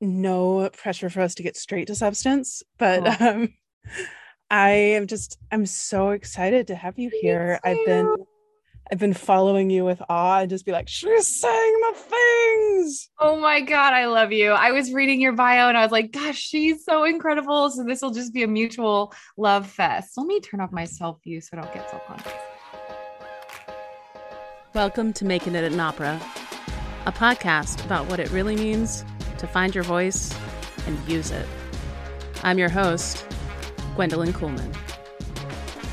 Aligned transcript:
no 0.00 0.70
pressure 0.70 1.10
for 1.10 1.20
us 1.20 1.34
to 1.36 1.42
get 1.42 1.56
straight 1.56 1.86
to 1.88 1.94
substance, 1.94 2.62
but 2.78 3.20
oh. 3.20 3.28
um, 3.28 3.54
I 4.50 4.70
am 4.70 5.06
just 5.06 5.38
I'm 5.50 5.66
so 5.66 6.10
excited 6.10 6.68
to 6.68 6.74
have 6.74 6.98
you 6.98 7.10
here. 7.20 7.58
I've 7.64 7.84
been 7.84 8.14
I've 8.92 8.98
been 9.00 9.14
following 9.14 9.68
you 9.68 9.84
with 9.84 10.00
awe 10.08 10.40
and 10.40 10.50
just 10.50 10.64
be 10.64 10.70
like, 10.70 10.86
she's 10.88 11.40
saying 11.40 11.80
the 11.80 11.98
things. 11.98 13.10
Oh 13.18 13.36
my 13.36 13.60
God, 13.60 13.92
I 13.92 14.06
love 14.06 14.30
you. 14.30 14.52
I 14.52 14.70
was 14.70 14.92
reading 14.92 15.20
your 15.20 15.32
bio 15.32 15.68
and 15.68 15.76
I 15.76 15.82
was 15.82 15.90
like, 15.90 16.12
gosh, 16.12 16.38
she's 16.38 16.84
so 16.84 17.02
incredible. 17.02 17.68
So 17.70 17.82
this 17.82 18.00
will 18.00 18.12
just 18.12 18.32
be 18.32 18.44
a 18.44 18.46
mutual 18.46 19.12
love 19.36 19.66
fest. 19.66 20.12
Let 20.16 20.28
me 20.28 20.38
turn 20.38 20.60
off 20.60 20.70
my 20.70 20.84
self 20.84 21.20
view 21.24 21.40
so 21.40 21.56
I 21.56 21.62
don't 21.62 21.74
get 21.74 21.90
self 21.90 22.06
conscious. 22.06 22.32
Welcome 24.72 25.12
to 25.14 25.24
Making 25.24 25.56
It 25.56 25.64
an 25.64 25.80
Opera, 25.80 26.20
a 27.06 27.12
podcast 27.12 27.84
about 27.86 28.06
what 28.08 28.20
it 28.20 28.30
really 28.30 28.54
means 28.54 29.04
to 29.46 29.52
find 29.52 29.74
your 29.74 29.84
voice 29.84 30.34
and 30.86 31.08
use 31.08 31.30
it. 31.30 31.46
I'm 32.42 32.58
your 32.58 32.68
host, 32.68 33.24
Gwendolyn 33.94 34.32
Kuhlman. 34.32 34.74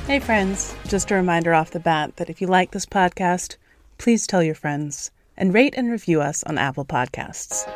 Hey, 0.08 0.20
friends. 0.20 0.76
Just 0.88 1.12
a 1.12 1.16
reminder 1.16 1.54
off 1.54 1.72
the 1.72 1.80
bat 1.80 2.18
that 2.18 2.30
if 2.30 2.42
you 2.42 2.48
like 2.48 2.72
this 2.72 2.86
podcast, 2.86 3.56
please 3.98 4.28
tell 4.28 4.44
your 4.44 4.56
friends 4.56 5.12
and 5.38 5.54
rate 5.54 5.74
and 5.78 5.90
review 5.90 6.22
us 6.22 6.44
on 6.44 6.58
Apple 6.58 6.86
Podcasts. 6.86 7.72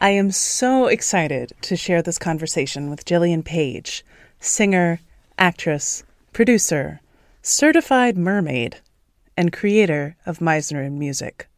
I 0.00 0.10
am 0.10 0.30
so 0.30 0.86
excited 0.86 1.52
to 1.62 1.76
share 1.76 2.02
this 2.02 2.18
conversation 2.18 2.90
with 2.90 3.04
Jillian 3.04 3.44
Page, 3.44 4.04
singer, 4.40 5.00
actress, 5.38 6.04
producer, 6.32 7.00
certified 7.42 8.16
mermaid, 8.16 8.76
and 9.36 9.52
creator 9.52 10.16
of 10.26 10.38
Meisner 10.38 10.84
and 10.84 10.98
Music. 10.98 11.48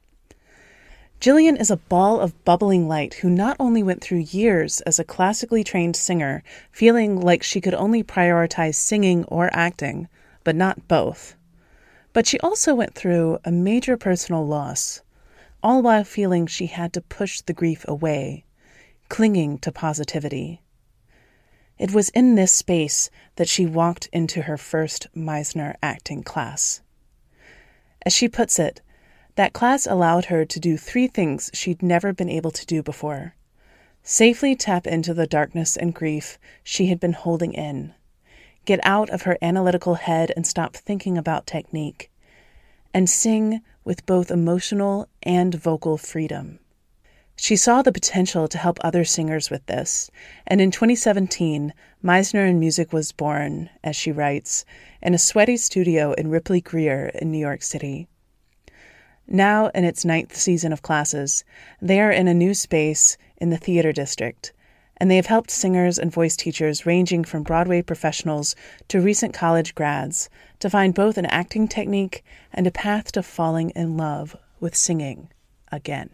Gillian 1.20 1.56
is 1.56 1.70
a 1.70 1.76
ball 1.76 2.20
of 2.20 2.44
bubbling 2.44 2.86
light 2.86 3.14
who 3.14 3.28
not 3.28 3.56
only 3.58 3.82
went 3.82 4.00
through 4.00 4.18
years 4.18 4.80
as 4.82 5.00
a 5.00 5.04
classically 5.04 5.64
trained 5.64 5.96
singer, 5.96 6.44
feeling 6.70 7.20
like 7.20 7.42
she 7.42 7.60
could 7.60 7.74
only 7.74 8.04
prioritize 8.04 8.76
singing 8.76 9.24
or 9.24 9.50
acting, 9.52 10.06
but 10.44 10.54
not 10.54 10.86
both, 10.86 11.34
but 12.12 12.24
she 12.24 12.38
also 12.38 12.72
went 12.72 12.94
through 12.94 13.38
a 13.44 13.50
major 13.50 13.96
personal 13.96 14.46
loss, 14.46 15.00
all 15.60 15.82
while 15.82 16.04
feeling 16.04 16.46
she 16.46 16.66
had 16.66 16.92
to 16.92 17.00
push 17.00 17.40
the 17.40 17.52
grief 17.52 17.84
away, 17.88 18.44
clinging 19.08 19.58
to 19.58 19.72
positivity. 19.72 20.62
It 21.78 21.90
was 21.92 22.10
in 22.10 22.36
this 22.36 22.52
space 22.52 23.10
that 23.34 23.48
she 23.48 23.66
walked 23.66 24.08
into 24.12 24.42
her 24.42 24.56
first 24.56 25.08
Meisner 25.16 25.74
acting 25.82 26.22
class. 26.22 26.80
As 28.06 28.12
she 28.12 28.28
puts 28.28 28.60
it, 28.60 28.82
that 29.38 29.52
class 29.52 29.86
allowed 29.86 30.24
her 30.24 30.44
to 30.44 30.58
do 30.58 30.76
three 30.76 31.06
things 31.06 31.48
she'd 31.54 31.80
never 31.80 32.12
been 32.12 32.28
able 32.28 32.50
to 32.50 32.66
do 32.66 32.82
before 32.82 33.36
safely 34.02 34.56
tap 34.56 34.86
into 34.86 35.14
the 35.14 35.26
darkness 35.28 35.76
and 35.76 35.94
grief 35.94 36.38
she 36.64 36.86
had 36.86 36.98
been 36.98 37.12
holding 37.12 37.52
in, 37.52 37.94
get 38.64 38.80
out 38.82 39.10
of 39.10 39.22
her 39.22 39.36
analytical 39.40 39.94
head 39.94 40.32
and 40.34 40.46
stop 40.46 40.74
thinking 40.74 41.18
about 41.18 41.46
technique, 41.46 42.10
and 42.94 43.08
sing 43.08 43.60
with 43.84 44.06
both 44.06 44.30
emotional 44.30 45.06
and 45.22 45.54
vocal 45.54 45.98
freedom. 45.98 46.58
She 47.36 47.54
saw 47.54 47.82
the 47.82 47.92
potential 47.92 48.48
to 48.48 48.58
help 48.58 48.78
other 48.80 49.04
singers 49.04 49.50
with 49.50 49.64
this, 49.66 50.10
and 50.46 50.60
in 50.60 50.70
2017, 50.70 51.74
Meisner 52.02 52.48
and 52.48 52.58
Music 52.58 52.92
was 52.92 53.12
born, 53.12 53.70
as 53.84 53.94
she 53.94 54.10
writes, 54.10 54.64
in 55.00 55.14
a 55.14 55.18
sweaty 55.18 55.58
studio 55.58 56.12
in 56.14 56.30
Ripley 56.30 56.60
Grier 56.60 57.12
in 57.14 57.30
New 57.30 57.38
York 57.38 57.62
City. 57.62 58.08
Now, 59.30 59.66
in 59.74 59.84
its 59.84 60.06
ninth 60.06 60.34
season 60.34 60.72
of 60.72 60.80
classes, 60.80 61.44
they 61.82 62.00
are 62.00 62.10
in 62.10 62.28
a 62.28 62.34
new 62.34 62.54
space 62.54 63.18
in 63.36 63.50
the 63.50 63.58
theater 63.58 63.92
district, 63.92 64.54
and 64.96 65.10
they 65.10 65.16
have 65.16 65.26
helped 65.26 65.50
singers 65.50 65.98
and 65.98 66.10
voice 66.10 66.34
teachers 66.34 66.86
ranging 66.86 67.24
from 67.24 67.42
Broadway 67.42 67.82
professionals 67.82 68.56
to 68.88 69.02
recent 69.02 69.34
college 69.34 69.74
grads 69.74 70.30
to 70.60 70.70
find 70.70 70.94
both 70.94 71.18
an 71.18 71.26
acting 71.26 71.68
technique 71.68 72.24
and 72.54 72.66
a 72.66 72.70
path 72.70 73.12
to 73.12 73.22
falling 73.22 73.68
in 73.76 73.98
love 73.98 74.34
with 74.60 74.74
singing 74.74 75.28
again. 75.70 76.08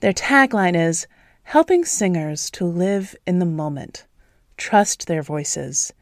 Their 0.00 0.12
tagline 0.12 0.76
is 0.76 1.06
helping 1.44 1.84
singers 1.84 2.50
to 2.50 2.64
live 2.64 3.14
in 3.24 3.38
the 3.38 3.46
moment, 3.46 4.04
trust 4.56 5.06
their 5.06 5.22
voices, 5.22 5.92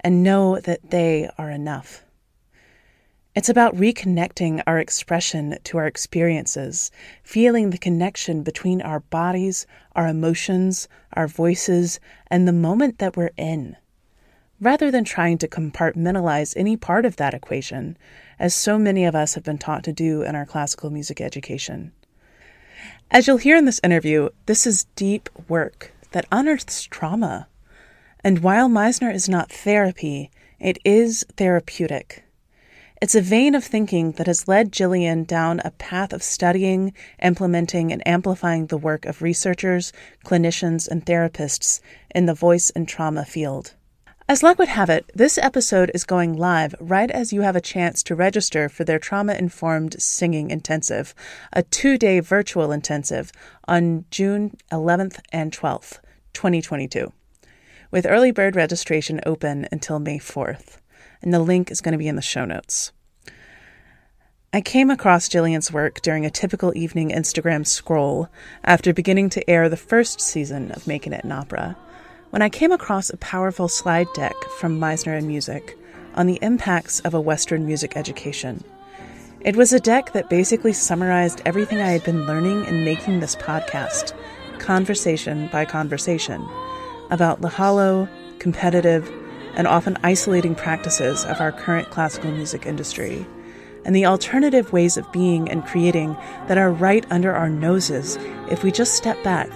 and 0.00 0.22
know 0.22 0.60
that 0.60 0.90
they 0.90 1.28
are 1.36 1.50
enough. 1.50 2.03
It's 3.34 3.48
about 3.48 3.74
reconnecting 3.74 4.62
our 4.64 4.78
expression 4.78 5.58
to 5.64 5.78
our 5.78 5.88
experiences, 5.88 6.92
feeling 7.24 7.70
the 7.70 7.78
connection 7.78 8.44
between 8.44 8.80
our 8.80 9.00
bodies, 9.00 9.66
our 9.96 10.06
emotions, 10.06 10.86
our 11.14 11.26
voices, 11.26 11.98
and 12.28 12.46
the 12.46 12.52
moment 12.52 12.98
that 12.98 13.16
we're 13.16 13.32
in, 13.36 13.76
rather 14.60 14.88
than 14.88 15.02
trying 15.02 15.38
to 15.38 15.48
compartmentalize 15.48 16.54
any 16.56 16.76
part 16.76 17.04
of 17.04 17.16
that 17.16 17.34
equation, 17.34 17.98
as 18.38 18.54
so 18.54 18.78
many 18.78 19.04
of 19.04 19.16
us 19.16 19.34
have 19.34 19.42
been 19.42 19.58
taught 19.58 19.82
to 19.82 19.92
do 19.92 20.22
in 20.22 20.36
our 20.36 20.46
classical 20.46 20.90
music 20.90 21.20
education. 21.20 21.90
As 23.10 23.26
you'll 23.26 23.38
hear 23.38 23.56
in 23.56 23.64
this 23.64 23.80
interview, 23.82 24.28
this 24.46 24.64
is 24.64 24.86
deep 24.94 25.28
work 25.48 25.92
that 26.12 26.26
unearths 26.30 26.84
trauma. 26.84 27.48
And 28.22 28.38
while 28.38 28.68
Meisner 28.68 29.12
is 29.12 29.28
not 29.28 29.50
therapy, 29.50 30.30
it 30.60 30.78
is 30.84 31.24
therapeutic. 31.36 32.23
It's 33.02 33.16
a 33.16 33.20
vein 33.20 33.56
of 33.56 33.64
thinking 33.64 34.12
that 34.12 34.28
has 34.28 34.46
led 34.46 34.72
Gillian 34.72 35.24
down 35.24 35.60
a 35.64 35.72
path 35.72 36.12
of 36.12 36.22
studying, 36.22 36.92
implementing, 37.20 37.92
and 37.92 38.06
amplifying 38.06 38.66
the 38.66 38.78
work 38.78 39.04
of 39.04 39.20
researchers, 39.20 39.92
clinicians, 40.24 40.86
and 40.88 41.04
therapists 41.04 41.80
in 42.14 42.26
the 42.26 42.34
voice 42.34 42.70
and 42.70 42.88
trauma 42.88 43.24
field. 43.24 43.74
As 44.28 44.44
luck 44.44 44.58
would 44.58 44.68
have 44.68 44.88
it, 44.88 45.10
this 45.12 45.36
episode 45.36 45.90
is 45.92 46.04
going 46.04 46.34
live 46.34 46.74
right 46.80 47.10
as 47.10 47.32
you 47.32 47.42
have 47.42 47.56
a 47.56 47.60
chance 47.60 48.02
to 48.04 48.14
register 48.14 48.68
for 48.68 48.84
their 48.84 49.00
Trauma 49.00 49.34
Informed 49.34 50.00
Singing 50.00 50.50
Intensive, 50.50 51.16
a 51.52 51.64
two 51.64 51.98
day 51.98 52.20
virtual 52.20 52.70
intensive 52.70 53.32
on 53.66 54.04
June 54.10 54.56
11th 54.70 55.18
and 55.32 55.52
12th, 55.52 55.98
2022, 56.32 57.12
with 57.90 58.06
early 58.06 58.30
bird 58.30 58.54
registration 58.54 59.20
open 59.26 59.66
until 59.72 59.98
May 59.98 60.20
4th 60.20 60.78
and 61.24 61.32
the 61.32 61.40
link 61.40 61.70
is 61.70 61.80
going 61.80 61.92
to 61.92 61.98
be 61.98 62.06
in 62.06 62.16
the 62.16 62.22
show 62.22 62.44
notes. 62.44 62.92
I 64.52 64.60
came 64.60 64.90
across 64.90 65.28
Jillian's 65.28 65.72
work 65.72 66.00
during 66.02 66.24
a 66.24 66.30
typical 66.30 66.76
evening 66.76 67.10
Instagram 67.10 67.66
scroll 67.66 68.28
after 68.62 68.92
beginning 68.92 69.30
to 69.30 69.50
air 69.50 69.68
the 69.68 69.76
first 69.76 70.20
season 70.20 70.70
of 70.70 70.86
Making 70.86 71.14
It 71.14 71.24
an 71.24 71.32
Opera, 71.32 71.76
when 72.30 72.42
I 72.42 72.50
came 72.50 72.70
across 72.70 73.10
a 73.10 73.16
powerful 73.16 73.68
slide 73.68 74.06
deck 74.14 74.34
from 74.58 74.78
Meisner 74.78 75.16
and 75.16 75.26
Music 75.26 75.76
on 76.14 76.26
the 76.26 76.38
impacts 76.42 77.00
of 77.00 77.14
a 77.14 77.20
Western 77.20 77.66
music 77.66 77.96
education. 77.96 78.62
It 79.40 79.56
was 79.56 79.72
a 79.72 79.80
deck 79.80 80.12
that 80.12 80.30
basically 80.30 80.72
summarized 80.72 81.42
everything 81.44 81.80
I 81.80 81.90
had 81.90 82.04
been 82.04 82.26
learning 82.26 82.66
in 82.66 82.84
making 82.84 83.20
this 83.20 83.34
podcast, 83.34 84.12
conversation 84.58 85.48
by 85.50 85.64
conversation, 85.64 86.46
about 87.10 87.40
the 87.40 87.48
hollow, 87.48 88.08
competitive, 88.38 89.10
and 89.56 89.66
often 89.66 89.96
isolating 90.02 90.54
practices 90.54 91.24
of 91.24 91.40
our 91.40 91.52
current 91.52 91.90
classical 91.90 92.30
music 92.30 92.66
industry, 92.66 93.26
and 93.84 93.94
the 93.94 94.06
alternative 94.06 94.72
ways 94.72 94.96
of 94.96 95.10
being 95.12 95.48
and 95.50 95.64
creating 95.64 96.16
that 96.48 96.58
are 96.58 96.72
right 96.72 97.06
under 97.10 97.32
our 97.32 97.48
noses 97.48 98.16
if 98.50 98.64
we 98.64 98.72
just 98.72 98.94
step 98.94 99.22
back 99.22 99.50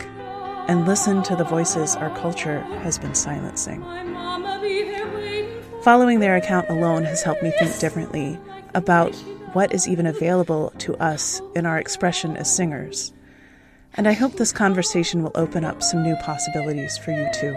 and 0.69 0.87
listen 0.87 1.23
to 1.23 1.35
the 1.35 1.45
voices 1.45 1.97
our 1.97 2.15
culture 2.19 2.61
has 2.83 2.99
been 2.99 3.15
silencing. 3.15 3.83
Following 5.83 6.21
their 6.21 6.37
account 6.37 6.69
alone 6.69 7.05
has 7.05 7.23
helped 7.23 7.43
me 7.43 7.51
think 7.59 7.79
differently 7.79 8.39
about 8.75 9.15
what 9.55 9.73
is 9.73 9.89
even 9.89 10.07
available 10.07 10.73
to 10.79 10.95
us 10.97 11.41
in 11.55 11.65
our 11.65 11.79
expression 11.79 12.37
as 12.37 12.55
singers. 12.55 13.13
And 13.95 14.07
I 14.07 14.13
hope 14.13 14.35
this 14.35 14.53
conversation 14.53 15.23
will 15.23 15.33
open 15.35 15.65
up 15.65 15.83
some 15.83 16.03
new 16.03 16.15
possibilities 16.17 16.99
for 16.99 17.13
you 17.13 17.27
too. 17.33 17.57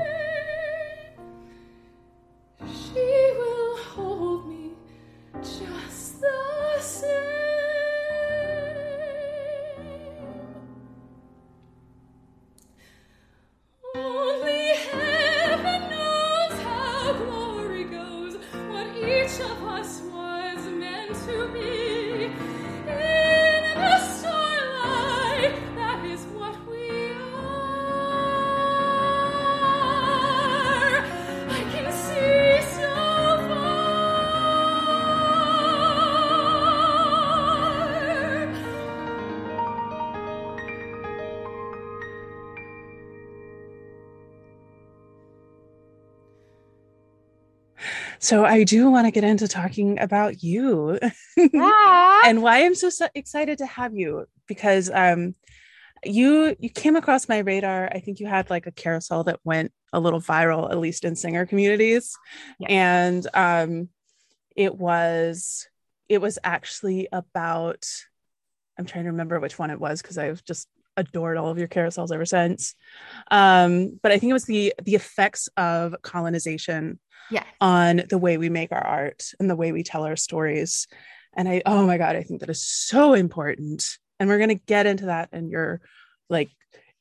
So 48.31 48.45
I 48.45 48.63
do 48.63 48.89
want 48.89 49.07
to 49.07 49.11
get 49.11 49.25
into 49.25 49.45
talking 49.45 49.99
about 49.99 50.41
you 50.41 50.97
and 51.37 52.41
why 52.41 52.63
I'm 52.63 52.75
so, 52.75 52.89
so 52.89 53.09
excited 53.13 53.57
to 53.57 53.65
have 53.65 53.93
you 53.93 54.25
because 54.47 54.89
um 54.89 55.35
you 56.05 56.55
you 56.57 56.69
came 56.69 56.95
across 56.95 57.27
my 57.27 57.39
radar. 57.39 57.89
I 57.91 57.99
think 57.99 58.21
you 58.21 58.27
had 58.27 58.49
like 58.49 58.67
a 58.67 58.71
carousel 58.71 59.25
that 59.25 59.41
went 59.43 59.73
a 59.91 59.99
little 59.99 60.21
viral, 60.21 60.71
at 60.71 60.79
least 60.79 61.03
in 61.03 61.17
singer 61.17 61.45
communities. 61.45 62.15
Yeah. 62.57 62.67
And 62.69 63.27
um 63.33 63.89
it 64.55 64.75
was 64.75 65.67
it 66.07 66.21
was 66.21 66.39
actually 66.41 67.09
about 67.11 67.85
I'm 68.79 68.85
trying 68.85 69.03
to 69.03 69.11
remember 69.11 69.41
which 69.41 69.59
one 69.59 69.71
it 69.71 69.79
was 69.81 70.01
because 70.01 70.17
I've 70.17 70.41
just 70.45 70.69
adored 71.01 71.37
all 71.37 71.49
of 71.49 71.57
your 71.57 71.67
carousels 71.67 72.13
ever 72.13 72.25
since. 72.25 72.75
Um, 73.29 73.99
but 74.01 74.11
I 74.11 74.19
think 74.19 74.29
it 74.29 74.33
was 74.33 74.45
the 74.45 74.73
the 74.83 74.95
effects 74.95 75.49
of 75.57 75.95
colonization 76.01 76.99
yeah. 77.29 77.43
on 77.59 78.03
the 78.09 78.17
way 78.17 78.37
we 78.37 78.49
make 78.49 78.71
our 78.71 78.85
art 78.85 79.31
and 79.39 79.49
the 79.49 79.55
way 79.55 79.71
we 79.71 79.83
tell 79.83 80.03
our 80.03 80.15
stories. 80.15 80.87
And 81.35 81.47
I, 81.47 81.61
oh 81.65 81.85
my 81.85 81.97
God, 81.97 82.15
I 82.15 82.23
think 82.23 82.41
that 82.41 82.49
is 82.49 82.61
so 82.61 83.13
important. 83.13 83.97
And 84.19 84.29
we're 84.29 84.37
going 84.37 84.49
to 84.49 84.55
get 84.55 84.85
into 84.85 85.05
that 85.07 85.29
and 85.31 85.49
your 85.49 85.81
like 86.29 86.49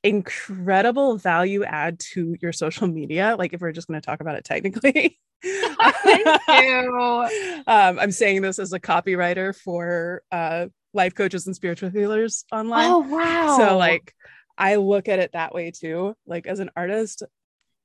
incredible 0.02 1.16
value 1.16 1.64
add 1.64 1.98
to 2.12 2.36
your 2.40 2.52
social 2.52 2.86
media. 2.86 3.36
Like, 3.38 3.52
if 3.52 3.60
we're 3.60 3.72
just 3.72 3.88
going 3.88 4.00
to 4.00 4.06
talk 4.06 4.20
about 4.20 4.36
it 4.36 4.44
technically. 4.44 5.18
Thank 5.42 6.26
you. 6.48 7.28
Um, 7.66 7.98
I'm 7.98 8.10
saying 8.10 8.42
this 8.42 8.58
as 8.58 8.72
a 8.72 8.80
copywriter 8.80 9.54
for 9.54 10.22
uh, 10.32 10.66
life 10.92 11.14
coaches 11.14 11.46
and 11.46 11.54
spiritual 11.54 11.90
healers 11.90 12.44
online. 12.52 12.90
Oh 12.90 12.98
wow. 12.98 13.56
So, 13.56 13.76
like, 13.76 14.14
I 14.58 14.76
look 14.76 15.08
at 15.08 15.18
it 15.18 15.32
that 15.32 15.54
way 15.54 15.70
too, 15.70 16.14
like 16.26 16.46
as 16.46 16.60
an 16.60 16.70
artist 16.76 17.22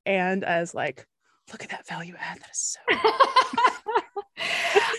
and 0.04 0.44
as 0.44 0.74
like, 0.74 1.06
look 1.52 1.62
at 1.62 1.70
that 1.70 1.86
value 1.86 2.14
add. 2.18 2.40
That 2.40 2.50
is 2.50 2.76
so 2.76 2.98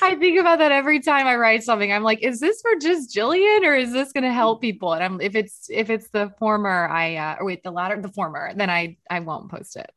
I 0.02 0.16
think 0.16 0.40
about 0.40 0.60
that 0.60 0.72
every 0.72 1.02
time 1.02 1.28
I 1.28 1.36
write 1.36 1.64
something. 1.64 1.92
I'm 1.92 2.04
like, 2.04 2.24
is 2.24 2.40
this 2.40 2.62
for 2.62 2.72
just 2.80 3.16
Jillian 3.16 3.64
or 3.64 3.76
is 3.76 3.92
this 3.92 4.12
going 4.12 4.24
to 4.24 4.32
help 4.32 4.62
people? 4.62 4.94
And 4.94 5.04
I'm 5.04 5.22
if 5.22 5.36
it's 5.36 5.68
if 5.70 5.90
it's 5.90 6.10
the 6.10 6.32
former, 6.40 6.88
I 6.88 7.16
uh, 7.16 7.36
or 7.40 7.46
wait 7.46 7.64
the 7.64 7.72
latter, 7.72 8.02
the 8.02 8.10
former, 8.10 8.54
then 8.56 8.70
I 8.70 8.98
I 9.10 9.20
won't 9.20 9.52
post 9.52 9.76
it. 9.76 9.92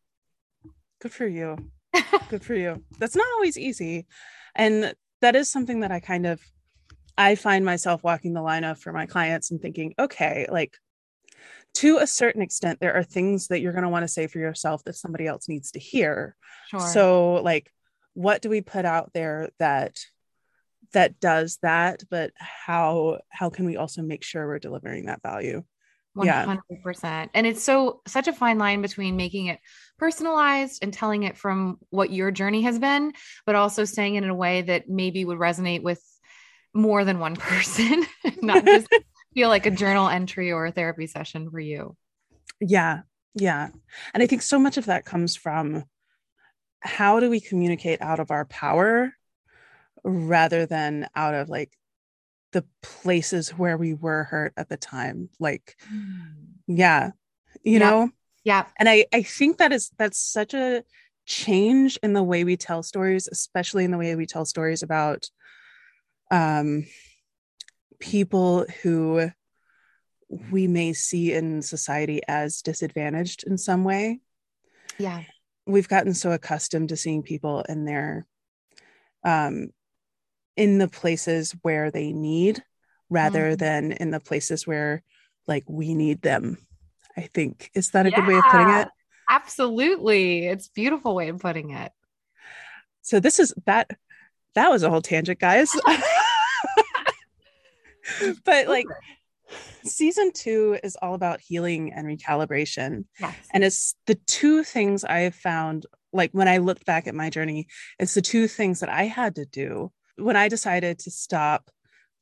good 1.00 1.12
for 1.12 1.26
you. 1.26 1.56
Good 2.28 2.44
for 2.44 2.54
you. 2.54 2.84
That's 3.00 3.16
not 3.16 3.26
always 3.34 3.58
easy. 3.58 4.06
And 4.54 4.94
that 5.22 5.34
is 5.34 5.50
something 5.50 5.80
that 5.80 5.90
I 5.90 5.98
kind 5.98 6.24
of 6.24 6.40
I 7.20 7.34
find 7.34 7.66
myself 7.66 8.02
walking 8.02 8.32
the 8.32 8.40
line 8.40 8.64
of 8.64 8.78
for 8.78 8.92
my 8.92 9.04
clients 9.04 9.50
and 9.50 9.60
thinking, 9.60 9.94
okay, 9.98 10.46
like 10.50 10.74
to 11.74 11.98
a 11.98 12.06
certain 12.06 12.40
extent, 12.40 12.80
there 12.80 12.94
are 12.94 13.02
things 13.02 13.48
that 13.48 13.60
you're 13.60 13.72
going 13.72 13.84
to 13.84 13.90
want 13.90 14.04
to 14.04 14.08
say 14.08 14.26
for 14.26 14.38
yourself 14.38 14.82
that 14.84 14.96
somebody 14.96 15.26
else 15.26 15.46
needs 15.46 15.72
to 15.72 15.78
hear. 15.78 16.34
Sure. 16.70 16.80
So 16.80 17.34
like 17.34 17.70
what 18.14 18.40
do 18.40 18.48
we 18.48 18.62
put 18.62 18.86
out 18.86 19.12
there 19.12 19.50
that 19.58 19.98
that 20.92 21.20
does 21.20 21.58
that, 21.62 22.02
but 22.10 22.32
how 22.36 23.18
how 23.28 23.50
can 23.50 23.66
we 23.66 23.76
also 23.76 24.00
make 24.00 24.24
sure 24.24 24.46
we're 24.46 24.58
delivering 24.58 25.06
that 25.06 25.22
value? 25.22 25.62
yeah. 26.20 26.56
100%. 26.84 27.28
And 27.34 27.46
it's 27.46 27.62
so 27.62 28.00
such 28.06 28.28
a 28.28 28.32
fine 28.32 28.58
line 28.58 28.82
between 28.82 29.16
making 29.16 29.46
it 29.46 29.60
personalized 29.98 30.82
and 30.82 30.92
telling 30.92 31.22
it 31.24 31.36
from 31.36 31.78
what 31.90 32.10
your 32.10 32.30
journey 32.30 32.62
has 32.62 32.78
been, 32.78 33.12
but 33.46 33.54
also 33.54 33.84
saying 33.84 34.16
it 34.16 34.24
in 34.24 34.30
a 34.30 34.34
way 34.34 34.62
that 34.62 34.88
maybe 34.88 35.24
would 35.24 35.38
resonate 35.38 35.82
with 35.82 36.02
more 36.74 37.04
than 37.04 37.18
one 37.18 37.36
person, 37.36 38.04
not 38.42 38.64
just 38.64 38.88
feel 39.34 39.48
like 39.48 39.66
a 39.66 39.70
journal 39.70 40.08
entry 40.08 40.52
or 40.52 40.66
a 40.66 40.72
therapy 40.72 41.06
session 41.06 41.50
for 41.50 41.60
you. 41.60 41.96
Yeah. 42.60 43.00
Yeah. 43.34 43.68
And 44.12 44.22
I 44.22 44.26
think 44.26 44.42
so 44.42 44.58
much 44.58 44.76
of 44.76 44.86
that 44.86 45.04
comes 45.04 45.36
from 45.36 45.84
how 46.80 47.20
do 47.20 47.30
we 47.30 47.40
communicate 47.40 48.00
out 48.02 48.20
of 48.20 48.30
our 48.30 48.44
power 48.44 49.12
rather 50.02 50.66
than 50.66 51.08
out 51.14 51.34
of 51.34 51.48
like 51.48 51.72
the 52.52 52.64
places 52.82 53.50
where 53.50 53.76
we 53.76 53.94
were 53.94 54.24
hurt 54.24 54.52
at 54.56 54.68
the 54.68 54.76
time. 54.76 55.28
Like, 55.38 55.76
mm. 55.92 56.32
yeah, 56.66 57.10
you 57.62 57.74
Yeah. 57.74 57.78
know? 57.78 58.10
Yeah. 58.42 58.66
And 58.78 58.88
I, 58.88 59.06
I 59.12 59.22
think 59.22 59.58
that 59.58 59.72
is 59.72 59.90
that's 59.98 60.18
such 60.18 60.54
a 60.54 60.82
change 61.26 61.98
in 62.02 62.12
the 62.14 62.22
way 62.22 62.42
we 62.42 62.56
tell 62.56 62.82
stories, 62.82 63.28
especially 63.30 63.84
in 63.84 63.90
the 63.90 63.98
way 63.98 64.14
we 64.16 64.26
tell 64.26 64.44
stories 64.44 64.82
about 64.82 65.28
um 66.30 66.86
people 67.98 68.66
who 68.82 69.30
we 70.50 70.66
may 70.68 70.92
see 70.92 71.32
in 71.32 71.60
society 71.60 72.20
as 72.28 72.62
disadvantaged 72.62 73.44
in 73.46 73.58
some 73.58 73.82
way. 73.84 74.20
Yeah. 74.98 75.22
We've 75.66 75.88
gotten 75.88 76.14
so 76.14 76.30
accustomed 76.32 76.90
to 76.90 76.96
seeing 76.96 77.22
people 77.22 77.62
in 77.68 77.84
their 77.84 78.26
um 79.24 79.70
in 80.56 80.78
the 80.78 80.88
places 80.88 81.54
where 81.62 81.90
they 81.90 82.12
need 82.12 82.62
rather 83.08 83.52
Mhm. 83.54 83.58
than 83.58 83.92
in 83.92 84.10
the 84.10 84.20
places 84.20 84.66
where 84.66 85.02
like 85.46 85.64
we 85.68 85.94
need 85.94 86.22
them. 86.22 86.58
I 87.16 87.22
think 87.22 87.70
is 87.74 87.90
that 87.90 88.06
a 88.06 88.10
good 88.10 88.26
way 88.26 88.36
of 88.38 88.44
putting 88.50 88.70
it? 88.70 88.88
Absolutely. 89.28 90.46
It's 90.46 90.68
a 90.68 90.72
beautiful 90.72 91.14
way 91.14 91.28
of 91.28 91.38
putting 91.38 91.70
it. 91.70 91.92
So 93.02 93.20
this 93.20 93.38
is 93.38 93.52
that 93.66 93.90
that 94.54 94.70
was 94.70 94.82
a 94.82 94.90
whole 94.90 95.02
tangent, 95.02 95.38
guys. 95.38 95.70
but 98.44 98.68
like 98.68 98.86
season 99.84 100.32
two 100.32 100.78
is 100.82 100.96
all 101.00 101.14
about 101.14 101.40
healing 101.40 101.92
and 101.92 102.06
recalibration. 102.06 103.04
Yes. 103.20 103.34
And 103.52 103.64
it's 103.64 103.94
the 104.06 104.14
two 104.14 104.64
things 104.64 105.04
I 105.04 105.20
have 105.20 105.34
found, 105.34 105.86
like 106.12 106.30
when 106.32 106.48
I 106.48 106.58
looked 106.58 106.84
back 106.86 107.06
at 107.06 107.14
my 107.14 107.30
journey, 107.30 107.66
it's 107.98 108.14
the 108.14 108.22
two 108.22 108.48
things 108.48 108.80
that 108.80 108.88
I 108.88 109.04
had 109.04 109.36
to 109.36 109.44
do 109.44 109.92
when 110.16 110.36
I 110.36 110.48
decided 110.48 110.98
to 111.00 111.10
stop 111.10 111.70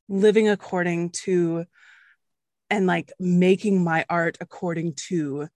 living 0.08 0.48
according 0.48 1.10
to 1.10 1.64
and 2.70 2.86
like 2.86 3.12
making 3.18 3.82
my 3.82 4.04
art 4.08 4.38
according 4.40 4.94
to 4.94 5.48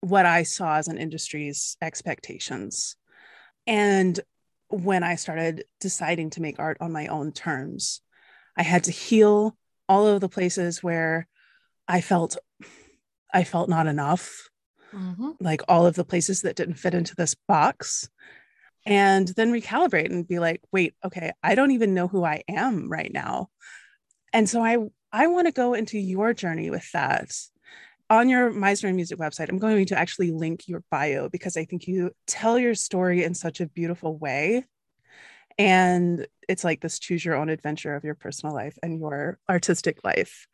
what 0.00 0.26
I 0.26 0.42
saw 0.42 0.76
as 0.76 0.88
an 0.88 0.98
industry's 0.98 1.76
expectations. 1.80 2.96
And 3.66 4.18
when 4.68 5.02
I 5.02 5.14
started 5.16 5.64
deciding 5.80 6.30
to 6.30 6.42
make 6.42 6.58
art 6.58 6.78
on 6.80 6.92
my 6.92 7.06
own 7.06 7.32
terms, 7.32 8.00
I 8.56 8.62
had 8.62 8.84
to 8.84 8.90
heal 8.90 9.56
all 9.88 10.06
of 10.06 10.20
the 10.20 10.28
places 10.28 10.82
where 10.82 11.28
I 11.88 12.00
felt 12.00 12.36
I 13.32 13.44
felt 13.44 13.68
not 13.68 13.86
enough, 13.88 14.48
Mhm. 14.92 15.36
like 15.40 15.62
all 15.68 15.86
of 15.86 15.96
the 15.96 16.04
places 16.04 16.42
that 16.42 16.54
didn't 16.56 16.76
fit 16.76 16.94
into 16.94 17.16
this 17.16 17.34
box. 17.34 18.08
And 18.86 19.28
then 19.28 19.50
recalibrate 19.52 20.10
and 20.10 20.28
be 20.28 20.38
like, 20.38 20.60
wait, 20.70 20.94
okay, 21.04 21.32
I 21.42 21.54
don't 21.54 21.72
even 21.72 21.94
know 21.94 22.06
who 22.06 22.22
I 22.24 22.42
am 22.48 22.88
right 22.88 23.12
now. 23.12 23.48
And 24.32 24.48
so 24.48 24.62
I 24.62 24.78
I 25.12 25.28
want 25.28 25.46
to 25.46 25.52
go 25.52 25.74
into 25.74 25.98
your 25.98 26.34
journey 26.34 26.70
with 26.70 26.90
that. 26.92 27.30
On 28.10 28.28
your 28.28 28.52
Meisner 28.52 28.94
Music 28.94 29.18
website, 29.18 29.48
I'm 29.48 29.58
going 29.58 29.86
to 29.86 29.98
actually 29.98 30.30
link 30.32 30.68
your 30.68 30.82
bio 30.90 31.28
because 31.28 31.56
I 31.56 31.64
think 31.64 31.86
you 31.86 32.10
tell 32.26 32.58
your 32.58 32.74
story 32.74 33.24
in 33.24 33.34
such 33.34 33.60
a 33.60 33.66
beautiful 33.66 34.18
way. 34.18 34.64
And 35.58 36.26
it's 36.48 36.64
like 36.64 36.80
this 36.80 36.98
choose 36.98 37.24
your 37.24 37.36
own 37.36 37.48
adventure 37.48 37.94
of 37.94 38.04
your 38.04 38.14
personal 38.14 38.54
life 38.54 38.76
and 38.82 38.98
your 38.98 39.38
artistic 39.48 39.98
life. 40.04 40.46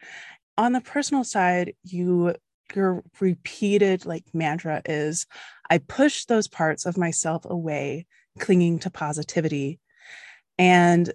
On 0.59 0.73
the 0.73 0.81
personal 0.81 1.25
side, 1.25 1.75
you 1.85 2.35
your 2.75 3.03
repeated 3.21 4.07
like 4.07 4.25
mantra 4.33 4.83
is 4.85 5.27
I 5.69 5.79
push 5.79 6.25
those 6.25 6.49
parts 6.49 6.87
of 6.87 6.97
myself 6.97 7.45
away, 7.45 8.07
clinging 8.39 8.79
to 8.81 8.91
positivity. 8.91 9.81
And 10.59 11.13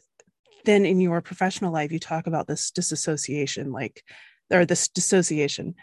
then 0.66 0.86
in 0.86 1.00
your 1.00 1.22
professional 1.22 1.72
life, 1.72 1.92
you 1.92 2.00
talk 2.00 2.28
about 2.28 2.48
this 2.48 2.72
disassociation, 2.72 3.72
like, 3.72 4.04
or 4.52 4.66
this 4.66 4.88
dissociation. 4.88 5.76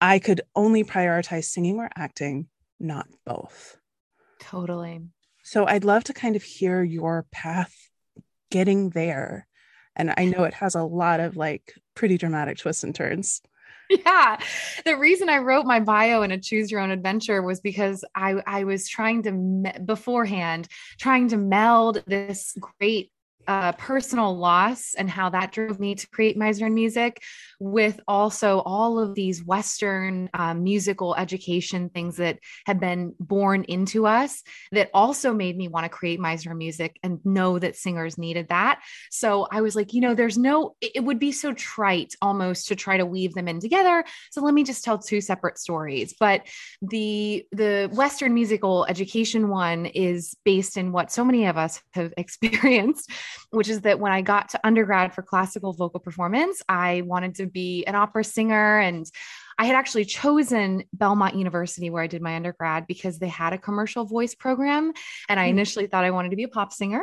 I 0.00 0.18
could 0.18 0.40
only 0.54 0.84
prioritize 0.84 1.44
singing 1.44 1.78
or 1.78 1.90
acting, 1.96 2.48
not 2.78 3.06
both. 3.26 3.76
Totally. 4.38 5.02
So 5.50 5.66
I'd 5.66 5.82
love 5.82 6.04
to 6.04 6.12
kind 6.12 6.36
of 6.36 6.44
hear 6.44 6.80
your 6.84 7.26
path 7.32 7.74
getting 8.52 8.90
there. 8.90 9.48
And 9.96 10.14
I 10.16 10.26
know 10.26 10.44
it 10.44 10.54
has 10.54 10.76
a 10.76 10.84
lot 10.84 11.18
of 11.18 11.36
like 11.36 11.74
pretty 11.96 12.18
dramatic 12.18 12.58
twists 12.58 12.84
and 12.84 12.94
turns. 12.94 13.42
Yeah. 14.06 14.38
The 14.84 14.96
reason 14.96 15.28
I 15.28 15.38
wrote 15.38 15.66
my 15.66 15.80
bio 15.80 16.22
in 16.22 16.30
a 16.30 16.38
choose 16.38 16.70
your 16.70 16.78
own 16.78 16.92
adventure 16.92 17.42
was 17.42 17.58
because 17.60 18.04
I 18.14 18.40
I 18.46 18.62
was 18.62 18.88
trying 18.88 19.24
to 19.24 19.32
me- 19.32 19.72
beforehand 19.84 20.68
trying 21.00 21.26
to 21.30 21.36
meld 21.36 22.04
this 22.06 22.56
great 22.78 23.10
uh, 23.46 23.72
personal 23.72 24.36
loss 24.36 24.94
and 24.96 25.08
how 25.10 25.30
that 25.30 25.52
drove 25.52 25.80
me 25.80 25.94
to 25.94 26.08
create 26.08 26.38
Meisner 26.38 26.66
and 26.66 26.74
Music, 26.74 27.22
with 27.58 28.00
also 28.06 28.60
all 28.60 28.98
of 28.98 29.14
these 29.14 29.44
Western 29.44 30.30
um, 30.34 30.62
musical 30.62 31.14
education 31.16 31.88
things 31.90 32.16
that 32.16 32.38
had 32.66 32.80
been 32.80 33.14
born 33.18 33.64
into 33.64 34.06
us 34.06 34.42
that 34.72 34.90
also 34.94 35.34
made 35.34 35.56
me 35.56 35.68
want 35.68 35.84
to 35.84 35.90
create 35.90 36.20
Meisner 36.20 36.56
Music 36.56 36.98
and 37.02 37.18
know 37.24 37.58
that 37.58 37.76
singers 37.76 38.18
needed 38.18 38.48
that. 38.48 38.80
So 39.10 39.46
I 39.50 39.60
was 39.60 39.76
like, 39.76 39.92
you 39.92 40.00
know, 40.00 40.14
there's 40.14 40.38
no, 40.38 40.76
it 40.80 41.04
would 41.04 41.18
be 41.18 41.32
so 41.32 41.52
trite 41.52 42.14
almost 42.22 42.68
to 42.68 42.76
try 42.76 42.96
to 42.96 43.06
weave 43.06 43.34
them 43.34 43.48
in 43.48 43.60
together. 43.60 44.04
So 44.30 44.42
let 44.42 44.54
me 44.54 44.64
just 44.64 44.84
tell 44.84 44.98
two 44.98 45.20
separate 45.20 45.58
stories. 45.58 46.14
But 46.18 46.46
the 46.82 47.44
the 47.52 47.90
Western 47.92 48.34
musical 48.34 48.86
education 48.86 49.48
one 49.48 49.86
is 49.86 50.36
based 50.44 50.76
in 50.76 50.92
what 50.92 51.10
so 51.10 51.24
many 51.24 51.46
of 51.46 51.56
us 51.56 51.80
have 51.92 52.12
experienced, 52.16 53.10
which 53.50 53.68
is 53.68 53.82
that 53.82 54.00
when 54.00 54.12
I 54.12 54.22
got 54.22 54.50
to 54.50 54.66
undergrad 54.66 55.14
for 55.14 55.22
classical 55.22 55.72
vocal 55.72 56.00
performance, 56.00 56.62
I 56.68 57.02
wanted 57.02 57.36
to 57.36 57.46
be 57.46 57.84
an 57.86 57.94
opera 57.94 58.24
singer 58.24 58.78
and 58.78 59.10
I 59.60 59.64
had 59.64 59.76
actually 59.76 60.06
chosen 60.06 60.84
Belmont 60.94 61.34
University 61.34 61.90
where 61.90 62.02
I 62.02 62.06
did 62.06 62.22
my 62.22 62.34
undergrad 62.34 62.86
because 62.86 63.18
they 63.18 63.28
had 63.28 63.52
a 63.52 63.58
commercial 63.58 64.06
voice 64.06 64.34
program. 64.34 64.94
And 65.28 65.38
I 65.38 65.44
hmm. 65.44 65.50
initially 65.50 65.86
thought 65.86 66.04
I 66.04 66.12
wanted 66.12 66.30
to 66.30 66.36
be 66.36 66.44
a 66.44 66.48
pop 66.48 66.72
singer. 66.72 67.02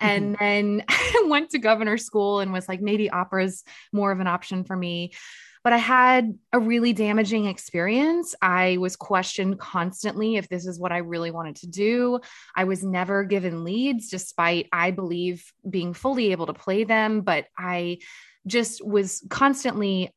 And 0.00 0.34
mm-hmm. 0.34 0.44
then 0.44 0.84
I 0.88 1.24
went 1.26 1.50
to 1.50 1.58
governor 1.58 1.98
school 1.98 2.40
and 2.40 2.54
was 2.54 2.68
like, 2.68 2.80
maybe 2.80 3.10
opera's 3.10 3.64
more 3.92 4.12
of 4.12 4.20
an 4.20 4.26
option 4.26 4.64
for 4.64 4.74
me. 4.74 5.12
But 5.62 5.72
I 5.74 5.78
had 5.78 6.38
a 6.52 6.58
really 6.58 6.92
damaging 6.92 7.46
experience. 7.46 8.34
I 8.40 8.78
was 8.78 8.96
questioned 8.96 9.58
constantly 9.58 10.36
if 10.36 10.48
this 10.48 10.66
is 10.66 10.78
what 10.78 10.92
I 10.92 10.98
really 10.98 11.30
wanted 11.30 11.56
to 11.56 11.66
do. 11.66 12.20
I 12.56 12.64
was 12.64 12.82
never 12.82 13.24
given 13.24 13.64
leads, 13.64 14.08
despite 14.08 14.68
I 14.72 14.90
believe 14.90 15.52
being 15.68 15.92
fully 15.92 16.32
able 16.32 16.46
to 16.46 16.54
play 16.54 16.84
them. 16.84 17.20
But 17.20 17.46
I 17.58 17.98
just 18.46 18.84
was 18.84 19.22
constantly 19.28 20.14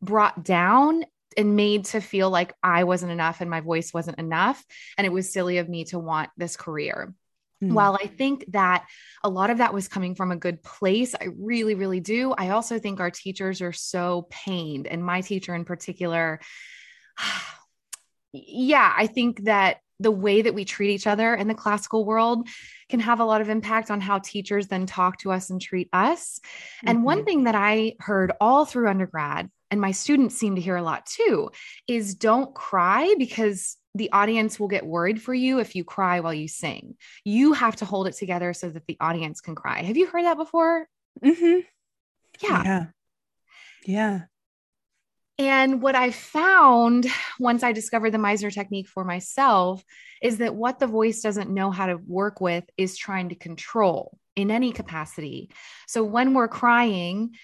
brought 0.00 0.44
down 0.44 1.04
and 1.36 1.56
made 1.56 1.84
to 1.86 2.00
feel 2.00 2.30
like 2.30 2.54
I 2.62 2.84
wasn't 2.84 3.12
enough 3.12 3.40
and 3.40 3.50
my 3.50 3.60
voice 3.60 3.92
wasn't 3.92 4.18
enough. 4.18 4.64
And 4.98 5.06
it 5.06 5.12
was 5.12 5.32
silly 5.32 5.58
of 5.58 5.68
me 5.68 5.84
to 5.86 5.98
want 5.98 6.30
this 6.36 6.56
career. 6.56 7.14
Mm-hmm. 7.62 7.74
While 7.74 7.98
I 8.00 8.06
think 8.06 8.44
that 8.52 8.86
a 9.22 9.28
lot 9.28 9.50
of 9.50 9.58
that 9.58 9.74
was 9.74 9.88
coming 9.88 10.14
from 10.14 10.30
a 10.30 10.36
good 10.36 10.62
place, 10.62 11.14
I 11.14 11.28
really, 11.38 11.74
really 11.74 12.00
do. 12.00 12.32
I 12.36 12.50
also 12.50 12.78
think 12.78 13.00
our 13.00 13.10
teachers 13.10 13.60
are 13.60 13.72
so 13.72 14.26
pained, 14.30 14.86
and 14.86 15.04
my 15.04 15.20
teacher 15.20 15.54
in 15.54 15.64
particular. 15.64 16.40
yeah, 18.32 18.92
I 18.96 19.06
think 19.06 19.44
that 19.44 19.78
the 20.00 20.10
way 20.10 20.40
that 20.42 20.54
we 20.54 20.64
treat 20.64 20.90
each 20.90 21.06
other 21.06 21.34
in 21.34 21.46
the 21.46 21.54
classical 21.54 22.06
world 22.06 22.48
can 22.88 23.00
have 23.00 23.20
a 23.20 23.24
lot 23.24 23.42
of 23.42 23.50
impact 23.50 23.90
on 23.90 24.00
how 24.00 24.18
teachers 24.18 24.66
then 24.66 24.86
talk 24.86 25.18
to 25.18 25.30
us 25.30 25.50
and 25.50 25.60
treat 25.60 25.88
us. 25.92 26.40
Mm-hmm. 26.40 26.88
And 26.88 27.04
one 27.04 27.18
mm-hmm. 27.18 27.24
thing 27.26 27.44
that 27.44 27.54
I 27.54 27.94
heard 28.00 28.32
all 28.40 28.64
through 28.64 28.88
undergrad, 28.88 29.50
and 29.70 29.80
my 29.80 29.92
students 29.92 30.36
seem 30.36 30.54
to 30.54 30.60
hear 30.60 30.76
a 30.76 30.82
lot 30.82 31.04
too, 31.06 31.50
is 31.86 32.14
don't 32.14 32.54
cry 32.54 33.14
because 33.18 33.76
the 33.94 34.12
audience 34.12 34.60
will 34.60 34.68
get 34.68 34.86
worried 34.86 35.20
for 35.20 35.34
you 35.34 35.58
if 35.58 35.74
you 35.74 35.84
cry 35.84 36.20
while 36.20 36.34
you 36.34 36.48
sing. 36.48 36.96
You 37.24 37.52
have 37.54 37.76
to 37.76 37.84
hold 37.84 38.06
it 38.06 38.14
together 38.14 38.52
so 38.52 38.68
that 38.68 38.86
the 38.86 38.96
audience 39.00 39.40
can 39.40 39.54
cry. 39.54 39.82
Have 39.82 39.96
you 39.96 40.06
heard 40.06 40.24
that 40.24 40.36
before? 40.36 40.86
Mm-hmm. 41.24 41.60
Yeah. 42.42 42.62
Yeah. 42.64 42.86
Yeah. 43.84 44.20
And 45.38 45.80
what 45.80 45.94
I 45.94 46.10
found 46.10 47.06
once 47.38 47.62
I 47.62 47.72
discovered 47.72 48.10
the 48.10 48.18
Meisner 48.18 48.52
technique 48.52 48.88
for 48.88 49.04
myself 49.04 49.82
is 50.20 50.38
that 50.38 50.54
what 50.54 50.78
the 50.78 50.86
voice 50.86 51.22
doesn't 51.22 51.48
know 51.48 51.70
how 51.70 51.86
to 51.86 51.96
work 51.96 52.42
with 52.42 52.64
is 52.76 52.96
trying 52.96 53.30
to 53.30 53.34
control 53.34 54.18
in 54.36 54.50
any 54.50 54.70
capacity. 54.70 55.50
So 55.88 56.04
when 56.04 56.34
we're 56.34 56.48
crying, 56.48 57.34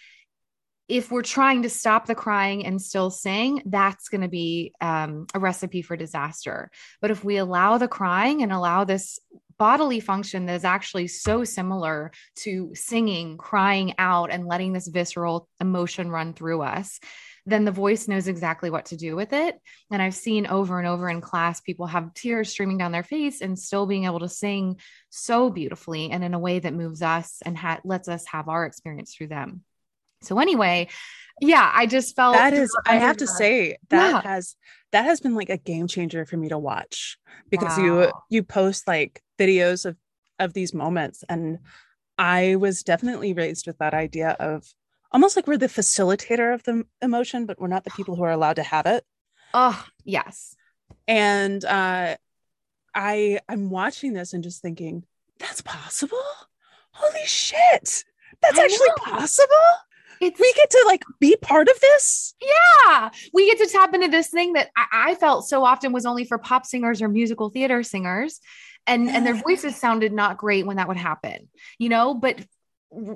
if 0.89 1.11
we're 1.11 1.23
trying 1.23 1.63
to 1.63 1.71
stop 1.71 2.07
the 2.07 2.15
crying 2.15 2.65
and 2.65 2.81
still 2.81 3.11
sing, 3.11 3.63
that's 3.67 4.09
going 4.09 4.21
to 4.21 4.29
be 4.29 4.73
um, 4.81 5.27
a 5.35 5.39
recipe 5.39 5.83
for 5.83 5.97
disaster. 5.97 6.71
But 7.01 7.11
if 7.11 7.25
we 7.25 7.39
allow 7.39 7.79
the 7.79 7.89
crying 7.89 8.43
and 8.43 8.53
allow 8.53 8.85
this 8.85 9.19
bodily 9.59 10.01
function 10.01 10.47
that 10.47 10.55
is 10.55 10.65
actually 10.65 11.09
so 11.09 11.43
similar 11.43 12.13
to 12.37 12.71
singing, 12.75 13.37
crying 13.37 13.95
out, 13.99 14.31
and 14.31 14.47
letting 14.47 14.73
this 14.73 14.87
visceral 14.87 15.49
emotion 15.61 16.11
run 16.11 16.35
through 16.35 16.63
us, 16.63 17.01
then 17.47 17.65
the 17.65 17.71
voice 17.71 18.09
knows 18.09 18.29
exactly 18.29 18.71
what 18.71 18.87
to 18.87 18.97
do 18.97 19.17
with 19.17 19.33
it. 19.33 19.59
And 19.91 20.03
I've 20.03 20.15
seen 20.15 20.47
over 20.47 20.79
and 20.79 20.87
over 20.87 21.09
in 21.09 21.21
class 21.21 21.61
people 21.61 21.87
have 21.87 22.13
tears 22.13 22.51
streaming 22.51 22.77
down 22.77 22.93
their 22.93 23.05
face 23.05 23.41
and 23.41 23.59
still 23.59 23.87
being 23.87 24.05
able 24.05 24.21
to 24.21 24.29
sing 24.29 24.79
so 25.11 25.49
beautifully 25.49 26.11
and 26.11 26.23
in 26.25 26.35
a 26.35 26.41
way 26.41 26.59
that 26.59 26.75
moves 26.75 27.03
us 27.03 27.39
and 27.45 27.57
ha- 27.57 27.81
lets 27.85 28.09
us 28.09 28.27
have 28.27 28.49
our 28.49 28.67
experience 28.67 29.15
through 29.15 29.29
them. 29.29 29.63
So, 30.23 30.39
anyway, 30.39 30.89
yeah, 31.41 31.71
I 31.75 31.87
just 31.87 32.17
felt 32.17 32.37
that 32.37 32.55
is, 32.55 32.75
I 32.87 32.97
have 32.97 33.19
to 33.19 33.27
say, 33.27 33.77
that 33.91 34.11
yeah. 34.11 34.21
has 34.23 34.57
that 34.93 35.05
has 35.05 35.21
been 35.21 35.35
like 35.35 35.51
a 35.51 35.59
game 35.59 35.87
changer 35.87 36.25
for 36.25 36.37
me 36.37 36.49
to 36.49 36.59
watch 36.59 37.19
because 37.51 37.77
wow. 37.77 37.85
you 37.85 38.13
you 38.31 38.43
post 38.43 38.87
like 38.87 39.23
videos 39.39 39.85
of 39.85 39.97
of 40.39 40.53
these 40.53 40.73
moments 40.73 41.25
and 41.29 41.59
I 42.19 42.57
was 42.57 42.83
definitely 42.83 43.35
raised 43.35 43.67
with 43.67 43.79
that 43.79 43.93
idea 43.93 44.31
of 44.41 44.65
almost 45.13 45.37
like 45.37 45.47
we're 45.47 45.59
the 45.59 45.67
facilitator 45.67 46.55
of 46.55 46.63
the 46.63 46.85
emotion, 47.03 47.45
but 47.47 47.61
we're 47.61 47.69
not 47.69 47.85
the 47.85 47.91
people 47.91 48.17
who 48.17 48.23
are 48.23 48.31
allowed 48.31 48.57
to 48.57 48.63
have 48.63 48.87
it. 48.87 49.05
Oh, 49.53 49.85
yes. 50.05 50.57
And 51.07 51.65
uh 51.65 52.17
I 52.95 53.41
I'm 53.49 53.69
watching 53.69 54.15
this 54.15 54.33
and 54.33 54.43
just 54.43 54.63
thinking, 54.63 55.05
that's 55.39 55.61
possible? 55.61 56.19
Holy 56.93 57.27
shit. 57.27 58.05
That's 58.41 58.59
I 58.59 58.65
actually 58.65 58.89
know. 58.89 59.19
possible? 59.19 59.55
It's, 60.21 60.41
we 60.41 60.53
get 60.55 60.71
to 60.71 60.85
like 60.87 61.05
be 61.21 61.37
part 61.37 61.69
of 61.69 61.79
this. 61.81 62.35
Yeah. 62.41 63.11
We 63.33 63.47
get 63.47 63.59
to 63.59 63.73
tap 63.73 63.95
into 63.95 64.09
this 64.09 64.29
thing 64.29 64.55
that 64.55 64.71
I, 64.77 65.11
I 65.11 65.15
felt 65.15 65.49
so 65.49 65.65
often 65.65 65.93
was 65.93 66.07
only 66.07 66.25
for 66.25 66.39
pop 66.39 66.67
singers 66.67 67.03
or 67.03 67.09
musical 67.09 67.51
theater 67.51 67.83
singers. 67.83 68.41
And, 68.87 69.11
and 69.11 69.27
their 69.27 69.35
voices 69.35 69.77
sounded 69.77 70.13
not 70.13 70.37
great 70.37 70.65
when 70.65 70.77
that 70.77 70.87
would 70.87 70.97
happen, 70.97 71.49
you 71.79 71.89
know? 71.89 72.15
But 72.15 72.45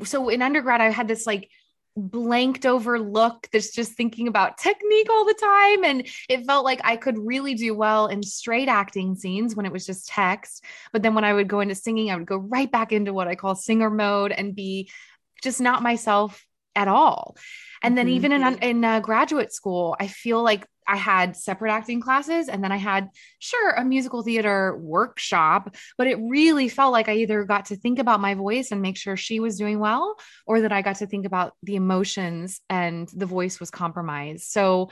so 0.05 0.29
in 0.29 0.43
undergrad, 0.43 0.81
I 0.81 0.91
had 0.91 1.07
this 1.07 1.27
like 1.27 1.49
blanked 1.97 2.67
over 2.67 2.99
look 2.99 3.49
that's 3.53 3.73
just 3.73 3.93
thinking 3.93 4.29
about 4.29 4.59
technique 4.59 5.09
all 5.11 5.25
the 5.25 5.35
time. 5.35 5.85
And 5.85 6.09
it 6.29 6.45
felt 6.45 6.65
like 6.65 6.81
I 6.83 6.97
could 6.97 7.19
really 7.19 7.55
do 7.55 7.75
well 7.75 8.07
in 8.09 8.23
straight 8.23 8.69
acting 8.69 9.15
scenes 9.15 9.55
when 9.55 9.67
it 9.67 9.73
was 9.73 9.87
just 9.87 10.09
text. 10.09 10.65
But 10.93 11.03
then 11.03 11.15
when 11.15 11.25
I 11.25 11.33
would 11.33 11.49
go 11.49 11.61
into 11.61 11.75
singing, 11.75 12.11
I 12.11 12.17
would 12.17 12.27
go 12.27 12.37
right 12.37 12.71
back 12.71 12.93
into 12.93 13.13
what 13.13 13.29
I 13.29 13.35
call 13.35 13.55
singer 13.55 13.91
mode 13.91 14.33
and 14.33 14.55
be 14.55 14.91
just 15.43 15.61
not 15.61 15.83
myself 15.83 16.45
at 16.75 16.89
all. 16.89 17.37
And 17.83 17.97
then 17.97 18.07
mm-hmm. 18.07 18.17
even 18.17 18.33
in 18.33 18.59
in 18.59 18.85
uh, 18.85 19.01
graduate 19.01 19.53
school, 19.53 19.97
I 19.99 20.07
feel 20.07 20.43
like 20.43 20.67
I 20.91 20.97
had 20.97 21.37
separate 21.37 21.71
acting 21.71 22.01
classes 22.01 22.49
and 22.49 22.65
then 22.65 22.73
I 22.73 22.77
had, 22.77 23.11
sure, 23.39 23.71
a 23.71 23.85
musical 23.85 24.23
theater 24.23 24.77
workshop, 24.77 25.77
but 25.97 26.09
it 26.09 26.19
really 26.21 26.69
felt 26.69 26.93
like 26.93 27.09
I 27.09 27.15
either 27.15 27.45
got 27.45 27.67
to 27.67 27.77
think 27.77 28.01
about 28.01 28.21
my 28.21 28.35
voice 28.35 28.73
and 28.73 28.83
make 28.83 28.97
sure 28.97 29.17
she 29.17 29.39
was 29.39 29.57
doing 29.57 29.79
well, 29.79 30.17
or 30.47 30.63
that 30.63 30.73
I 30.73 30.83
got 30.83 30.97
to 30.97 31.07
think 31.07 31.27
about 31.27 31.53
the 31.63 31.77
emotions 31.77 32.61
and 32.69 33.09
the 33.15 33.27
voice 33.27 33.61
was 33.61 33.71
compromised. 33.71 34.51
So 34.51 34.91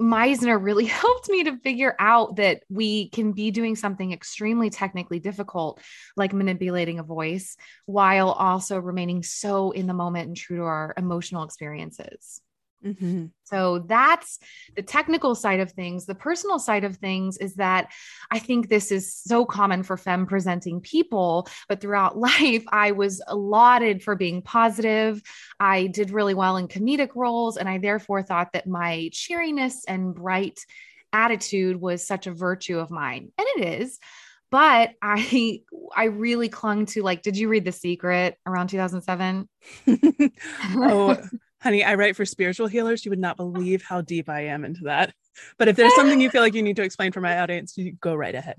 Meisner 0.00 0.62
really 0.62 0.84
helped 0.86 1.28
me 1.28 1.44
to 1.44 1.56
figure 1.58 1.94
out 1.98 2.36
that 2.36 2.62
we 2.68 3.10
can 3.10 3.32
be 3.32 3.50
doing 3.50 3.76
something 3.76 4.12
extremely 4.12 4.70
technically 4.70 5.18
difficult, 5.18 5.80
like 6.16 6.32
manipulating 6.32 6.98
a 6.98 7.02
voice, 7.02 7.56
while 7.86 8.30
also 8.30 8.78
remaining 8.78 9.22
so 9.22 9.70
in 9.72 9.86
the 9.86 9.94
moment 9.94 10.28
and 10.28 10.36
true 10.36 10.58
to 10.58 10.62
our 10.62 10.94
emotional 10.96 11.42
experiences. 11.42 12.40
Mm-hmm. 12.84 13.26
So 13.44 13.80
that's 13.80 14.38
the 14.76 14.82
technical 14.82 15.34
side 15.34 15.60
of 15.60 15.72
things. 15.72 16.06
The 16.06 16.14
personal 16.14 16.58
side 16.58 16.84
of 16.84 16.96
things 16.96 17.36
is 17.38 17.56
that 17.56 17.90
I 18.30 18.38
think 18.38 18.68
this 18.68 18.92
is 18.92 19.14
so 19.14 19.44
common 19.44 19.82
for 19.82 19.96
femme 19.96 20.26
presenting 20.26 20.80
people, 20.80 21.48
but 21.68 21.80
throughout 21.80 22.18
life, 22.40 22.64
I 22.70 22.92
was 22.92 23.22
lauded 23.30 24.02
for 24.02 24.14
being 24.14 24.42
positive. 24.42 25.22
I 25.58 25.86
did 25.88 26.10
really 26.10 26.34
well 26.34 26.56
in 26.56 26.68
comedic 26.68 27.10
roles, 27.14 27.56
and 27.56 27.68
I 27.68 27.78
therefore 27.78 28.22
thought 28.22 28.52
that 28.52 28.66
my 28.66 29.10
cheeriness 29.12 29.84
and 29.86 30.14
bright 30.14 30.60
attitude 31.12 31.80
was 31.80 32.06
such 32.06 32.26
a 32.26 32.32
virtue 32.32 32.78
of 32.78 32.90
mine. 32.90 33.32
And 33.38 33.46
it 33.56 33.80
is 33.80 33.98
but 34.50 34.92
i 35.02 35.60
i 35.94 36.04
really 36.04 36.48
clung 36.48 36.86
to 36.86 37.02
like 37.02 37.20
did 37.20 37.36
you 37.36 37.48
read 37.48 37.66
the 37.66 37.72
secret 37.72 38.36
around 38.46 38.68
2007 38.68 39.46
oh 40.76 41.18
honey, 41.60 41.84
I 41.84 41.94
write 41.94 42.16
for 42.16 42.24
spiritual 42.24 42.66
healers. 42.66 43.04
You 43.04 43.10
would 43.10 43.18
not 43.18 43.36
believe 43.36 43.82
how 43.82 44.00
deep 44.00 44.28
I 44.28 44.46
am 44.46 44.64
into 44.64 44.84
that. 44.84 45.12
But 45.56 45.68
if 45.68 45.76
there's 45.76 45.94
something 45.94 46.20
you 46.20 46.30
feel 46.30 46.42
like 46.42 46.54
you 46.54 46.62
need 46.62 46.76
to 46.76 46.82
explain 46.82 47.12
for 47.12 47.20
my 47.20 47.38
audience, 47.38 47.76
you 47.76 47.92
go 48.00 48.14
right 48.14 48.34
ahead. 48.34 48.56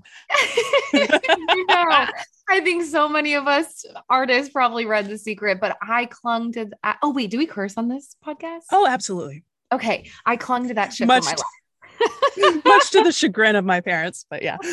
you 0.92 1.06
know, 1.68 2.06
I 2.48 2.60
think 2.62 2.84
so 2.84 3.08
many 3.08 3.34
of 3.34 3.46
us 3.46 3.84
artists 4.08 4.52
probably 4.52 4.86
read 4.86 5.06
The 5.06 5.18
Secret, 5.18 5.60
but 5.60 5.76
I 5.82 6.06
clung 6.06 6.52
to. 6.52 6.64
Th- 6.64 6.96
oh 7.02 7.12
wait, 7.12 7.30
do 7.30 7.38
we 7.38 7.46
curse 7.46 7.74
on 7.76 7.88
this 7.88 8.16
podcast? 8.26 8.62
Oh, 8.72 8.86
absolutely. 8.86 9.44
Okay, 9.72 10.10
I 10.26 10.36
clung 10.36 10.68
to 10.68 10.74
that 10.74 10.92
shit 10.92 11.06
much, 11.06 11.24
my 11.24 11.30
life. 11.30 12.64
much 12.64 12.90
to 12.90 13.02
the 13.02 13.12
chagrin 13.12 13.56
of 13.56 13.64
my 13.64 13.80
parents, 13.80 14.26
but 14.28 14.42
yeah. 14.42 14.56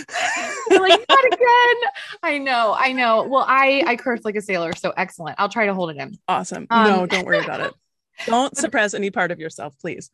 Like, 0.70 1.06
not 1.10 1.26
again. 1.26 1.76
I 2.24 2.38
know, 2.38 2.76
I 2.78 2.92
know. 2.92 3.24
Well, 3.24 3.46
I 3.48 3.84
I 3.88 3.96
curse 3.96 4.24
like 4.26 4.36
a 4.36 4.42
sailor, 4.42 4.74
so 4.74 4.94
excellent. 4.96 5.38
I'll 5.40 5.50
try 5.50 5.66
to 5.66 5.74
hold 5.74 5.92
it 5.92 5.98
in. 5.98 6.18
Awesome. 6.28 6.68
Um, 6.70 6.88
no, 6.88 7.06
don't 7.06 7.26
worry 7.26 7.40
about 7.40 7.62
it. 7.62 7.74
Don't 8.26 8.56
suppress 8.58 8.94
any 8.94 9.12
part 9.12 9.32
of 9.32 9.40
yourself, 9.40 9.76
please. 9.80 10.10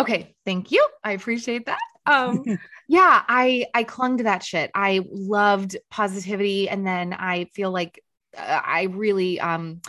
Okay, 0.00 0.34
thank 0.44 0.70
you. 0.70 0.86
I 1.02 1.12
appreciate 1.12 1.66
that. 1.66 1.80
Um, 2.06 2.44
yeah, 2.88 3.22
I 3.28 3.66
I 3.74 3.84
clung 3.84 4.18
to 4.18 4.24
that 4.24 4.42
shit. 4.42 4.70
I 4.74 5.02
loved 5.10 5.76
positivity, 5.90 6.68
and 6.68 6.86
then 6.86 7.12
I 7.12 7.46
feel 7.54 7.70
like 7.70 8.02
uh, 8.36 8.60
I 8.64 8.84
really 8.84 9.40
um 9.40 9.80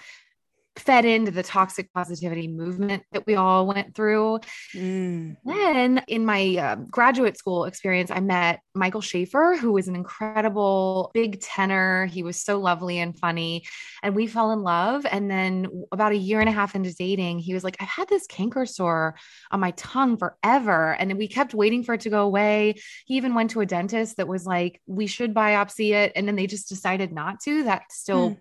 fed 0.79 1.05
into 1.05 1.31
the 1.31 1.43
toxic 1.43 1.91
positivity 1.93 2.48
movement 2.48 3.03
that 3.12 3.25
we 3.27 3.36
all 3.36 3.67
went 3.67 3.95
through. 3.95 4.39
Mm. 4.74 5.36
Then 5.45 6.03
in 6.07 6.25
my 6.25 6.55
uh, 6.57 6.75
graduate 6.75 7.38
school 7.38 7.65
experience, 7.65 8.12
I 8.12 8.19
met 8.19 8.62
Michael 8.74 9.01
Schaefer, 9.01 9.57
who 9.59 9.71
was 9.71 9.88
an 9.88 9.95
incredible 9.95 11.12
big 11.13 11.41
tenor. 11.41 12.05
He 12.05 12.24
was 12.24 12.41
so 12.41 12.59
lovely 12.59 13.00
and 13.00 13.17
funny, 13.17 13.65
and 14.01 14.15
we 14.15 14.27
fell 14.27 14.51
in 14.51 14.63
love. 14.63 15.05
And 15.09 15.29
then 15.29 15.86
about 15.91 16.13
a 16.13 16.17
year 16.17 16.39
and 16.39 16.50
a 16.50 16.53
half 16.53 16.75
into 16.75 16.93
dating, 16.93 17.39
he 17.39 17.53
was 17.53 17.63
like, 17.63 17.77
I've 17.79 17.88
had 17.88 18.07
this 18.07 18.27
canker 18.27 18.65
sore 18.65 19.15
on 19.51 19.59
my 19.59 19.71
tongue 19.71 20.17
forever. 20.17 20.93
And 20.93 21.17
we 21.17 21.27
kept 21.27 21.53
waiting 21.53 21.83
for 21.83 21.95
it 21.95 22.01
to 22.01 22.09
go 22.09 22.24
away. 22.24 22.75
He 23.05 23.17
even 23.17 23.36
went 23.36 23.51
to 23.51 23.62
a 23.62 23.65
dentist 23.65 24.17
that 24.17 24.27
was 24.27 24.45
like, 24.45 24.81
we 24.88 25.07
should 25.07 25.33
biopsy 25.33 25.91
it. 25.91 26.13
And 26.15 26.27
then 26.27 26.36
they 26.36 26.48
just 26.48 26.69
decided 26.69 27.12
not 27.12 27.41
to. 27.41 27.63
That 27.63 27.91
still 27.91 28.31
mm. 28.31 28.38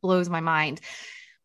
blows 0.00 0.28
my 0.28 0.40
mind. 0.40 0.80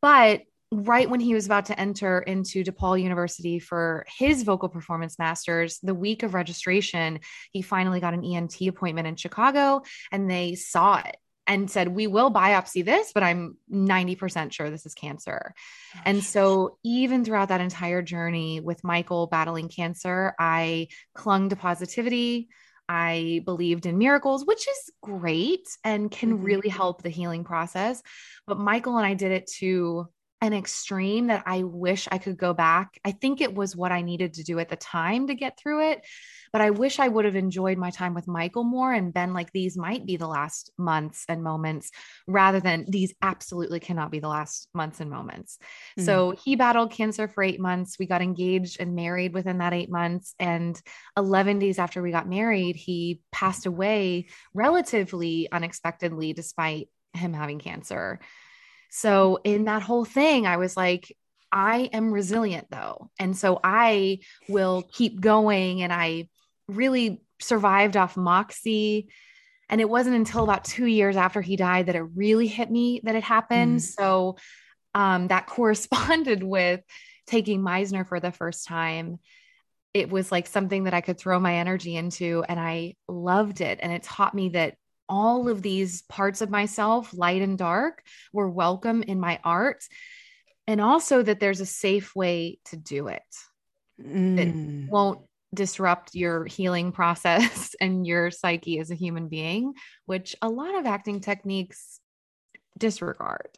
But 0.01 0.41
right 0.71 1.09
when 1.09 1.19
he 1.19 1.33
was 1.33 1.45
about 1.45 1.65
to 1.65 1.79
enter 1.79 2.19
into 2.19 2.63
DePaul 2.63 3.01
University 3.01 3.59
for 3.59 4.05
his 4.17 4.43
vocal 4.43 4.69
performance 4.69 5.17
masters, 5.17 5.79
the 5.81 5.95
week 5.95 6.23
of 6.23 6.33
registration, 6.33 7.19
he 7.51 7.61
finally 7.61 7.99
got 7.99 8.13
an 8.13 8.23
ENT 8.23 8.61
appointment 8.61 9.07
in 9.07 9.15
Chicago 9.15 9.81
and 10.11 10.29
they 10.29 10.55
saw 10.55 10.99
it 10.99 11.17
and 11.47 11.69
said, 11.69 11.87
We 11.87 12.05
will 12.05 12.31
biopsy 12.31 12.85
this, 12.85 13.11
but 13.11 13.23
I'm 13.23 13.57
90% 13.73 14.53
sure 14.53 14.69
this 14.69 14.85
is 14.85 14.93
cancer. 14.93 15.55
Gosh. 15.93 16.03
And 16.05 16.23
so, 16.23 16.77
even 16.83 17.25
throughout 17.25 17.49
that 17.49 17.59
entire 17.59 18.03
journey 18.03 18.59
with 18.59 18.83
Michael 18.83 19.25
battling 19.25 19.67
cancer, 19.67 20.35
I 20.39 20.89
clung 21.15 21.49
to 21.49 21.55
positivity. 21.55 22.49
I 22.89 23.43
believed 23.45 23.85
in 23.85 23.99
miracles, 23.99 24.45
which 24.45 24.67
is 24.67 24.91
great 25.01 25.69
and 25.83 26.09
can 26.09 26.33
mm-hmm. 26.33 26.43
really 26.43 26.69
help 26.69 27.03
the 27.03 27.09
healing 27.09 27.43
process. 27.43 28.01
But 28.47 28.57
Michael 28.57 28.97
and 28.97 29.05
I 29.05 29.13
did 29.13 29.31
it 29.31 29.47
to 29.59 30.07
an 30.41 30.53
extreme 30.53 31.27
that 31.27 31.43
I 31.45 31.63
wish 31.63 32.07
I 32.11 32.17
could 32.17 32.37
go 32.37 32.53
back. 32.53 32.97
I 33.03 33.11
think 33.11 33.41
it 33.41 33.53
was 33.53 33.75
what 33.75 33.91
I 33.91 34.01
needed 34.01 34.35
to 34.35 34.43
do 34.43 34.59
at 34.59 34.69
the 34.69 34.77
time 34.77 35.27
to 35.27 35.35
get 35.35 35.57
through 35.57 35.91
it. 35.91 36.05
But 36.53 36.61
I 36.61 36.69
wish 36.69 36.97
I 36.97 37.07
would 37.07 37.25
have 37.25 37.35
enjoyed 37.35 37.77
my 37.77 37.89
time 37.89 38.13
with 38.13 38.27
Michael 38.27 38.63
more 38.63 38.91
and 38.91 39.13
been 39.13 39.33
like, 39.33 39.51
these 39.51 39.77
might 39.77 40.05
be 40.05 40.15
the 40.17 40.27
last 40.27 40.71
months 40.77 41.25
and 41.27 41.43
moments 41.43 41.91
rather 42.25 42.59
than 42.59 42.85
these 42.87 43.13
absolutely 43.21 43.79
cannot 43.79 44.11
be 44.11 44.19
the 44.19 44.29
last 44.29 44.69
months 44.73 44.99
and 44.99 45.11
moments. 45.11 45.57
Mm-hmm. 45.97 46.05
So 46.05 46.31
he 46.31 46.55
battled 46.55 46.91
cancer 46.91 47.27
for 47.27 47.43
eight 47.43 47.59
months. 47.59 47.97
We 47.99 48.07
got 48.07 48.21
engaged 48.21 48.77
and 48.79 48.95
married 48.95 49.33
within 49.33 49.59
that 49.59 49.73
eight 49.73 49.91
months. 49.91 50.33
And 50.39 50.81
11 51.17 51.59
days 51.59 51.79
after 51.79 52.01
we 52.01 52.11
got 52.11 52.29
married, 52.29 52.77
he 52.77 53.21
passed 53.31 53.65
away 53.65 54.27
relatively 54.53 55.51
unexpectedly, 55.51 56.33
despite 56.33 56.87
him 57.13 57.33
having 57.33 57.59
cancer. 57.59 58.19
So, 58.89 59.39
in 59.43 59.65
that 59.65 59.81
whole 59.81 60.05
thing, 60.05 60.47
I 60.47 60.57
was 60.57 60.75
like, 60.75 61.15
I 61.51 61.89
am 61.93 62.11
resilient 62.11 62.67
though. 62.69 63.09
And 63.19 63.35
so 63.35 63.59
I 63.63 64.19
will 64.47 64.83
keep 64.91 65.19
going. 65.19 65.81
And 65.81 65.91
I 65.91 66.29
really 66.67 67.21
survived 67.39 67.97
off 67.97 68.17
Moxie. 68.17 69.09
And 69.69 69.81
it 69.81 69.89
wasn't 69.89 70.15
until 70.15 70.43
about 70.43 70.63
two 70.63 70.85
years 70.85 71.15
after 71.15 71.41
he 71.41 71.55
died 71.55 71.87
that 71.87 71.95
it 71.95 72.03
really 72.15 72.47
hit 72.47 72.69
me 72.69 73.01
that 73.03 73.15
it 73.15 73.23
happened. 73.23 73.79
Mm. 73.79 73.81
So 73.81 74.37
um, 74.93 75.27
that 75.27 75.47
corresponded 75.47 76.43
with 76.43 76.81
taking 77.27 77.61
Meisner 77.61 78.07
for 78.07 78.19
the 78.19 78.31
first 78.31 78.65
time. 78.65 79.19
It 79.93 80.09
was 80.09 80.31
like 80.31 80.45
something 80.45 80.83
that 80.83 80.93
I 80.93 81.01
could 81.01 81.17
throw 81.17 81.39
my 81.39 81.55
energy 81.55 81.95
into, 81.95 82.43
and 82.47 82.59
I 82.59 82.95
loved 83.07 83.59
it. 83.61 83.79
And 83.81 83.91
it 83.91 84.03
taught 84.03 84.35
me 84.35 84.49
that 84.49 84.75
all 85.09 85.49
of 85.49 85.61
these 85.61 86.03
parts 86.03 86.41
of 86.41 86.49
myself, 86.49 87.13
light 87.13 87.41
and 87.41 87.57
dark, 87.57 88.03
were 88.31 88.49
welcome 88.49 89.03
in 89.03 89.19
my 89.19 89.39
art. 89.43 89.83
And 90.67 90.79
also 90.79 91.23
that 91.23 91.39
there's 91.39 91.61
a 91.61 91.65
safe 91.65 92.15
way 92.15 92.59
to 92.65 92.77
do 92.77 93.07
it 93.07 93.23
mm. 93.99 94.35
that 94.37 94.91
won't 94.91 95.21
disrupt 95.53 96.13
your 96.13 96.45
healing 96.45 96.91
process 96.93 97.75
and 97.81 98.05
your 98.05 98.31
psyche 98.31 98.79
as 98.79 98.91
a 98.91 98.95
human 98.95 99.27
being, 99.27 99.73
which 100.05 100.35
a 100.41 100.49
lot 100.49 100.77
of 100.77 100.85
acting 100.85 101.19
techniques 101.19 101.99
disregard. 102.77 103.49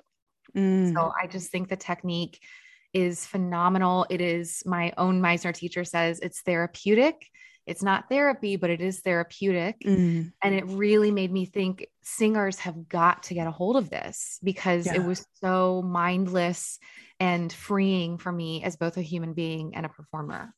Mm. 0.56 0.94
So 0.94 1.12
I 1.22 1.28
just 1.28 1.52
think 1.52 1.70
the 1.70 1.76
technique 1.76 2.40
is 2.94 3.26
phenomenal. 3.26 4.06
It 4.10 4.22
is 4.22 4.64
my 4.66 4.94
own 4.98 5.22
Meisner 5.22 5.54
teacher 5.54 5.84
says 5.84 6.20
it's 6.20 6.42
therapeutic. 6.42 7.28
It's 7.66 7.84
not 7.84 8.10
therapy, 8.10 8.56
but 8.56 8.70
it 8.70 8.82
is 8.82 9.00
therapeutic. 9.02 9.80
Mm. 9.86 10.34
And 10.44 10.56
it 10.56 10.66
really 10.68 11.12
made 11.12 11.32
me 11.32 11.46
think 11.46 11.88
singers 12.02 12.60
have 12.60 12.90
got 12.90 13.24
to 13.24 13.34
get 13.34 13.48
a 13.48 13.52
hold 13.52 13.78
of 13.78 13.90
this 13.90 14.40
because 14.44 14.88
yeah. 14.88 14.96
it 14.96 15.04
was 15.04 15.26
so 15.42 15.82
mindless 15.82 16.80
and 17.20 17.54
freeing 17.54 18.18
for 18.18 18.32
me 18.32 18.64
as 18.64 18.78
both 18.78 18.98
a 18.98 19.02
human 19.02 19.34
being 19.34 19.76
and 19.76 19.86
a 19.86 19.90
performer. 19.90 20.54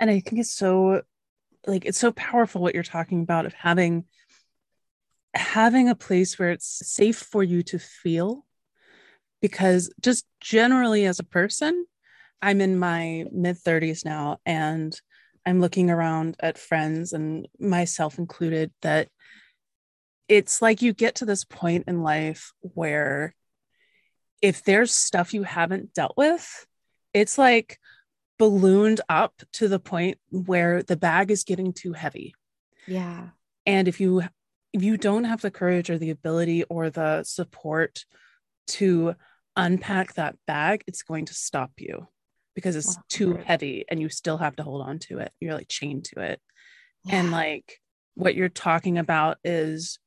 And 0.00 0.10
I 0.10 0.20
think 0.20 0.40
it's 0.40 0.54
so 0.54 1.02
like 1.66 1.84
it's 1.84 1.98
so 1.98 2.12
powerful 2.12 2.62
what 2.62 2.74
you're 2.74 2.82
talking 2.82 3.22
about 3.22 3.46
of 3.46 3.54
having 3.54 4.04
having 5.34 5.88
a 5.88 5.94
place 5.94 6.38
where 6.38 6.50
it's 6.50 6.86
safe 6.86 7.18
for 7.18 7.42
you 7.42 7.62
to 7.62 7.78
feel 7.78 8.44
because 9.40 9.92
just 10.00 10.26
generally 10.40 11.06
as 11.06 11.18
a 11.18 11.24
person 11.24 11.86
i'm 12.42 12.60
in 12.60 12.78
my 12.78 13.24
mid 13.32 13.56
30s 13.56 14.04
now 14.04 14.38
and 14.44 15.00
i'm 15.46 15.60
looking 15.60 15.90
around 15.90 16.36
at 16.40 16.58
friends 16.58 17.12
and 17.12 17.48
myself 17.58 18.18
included 18.18 18.70
that 18.82 19.08
it's 20.28 20.62
like 20.62 20.82
you 20.82 20.92
get 20.92 21.16
to 21.16 21.24
this 21.24 21.44
point 21.44 21.84
in 21.86 22.02
life 22.02 22.52
where 22.60 23.34
if 24.40 24.64
there's 24.64 24.94
stuff 24.94 25.34
you 25.34 25.42
haven't 25.42 25.92
dealt 25.94 26.16
with 26.16 26.66
it's 27.12 27.38
like 27.38 27.78
ballooned 28.42 29.00
up 29.08 29.40
to 29.52 29.68
the 29.68 29.78
point 29.78 30.18
where 30.30 30.82
the 30.82 30.96
bag 30.96 31.30
is 31.30 31.44
getting 31.44 31.72
too 31.72 31.92
heavy. 31.92 32.34
Yeah. 32.88 33.28
And 33.66 33.86
if 33.86 34.00
you 34.00 34.22
if 34.72 34.82
you 34.82 34.96
don't 34.96 35.24
have 35.24 35.42
the 35.42 35.50
courage 35.50 35.90
or 35.90 35.98
the 35.98 36.10
ability 36.10 36.64
or 36.64 36.90
the 36.90 37.22
support 37.22 38.04
to 38.66 39.14
unpack 39.54 40.14
that 40.14 40.34
bag, 40.46 40.82
it's 40.88 41.02
going 41.02 41.26
to 41.26 41.34
stop 41.34 41.70
you 41.76 42.08
because 42.54 42.76
it's 42.76 42.96
wow. 42.96 43.02
too 43.08 43.34
heavy 43.34 43.84
and 43.88 44.00
you 44.00 44.08
still 44.08 44.38
have 44.38 44.56
to 44.56 44.62
hold 44.62 44.82
on 44.82 44.98
to 44.98 45.18
it. 45.18 45.32
You're 45.40 45.54
like 45.54 45.68
chained 45.68 46.04
to 46.06 46.20
it. 46.20 46.40
Yeah. 47.04 47.16
And 47.16 47.30
like 47.30 47.80
what 48.14 48.34
you're 48.34 48.48
talking 48.48 48.98
about 48.98 49.38
is 49.44 49.98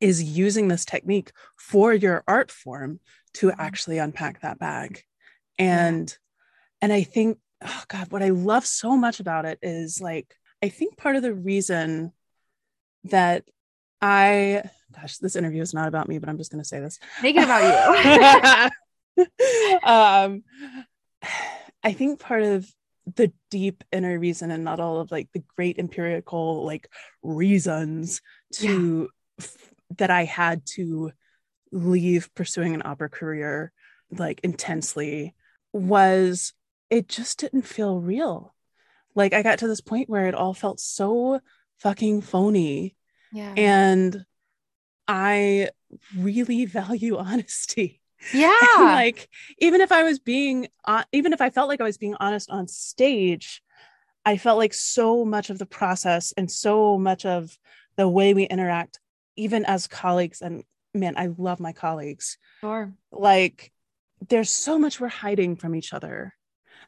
is 0.00 0.22
using 0.22 0.68
this 0.68 0.84
technique 0.84 1.32
for 1.56 1.94
your 1.94 2.24
art 2.26 2.50
form 2.50 3.00
to 3.34 3.48
mm-hmm. 3.48 3.60
actually 3.60 3.98
unpack 3.98 4.40
that 4.40 4.58
bag. 4.58 5.02
And 5.58 6.14
and 6.82 6.92
I 6.92 7.02
think, 7.02 7.38
oh 7.64 7.82
God, 7.88 8.10
what 8.10 8.22
I 8.22 8.30
love 8.30 8.66
so 8.66 8.96
much 8.96 9.20
about 9.20 9.46
it 9.46 9.58
is 9.62 10.00
like, 10.00 10.34
I 10.62 10.68
think 10.68 10.96
part 10.96 11.16
of 11.16 11.22
the 11.22 11.32
reason 11.32 12.12
that 13.04 13.44
I, 14.02 14.64
gosh, 14.94 15.16
this 15.18 15.36
interview 15.36 15.62
is 15.62 15.72
not 15.72 15.88
about 15.88 16.08
me, 16.08 16.18
but 16.18 16.28
I'm 16.28 16.36
just 16.36 16.50
going 16.50 16.62
to 16.62 16.68
say 16.68 16.80
this. 16.80 16.98
It 17.22 17.36
about 17.36 18.70
you. 19.16 19.24
um, 19.88 20.42
I 21.82 21.92
think 21.92 22.20
part 22.20 22.42
of 22.42 22.66
the 23.16 23.32
deep 23.50 23.84
inner 23.92 24.18
reason 24.18 24.50
and 24.50 24.64
not 24.64 24.80
all 24.80 25.00
of 25.00 25.10
like 25.10 25.28
the 25.32 25.42
great 25.56 25.78
empirical 25.78 26.64
like 26.64 26.88
reasons 27.22 28.22
to 28.52 29.10
yeah. 29.38 29.44
f- 29.44 29.74
that 29.98 30.10
I 30.10 30.24
had 30.24 30.64
to 30.74 31.12
leave 31.70 32.32
pursuing 32.34 32.74
an 32.74 32.82
opera 32.84 33.10
career 33.10 33.72
like 34.10 34.40
intensely 34.42 35.34
was 35.72 36.54
it 36.90 37.08
just 37.08 37.38
didn't 37.38 37.62
feel 37.62 37.98
real. 37.98 38.54
Like 39.14 39.32
I 39.32 39.42
got 39.42 39.58
to 39.60 39.68
this 39.68 39.80
point 39.80 40.08
where 40.08 40.26
it 40.26 40.34
all 40.34 40.54
felt 40.54 40.80
so 40.80 41.40
fucking 41.80 42.22
phony. 42.22 42.96
Yeah. 43.32 43.52
And 43.56 44.24
I 45.08 45.70
really 46.16 46.64
value 46.66 47.16
honesty. 47.16 48.00
Yeah. 48.32 48.56
And 48.78 48.84
like 48.84 49.28
even 49.58 49.80
if 49.80 49.92
I 49.92 50.02
was 50.02 50.18
being 50.18 50.68
uh, 50.84 51.04
even 51.12 51.32
if 51.32 51.40
I 51.40 51.50
felt 51.50 51.68
like 51.68 51.80
I 51.80 51.84
was 51.84 51.98
being 51.98 52.16
honest 52.20 52.50
on 52.50 52.68
stage, 52.68 53.62
I 54.24 54.36
felt 54.36 54.58
like 54.58 54.74
so 54.74 55.24
much 55.24 55.50
of 55.50 55.58
the 55.58 55.66
process 55.66 56.32
and 56.36 56.50
so 56.50 56.98
much 56.98 57.26
of 57.26 57.56
the 57.96 58.08
way 58.08 58.34
we 58.34 58.44
interact 58.44 59.00
even 59.36 59.64
as 59.64 59.86
colleagues 59.86 60.40
and 60.40 60.64
man, 60.94 61.14
I 61.16 61.28
love 61.36 61.60
my 61.60 61.72
colleagues. 61.72 62.38
Sure. 62.60 62.92
Like 63.10 63.72
there's 64.28 64.50
so 64.50 64.78
much 64.78 65.00
we're 65.00 65.08
hiding 65.08 65.56
from 65.56 65.74
each 65.74 65.92
other 65.92 66.34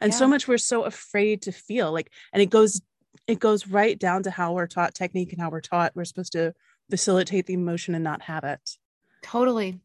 and 0.01 0.13
yeah. 0.13 0.19
so 0.19 0.29
much 0.29 0.49
we're 0.49 0.59
so 0.59 0.85
afraid 0.85 1.43
to 1.43 1.53
feel 1.53 1.93
like 1.93 2.11
and 2.33 2.43
it 2.43 2.51
goes 2.51 2.81
it 3.27 3.41
goes 3.41 3.67
right 3.67 3.99
down 3.99 4.23
to 4.23 4.31
how 4.31 4.53
we're 4.53 4.67
taught 4.67 4.95
technique 4.95 5.33
and 5.33 5.41
how 5.41 5.51
we're 5.51 5.61
taught 5.61 5.93
we're 5.95 6.05
supposed 6.05 6.33
to 6.33 6.55
facilitate 6.91 7.47
the 7.47 7.55
emotion 7.55 7.95
and 7.95 8.05
not 8.05 8.23
have 8.23 8.45
it. 8.45 8.61
Totally. 9.23 9.81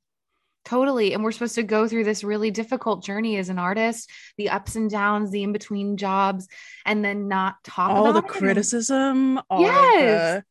Totally. 0.63 1.13
And 1.13 1.23
we're 1.23 1.31
supposed 1.31 1.55
to 1.55 1.63
go 1.63 1.87
through 1.87 2.03
this 2.03 2.23
really 2.23 2.51
difficult 2.51 3.03
journey 3.03 3.37
as 3.37 3.49
an 3.49 3.57
artist, 3.57 4.09
the 4.37 4.49
ups 4.51 4.75
and 4.75 4.89
downs, 4.89 5.31
the 5.31 5.43
in 5.43 5.51
between 5.53 5.97
jobs, 5.97 6.47
and 6.85 7.03
then 7.03 7.27
not 7.27 7.55
talk 7.63 7.89
all 7.89 8.07
about 8.07 8.27
the 8.27 8.33
it. 8.33 8.37
criticism, 8.37 9.39
all 9.49 9.61
Yes. 9.61 10.43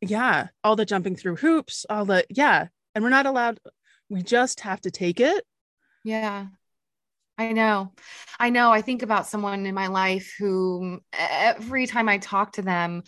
the, 0.00 0.06
yeah, 0.06 0.48
all 0.62 0.76
the 0.76 0.84
jumping 0.84 1.16
through 1.16 1.36
hoops, 1.36 1.86
all 1.88 2.04
the, 2.04 2.24
yeah. 2.28 2.68
And 2.94 3.02
we're 3.02 3.10
not 3.10 3.26
allowed, 3.26 3.58
we 4.10 4.22
just 4.22 4.60
have 4.60 4.80
to 4.82 4.90
take 4.90 5.18
it. 5.20 5.44
Yeah. 6.04 6.46
I 7.38 7.52
know. 7.52 7.92
I 8.38 8.50
know. 8.50 8.70
I 8.72 8.82
think 8.82 9.02
about 9.02 9.28
someone 9.28 9.64
in 9.64 9.74
my 9.74 9.86
life 9.86 10.34
who 10.38 11.00
every 11.12 11.86
time 11.86 12.08
I 12.08 12.18
talk 12.18 12.52
to 12.54 12.62
them, 12.62 13.02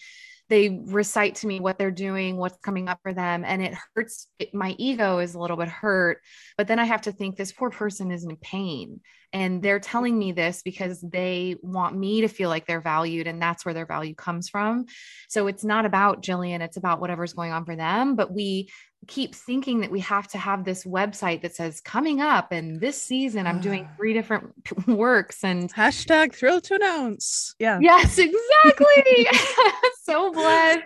they 0.50 0.82
recite 0.86 1.36
to 1.36 1.46
me 1.46 1.60
what 1.60 1.78
they're 1.78 1.90
doing, 1.90 2.36
what's 2.36 2.58
coming 2.58 2.88
up 2.88 2.98
for 3.02 3.14
them, 3.14 3.44
and 3.46 3.62
it 3.62 3.74
hurts. 3.94 4.26
It, 4.38 4.52
my 4.52 4.74
ego 4.78 5.20
is 5.20 5.34
a 5.34 5.38
little 5.38 5.56
bit 5.56 5.68
hurt, 5.68 6.18
but 6.58 6.66
then 6.66 6.78
I 6.78 6.84
have 6.84 7.02
to 7.02 7.12
think 7.12 7.36
this 7.36 7.52
poor 7.52 7.70
person 7.70 8.10
is 8.10 8.24
in 8.24 8.36
pain, 8.36 9.00
and 9.32 9.62
they're 9.62 9.80
telling 9.80 10.18
me 10.18 10.32
this 10.32 10.62
because 10.62 11.00
they 11.00 11.56
want 11.62 11.96
me 11.96 12.22
to 12.22 12.28
feel 12.28 12.50
like 12.50 12.66
they're 12.66 12.80
valued, 12.82 13.28
and 13.28 13.40
that's 13.40 13.64
where 13.64 13.74
their 13.74 13.86
value 13.86 14.14
comes 14.14 14.48
from. 14.48 14.86
So 15.28 15.46
it's 15.46 15.64
not 15.64 15.86
about 15.86 16.22
Jillian; 16.22 16.60
it's 16.60 16.76
about 16.76 17.00
whatever's 17.00 17.32
going 17.32 17.52
on 17.52 17.64
for 17.64 17.76
them. 17.76 18.16
But 18.16 18.34
we 18.34 18.68
keep 19.06 19.34
thinking 19.34 19.80
that 19.80 19.90
we 19.90 20.00
have 20.00 20.28
to 20.28 20.38
have 20.38 20.64
this 20.64 20.84
website 20.84 21.42
that 21.42 21.54
says 21.54 21.80
coming 21.80 22.20
up 22.20 22.52
and 22.52 22.80
this 22.80 23.00
season 23.00 23.46
I'm 23.46 23.60
doing 23.60 23.88
three 23.96 24.12
different 24.12 24.52
works 24.86 25.42
and 25.42 25.72
Hashtag 25.72 26.34
thrilled 26.34 26.64
to 26.64 26.74
announce. 26.74 27.54
Yeah. 27.58 27.78
yes 27.80 28.18
exactly 28.18 29.26
so 30.02 30.32
blessed 30.32 30.80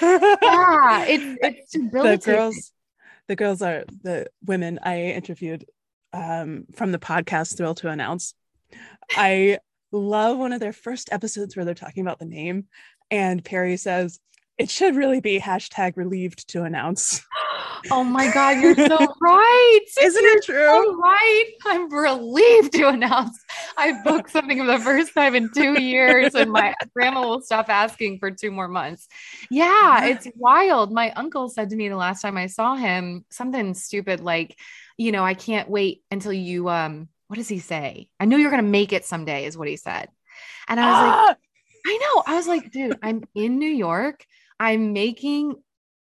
yeah 0.02 1.04
it's 1.06 1.38
it's 1.42 1.72
the 1.72 2.20
girls 2.22 2.72
the 3.26 3.36
girls 3.36 3.62
are 3.62 3.84
the 4.02 4.28
women 4.44 4.78
i 4.82 5.00
interviewed 5.00 5.64
um, 6.12 6.66
from 6.74 6.92
the 6.92 6.98
podcast 6.98 7.56
thrilled 7.56 7.78
to 7.78 7.88
announce 7.88 8.34
i 9.16 9.58
love 9.90 10.38
one 10.38 10.52
of 10.52 10.60
their 10.60 10.72
first 10.72 11.12
episodes 11.12 11.56
where 11.56 11.64
they're 11.64 11.74
talking 11.74 12.02
about 12.02 12.20
the 12.20 12.24
name 12.24 12.66
and 13.10 13.44
perry 13.44 13.76
says 13.76 14.20
it 14.58 14.70
should 14.70 14.96
really 14.96 15.20
be 15.20 15.40
hashtag 15.40 15.96
relieved 15.96 16.48
to 16.48 16.62
announce. 16.64 17.22
Oh 17.90 18.02
my 18.02 18.32
god 18.32 18.62
you're 18.62 18.74
so 18.74 18.96
right. 19.20 19.80
Isn't 20.00 20.22
You're 20.22 20.38
it 20.38 20.44
true? 20.44 20.66
so 20.66 20.96
right. 20.96 21.44
I'm 21.66 21.92
relieved 21.92 22.72
to 22.74 22.88
announce 22.88 23.38
i 23.76 23.92
booked 24.02 24.30
something 24.30 24.58
for 24.58 24.66
the 24.66 24.78
first 24.78 25.12
time 25.12 25.34
in 25.34 25.50
two 25.54 25.80
years 25.82 26.34
and 26.34 26.50
my 26.50 26.74
grandma 26.94 27.28
will 27.28 27.42
stop 27.42 27.68
asking 27.68 28.20
for 28.20 28.30
two 28.30 28.50
more 28.50 28.68
months. 28.68 29.06
Yeah. 29.50 30.06
it's 30.06 30.26
wild. 30.36 30.92
My 30.92 31.12
uncle 31.12 31.50
said 31.50 31.70
to 31.70 31.76
me 31.76 31.90
the 31.90 31.96
last 31.96 32.22
time 32.22 32.38
i 32.38 32.46
saw 32.46 32.74
him 32.74 33.26
something 33.30 33.74
stupid 33.74 34.20
like 34.20 34.58
you 34.96 35.12
know 35.12 35.22
i 35.24 35.34
can't 35.34 35.68
wait 35.68 36.02
until 36.10 36.32
you 36.32 36.70
um 36.70 37.08
what 37.28 37.36
does 37.36 37.48
he 37.48 37.58
say? 37.58 38.08
I 38.18 38.24
know 38.24 38.36
you're 38.38 38.50
gonna 38.50 38.62
make 38.62 38.92
it 38.94 39.04
someday 39.04 39.44
is 39.44 39.58
what 39.58 39.68
he 39.68 39.76
said. 39.76 40.08
And 40.68 40.80
i 40.80 40.90
was 40.90 41.28
like! 41.28 41.36
I 41.86 41.98
know. 41.98 42.22
I 42.26 42.36
was 42.36 42.48
like, 42.48 42.70
dude, 42.70 42.98
I'm 43.02 43.24
in 43.34 43.58
New 43.58 43.68
York. 43.68 44.24
I'm 44.58 44.92
making 44.92 45.56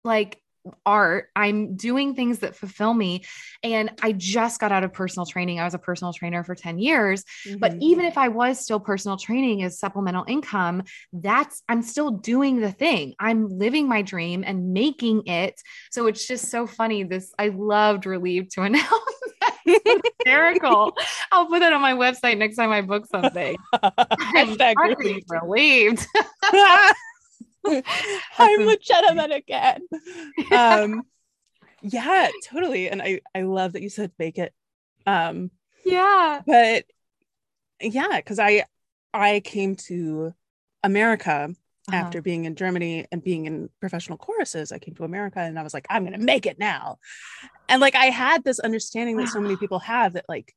like 0.04 0.40
art. 0.86 1.28
I'm 1.36 1.76
doing 1.76 2.14
things 2.14 2.38
that 2.38 2.56
fulfill 2.56 2.94
me. 2.94 3.24
And 3.62 3.90
I 4.02 4.12
just 4.12 4.60
got 4.60 4.72
out 4.72 4.82
of 4.82 4.94
personal 4.94 5.26
training. 5.26 5.60
I 5.60 5.64
was 5.64 5.74
a 5.74 5.78
personal 5.78 6.14
trainer 6.14 6.42
for 6.42 6.54
10 6.54 6.78
years. 6.78 7.22
But 7.58 7.72
Mhm. 7.72 7.78
even 7.82 8.04
if 8.06 8.16
I 8.16 8.28
was 8.28 8.60
still 8.60 8.80
personal 8.80 9.18
training 9.18 9.62
as 9.62 9.78
supplemental 9.78 10.24
income, 10.26 10.84
that's 11.12 11.62
I'm 11.68 11.82
still 11.82 12.10
doing 12.12 12.60
the 12.60 12.72
thing. 12.72 13.14
I'm 13.18 13.48
living 13.48 13.88
my 13.88 14.00
dream 14.00 14.42
and 14.46 14.72
making 14.72 15.26
it. 15.26 15.60
So 15.90 16.06
it's 16.06 16.26
just 16.26 16.50
so 16.50 16.66
funny. 16.66 17.04
This 17.04 17.32
I 17.38 17.48
loved 17.48 18.06
relieved 18.06 18.52
to 18.52 18.62
announce. 18.62 18.88
Hysterical. 19.66 20.96
I'll 21.32 21.46
put 21.46 21.60
that 21.60 21.72
on 21.72 21.82
my 21.82 21.92
website 21.92 22.38
next 22.38 22.56
time 22.56 22.70
I 22.72 22.80
book 22.80 23.06
something. 23.06 23.56
I'm 24.18 24.56
relieved. 25.38 26.06
I'm 28.38 28.68
a 28.68 28.76
gentleman 28.76 29.32
again. 29.32 29.86
Um, 30.52 31.02
yeah, 31.82 32.30
totally. 32.46 32.88
And 32.88 33.02
I 33.02 33.20
I 33.34 33.42
love 33.42 33.72
that 33.74 33.82
you 33.82 33.90
said 33.90 34.12
bake 34.18 34.38
it. 34.38 34.52
Um, 35.06 35.50
yeah. 35.84 36.40
but 36.46 36.84
yeah, 37.80 38.16
because 38.16 38.38
I 38.38 38.64
I 39.12 39.40
came 39.40 39.76
to 39.88 40.32
America 40.82 41.54
Uh-huh. 41.88 41.96
after 41.96 42.22
being 42.22 42.46
in 42.46 42.56
Germany 42.56 43.06
and 43.12 43.22
being 43.22 43.44
in 43.46 43.68
professional 43.80 44.16
choruses. 44.16 44.72
I 44.72 44.78
came 44.78 44.94
to 44.94 45.04
America 45.04 45.40
and 45.40 45.58
I 45.58 45.62
was 45.62 45.74
like, 45.74 45.86
I'm 45.90 46.04
gonna 46.04 46.18
make 46.18 46.46
it 46.46 46.58
now. 46.58 46.98
And 47.68 47.80
like 47.82 47.94
I 47.94 48.06
had 48.06 48.42
this 48.44 48.58
understanding 48.58 49.16
that 49.18 49.28
so 49.28 49.40
many 49.40 49.56
people 49.56 49.78
have 49.94 50.14
that 50.14 50.24
like 50.28 50.54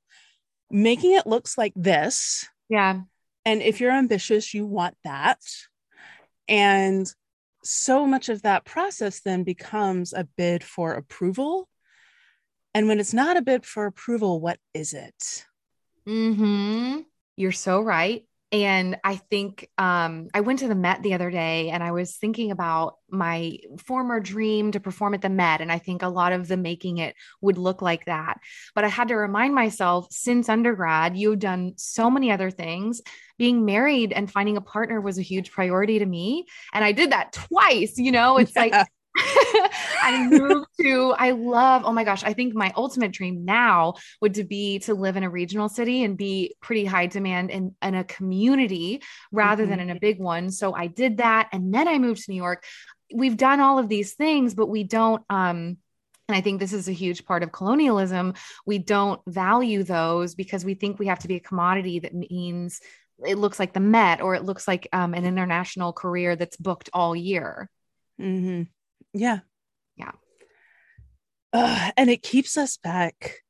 making 0.72 1.14
it 1.14 1.28
looks 1.28 1.58
like 1.58 1.74
this 1.76 2.48
Yeah. 2.70 3.02
and 3.46 3.62
if 3.62 3.80
you're 3.82 3.92
ambitious, 3.92 4.54
you 4.54 4.66
want 4.66 4.96
that. 5.04 5.40
And 6.48 7.12
so 7.64 8.06
much 8.06 8.30
of 8.30 8.44
that 8.44 8.66
process 8.66 9.22
then 9.22 9.44
becomes 9.44 10.14
a 10.14 10.28
bid 10.38 10.64
for 10.64 10.94
approval. 10.94 11.68
And 12.74 12.88
when 12.88 13.00
it's 13.00 13.14
not 13.14 13.38
a 13.38 13.42
bid 13.42 13.66
for 13.66 13.86
approval, 13.86 14.40
what 14.40 14.60
is 14.74 14.94
it? 14.94 15.46
hmm 16.06 17.00
You're 17.36 17.52
so 17.52 17.82
right. 17.82 18.27
And 18.52 18.98
I 19.04 19.18
think 19.18 19.70
um, 19.78 20.30
I 20.34 20.40
went 20.40 20.60
to 20.60 20.70
the 20.70 20.76
Met 20.76 21.04
the 21.04 21.14
other 21.14 21.30
day 21.30 21.70
and 21.70 21.84
I 21.84 21.92
was 21.92 22.16
thinking 22.16 22.52
about 22.52 22.96
my 23.10 23.58
former 23.86 24.22
dream 24.22 24.72
to 24.72 24.80
perform 24.80 25.14
at 25.14 25.22
the 25.22 25.30
Met. 25.30 25.60
And 25.60 25.70
I 25.70 25.80
think 25.80 26.02
a 26.02 26.08
lot 26.08 26.32
of 26.32 26.48
the 26.48 26.56
making 26.56 27.00
it 27.00 27.16
would 27.42 27.58
look 27.58 27.82
like 27.82 28.06
that. 28.06 28.38
But 28.74 28.86
I 28.86 28.88
had 28.88 29.10
to 29.10 29.16
remind 29.16 29.54
myself 29.54 30.08
since 30.12 30.48
undergrad, 30.48 31.18
you've 31.18 31.40
done 31.40 31.74
so 31.76 32.10
many 32.10 32.32
other 32.32 32.50
things. 32.50 33.02
Being 33.38 33.66
married 33.66 34.14
and 34.14 34.32
finding 34.32 34.56
a 34.56 34.62
partner 34.62 35.02
was 35.02 35.18
a 35.18 35.24
huge 35.24 35.52
priority 35.52 36.00
to 36.00 36.06
me. 36.06 36.46
And 36.74 36.86
I 36.86 36.94
did 36.94 37.12
that 37.12 37.34
twice. 37.34 37.98
You 37.98 38.14
know, 38.14 38.38
it's 38.38 38.56
like 38.56 38.72
Yeah. 38.72 38.86
I 40.04 40.28
moved 40.30 40.68
to, 40.82 41.16
I 41.18 41.32
love, 41.32 41.84
oh 41.86 41.92
my 41.92 42.04
gosh, 42.04 42.24
I 42.24 42.34
think 42.34 42.54
my 42.54 42.72
ultimate 42.76 43.12
dream 43.12 43.46
now 43.46 43.96
would 44.22 44.36
to 44.36 44.44
be 44.44 44.80
to 44.80 44.94
live 44.94 45.18
in 45.18 45.24
a 45.24 45.30
regional 45.30 45.70
city 45.70 46.04
and 46.04 46.18
be 46.18 46.56
pretty 46.62 46.86
high 46.86 47.08
demand 47.08 47.50
in, 47.50 47.76
in 47.82 47.96
a 47.96 48.04
community 48.04 49.02
rather 49.32 49.66
than 49.66 49.80
in 49.80 49.90
a 49.90 50.00
big 50.00 50.20
one. 50.20 50.52
So 50.52 50.74
I 50.74 50.88
did 50.88 51.18
that. 51.18 51.50
And 51.52 51.74
then 51.74 51.88
I 51.88 51.98
moved 51.98 52.24
to 52.24 52.32
New 52.32 52.38
York. 52.38 52.64
We've 53.14 53.38
done 53.38 53.60
all 53.60 53.80
of 53.80 53.90
these 53.90 54.14
things, 54.14 54.54
but 54.54 54.68
we 54.68 54.84
don't, 54.84 55.24
um, 55.30 55.78
and 56.30 56.36
I 56.36 56.42
think 56.42 56.60
this 56.60 56.74
is 56.74 56.90
a 56.90 56.94
huge 56.94 57.26
part 57.26 57.42
of 57.42 57.54
colonialism. 57.54 58.34
We 58.66 58.80
don't 58.80 59.22
value 59.28 59.84
those 59.84 60.36
because 60.36 60.66
we 60.66 60.74
think 60.74 61.00
we 61.00 61.08
have 61.08 61.20
to 61.20 61.28
be 61.28 61.38
a 61.38 61.42
commodity 61.42 62.00
that 62.00 62.14
means 62.14 62.82
it 63.26 63.38
looks 63.38 63.60
like 63.60 63.74
the 63.74 63.80
Met 63.80 64.22
or 64.22 64.36
it 64.36 64.44
looks 64.44 64.68
like 64.68 64.88
um, 64.94 65.14
an 65.14 65.26
international 65.26 65.94
career 65.94 66.36
that's 66.36 66.58
booked 66.58 66.90
all 66.94 67.16
year. 67.16 67.70
hmm 68.20 68.64
Yeah. 69.18 69.40
Yeah. 69.96 70.12
Ugh, 71.54 71.94
and 71.98 72.10
it 72.10 72.22
keeps 72.22 72.58
us 72.58 72.78
back 72.78 73.44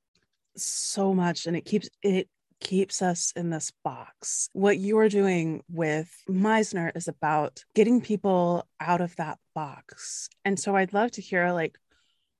so 0.56 1.14
much 1.14 1.46
and 1.46 1.56
it 1.56 1.66
keeps 1.66 1.90
it 2.02 2.30
keeps 2.60 3.02
us 3.02 3.34
in 3.36 3.50
this 3.50 3.72
box. 3.84 4.50
What 4.54 4.80
you're 4.80 5.10
doing 5.10 5.64
with 5.70 6.10
Meisner 6.30 6.96
is 6.96 7.08
about 7.08 7.64
getting 7.76 8.02
people 8.02 8.68
out 8.80 9.02
of 9.02 9.16
that 9.18 9.38
box. 9.54 10.30
And 10.44 10.60
so 10.60 10.76
I'd 10.76 10.94
love 10.94 11.12
to 11.12 11.22
hear 11.22 11.52
like 11.52 11.78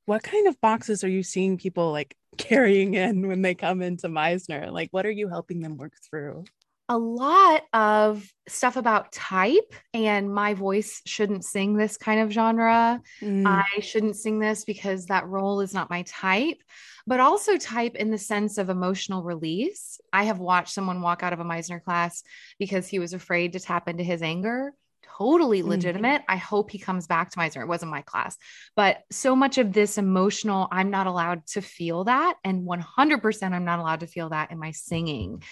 what 0.06 0.24
kind 0.24 0.48
of 0.48 0.60
boxes 0.62 1.04
are 1.04 1.10
you 1.10 1.22
seeing 1.22 1.58
people 1.58 1.92
like 1.92 2.16
carrying 2.38 2.94
in 2.94 3.28
when 3.28 3.42
they 3.42 3.56
come 3.56 3.82
into 3.82 4.08
Meisner? 4.08 4.72
Like 4.72 4.90
what 4.92 5.06
are 5.06 5.12
you 5.12 5.28
helping 5.28 5.60
them 5.60 5.78
work 5.78 5.94
through? 6.10 6.46
A 6.90 6.98
lot 6.98 7.64
of 7.74 8.26
stuff 8.48 8.78
about 8.78 9.12
type 9.12 9.74
and 9.94 10.34
my 10.34 10.54
voice 10.54 11.02
shouldn't 11.06 11.44
sing 11.44 11.76
this 11.76 11.98
kind 11.98 12.22
of 12.22 12.32
genre. 12.32 13.02
Mm, 13.22 13.46
I 13.46 13.82
shouldn't 13.82 14.16
sing 14.16 14.40
this 14.40 14.64
because 14.64 15.08
that 15.08 15.28
role 15.28 15.60
is 15.60 15.74
not 15.74 15.90
my 15.90 16.04
type, 16.04 16.58
but 17.06 17.20
also 17.20 17.58
type 17.58 17.96
in 17.96 18.10
the 18.10 18.18
sense 18.18 18.58
of 18.58 18.70
emotional 18.70 19.24
release. 19.24 20.00
I 20.14 20.24
have 20.24 20.40
watched 20.40 20.74
someone 20.74 21.02
walk 21.02 21.24
out 21.24 21.34
of 21.34 21.42
a 21.42 21.46
Meisner 21.46 21.84
class 21.84 22.24
because 22.58 22.88
he 22.88 23.00
was 23.00 23.14
afraid 23.14 23.54
to 23.54 23.60
tap 23.60 23.90
into 23.90 24.04
his 24.04 24.22
anger. 24.22 24.74
Totally 25.16 25.64
Mhm. 25.64 25.68
legitimate. 25.70 26.24
I 26.28 26.36
hope 26.38 26.70
he 26.72 26.80
comes 26.80 27.08
back 27.08 27.32
to 27.32 27.40
Meisner. 27.40 27.62
It 27.62 27.68
wasn't 27.68 27.92
my 27.92 28.02
class, 28.02 28.38
but 28.76 29.04
so 29.12 29.36
much 29.36 29.58
of 29.58 29.74
this 29.74 29.98
emotional, 29.98 30.68
I'm 30.72 30.90
not 30.90 31.08
allowed 31.08 31.46
to 31.48 31.62
feel 31.62 32.04
that. 32.06 32.36
And 32.44 32.66
100% 32.66 33.54
I'm 33.54 33.66
not 33.66 33.80
allowed 33.80 34.02
to 34.02 34.08
feel 34.08 34.30
that 34.30 34.52
in 34.52 34.60
my 34.60 34.72
singing 34.72 35.44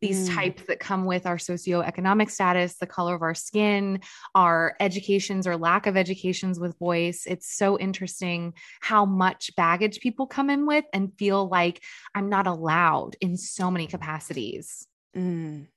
these 0.00 0.28
Mm. 0.28 0.34
types 0.34 0.62
that 0.66 0.80
come 0.80 1.06
with 1.06 1.24
our 1.24 1.36
socioeconomic 1.38 2.30
status, 2.30 2.76
the 2.76 2.86
color 2.86 3.14
of 3.14 3.22
our 3.22 3.34
skin, 3.34 4.00
our 4.34 4.76
educations 4.80 5.46
or 5.46 5.56
lack 5.56 5.86
of 5.86 5.96
educations 5.96 6.58
with 6.60 6.78
voice. 6.78 7.24
It's 7.26 7.54
so 7.56 7.78
interesting 7.78 8.52
how 8.80 9.06
much 9.06 9.54
baggage 9.56 10.00
people 10.00 10.26
come 10.26 10.50
in 10.50 10.66
with 10.66 10.84
and 10.92 11.16
feel 11.18 11.48
like 11.48 11.82
I'm 12.14 12.28
not 12.28 12.46
allowed 12.46 13.16
in 13.20 13.36
so 13.36 13.70
many 13.70 13.86
capacities. 13.86 14.86
mm. 15.16 15.68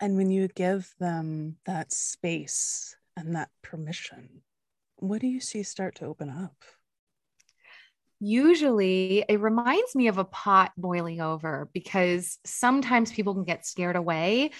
And 0.00 0.16
when 0.16 0.30
you 0.30 0.48
give 0.48 0.92
them 0.98 1.56
that 1.66 1.92
space 1.92 2.96
and 3.16 3.36
that 3.36 3.50
permission, 3.62 4.42
what 4.96 5.20
do 5.20 5.26
you 5.26 5.40
see 5.40 5.62
start 5.62 5.96
to 5.96 6.06
open 6.06 6.28
up? 6.30 6.56
Usually, 8.20 9.24
it 9.28 9.40
reminds 9.40 9.94
me 9.94 10.08
of 10.08 10.18
a 10.18 10.24
pot 10.24 10.72
boiling 10.76 11.20
over 11.20 11.68
because 11.72 12.38
sometimes 12.44 13.12
people 13.12 13.34
can 13.34 13.44
get 13.44 13.66
scared 13.66 13.96
away 13.96 14.50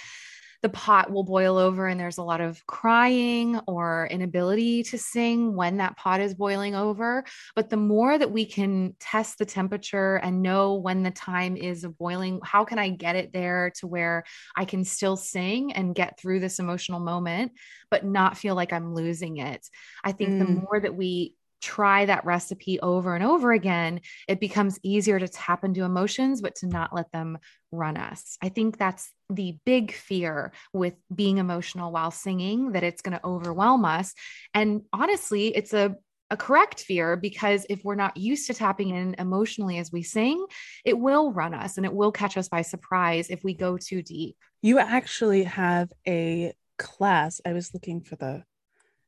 the 0.65 0.71
pot 0.71 1.11
will 1.11 1.25
boil 1.25 1.59
over 1.59 1.89
and 1.89 2.01
there's 2.01 2.17
a 2.17 2.23
lot 2.23 2.41
of 2.41 2.67
crying 2.67 3.61
or 3.67 4.09
inability 4.11 4.83
to 4.83 4.97
sing 4.97 5.55
when 5.55 5.77
that 5.77 5.95
pot 5.99 6.23
is 6.23 6.33
boiling 6.33 6.75
over. 6.75 7.23
But 7.55 7.69
the 7.69 7.77
more 7.77 8.17
that 8.17 8.31
we 8.33 8.47
can 8.47 8.97
test 8.99 9.37
the 9.37 9.45
temperature 9.45 10.17
and 10.17 10.41
know 10.41 10.77
when 10.77 11.03
the 11.03 11.11
time 11.11 11.59
is 11.59 11.85
of 11.85 11.99
boiling, 11.99 12.41
how 12.43 12.65
can 12.65 12.79
I 12.79 12.89
get 12.89 13.15
it 13.15 13.31
there 13.31 13.73
to 13.81 13.87
where 13.87 14.25
I 14.57 14.65
can 14.65 14.87
still 14.87 15.19
sing 15.19 15.75
and 15.75 15.95
get 15.95 16.19
through 16.19 16.41
this 16.41 16.59
emotional 16.59 16.99
moment, 16.99 17.53
but 17.91 18.07
not 18.07 18.39
feel 18.39 18.55
like 18.55 18.73
I'm 18.73 18.95
losing 18.95 19.37
it? 19.37 19.69
I 20.03 20.13
think 20.13 20.31
mm. 20.31 20.39
the 20.39 20.47
more 20.47 20.81
that 20.81 20.97
we 20.97 21.35
try 21.65 22.05
that 22.05 22.27
recipe 22.27 22.79
over 22.81 23.15
and 23.15 23.25
over 23.25 23.53
again, 23.53 24.01
it 24.29 24.39
becomes 24.39 24.79
easier 24.83 25.19
to 25.19 25.27
tap 25.27 25.65
into 25.65 25.83
emotions, 25.83 26.43
but 26.43 26.55
to 26.57 26.67
not 26.67 26.95
let 26.95 27.11
them 27.11 27.39
run 27.73 27.97
us. 27.97 28.37
I 28.43 28.51
think 28.51 28.77
that's 28.77 29.11
the 29.31 29.57
big 29.65 29.93
fear 29.93 30.53
with 30.75 30.95
being 31.13 31.39
emotional 31.39 31.91
while 31.91 32.11
singing, 32.11 32.73
that 32.73 32.85
it's 32.85 33.01
going 33.01 33.17
to 33.17 33.27
overwhelm 33.27 33.85
us. 33.87 34.13
And 34.53 34.83
honestly, 34.93 35.49
it's 35.57 35.73
a 35.73 35.97
a 36.31 36.37
correct 36.37 36.81
fear 36.81 37.17
because 37.17 37.67
if 37.69 37.85
we're 37.85 37.95
not 37.95 38.17
used 38.17 38.47
to 38.47 38.55
tapping 38.55 38.89
in 38.89 39.15
emotionally 39.19 39.79
as 39.79 39.93
we 39.93 40.03
sing, 40.03 40.45
it 40.85 40.99
will 40.99 41.33
run 41.33 41.53
us 41.55 41.77
and 41.77 41.85
it 41.85 41.93
will 41.93 42.11
catch 42.11 42.37
us 42.39 42.49
by 42.49 42.63
surprise 42.63 43.29
if 43.29 43.45
we 43.45 43.55
go 43.55 43.77
too 43.77 44.03
deep. 44.03 44.35
You 44.63 44.79
actually 44.79 45.45
have 45.45 45.93
a 46.09 46.55
class. 46.79 47.43
I 47.45 47.53
was 47.53 47.75
looking 47.75 48.01
for 48.01 48.17
the 48.17 48.43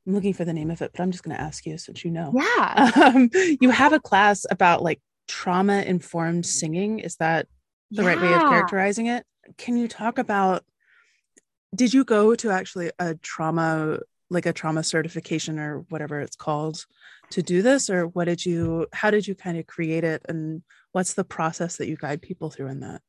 I'm 0.07 0.15
looking 0.15 0.35
for 0.35 0.45
the 0.45 0.53
name 0.53 0.71
of 0.71 0.83
it, 0.83 0.93
but 0.93 1.03
I'm 1.03 1.11
just 1.11 1.25
going 1.25 1.37
to 1.37 1.43
ask 1.43 1.67
you 1.67 1.79
since 1.79 2.05
you 2.05 2.11
know. 2.11 2.33
Yeah. 2.35 2.91
Um, 3.07 3.31
you 3.61 3.71
have 3.71 3.93
a 3.93 4.01
class 4.01 4.47
about 4.51 4.83
like 4.83 5.01
trauma 5.29 5.83
informed 5.83 6.47
singing. 6.47 6.99
Is 7.01 7.17
that 7.17 7.47
the 7.91 8.03
yeah. 8.03 8.09
right 8.09 8.21
way 8.21 8.35
of 8.35 8.43
characterizing 8.43 9.07
it? 9.07 9.25
Can 9.59 9.77
you 9.77 9.89
talk 9.89 10.19
about? 10.19 10.65
Did 11.75 11.93
you 11.93 12.05
go 12.05 12.35
to 12.37 12.51
actually 12.51 12.91
a 12.99 13.15
trauma, 13.17 14.01
like 14.31 14.47
a 14.47 14.53
trauma 14.53 14.83
certification 14.83 15.59
or 15.59 15.85
whatever 15.89 16.21
it's 16.21 16.37
called, 16.37 16.85
to 17.31 17.43
do 17.43 17.63
this, 17.63 17.91
or 17.91 18.07
what 18.07 18.25
did 18.25 18.45
you? 18.45 18.87
How 18.93 19.11
did 19.11 19.27
you 19.27 19.35
kind 19.35 19.59
of 19.59 19.67
create 19.67 20.05
it, 20.05 20.23
and 20.29 20.63
what's 20.93 21.15
the 21.15 21.25
process 21.25 21.77
that 21.77 21.89
you 21.89 21.97
guide 21.97 22.23
people 22.23 22.51
through 22.51 22.69
in 22.69 22.81
that? 22.81 23.03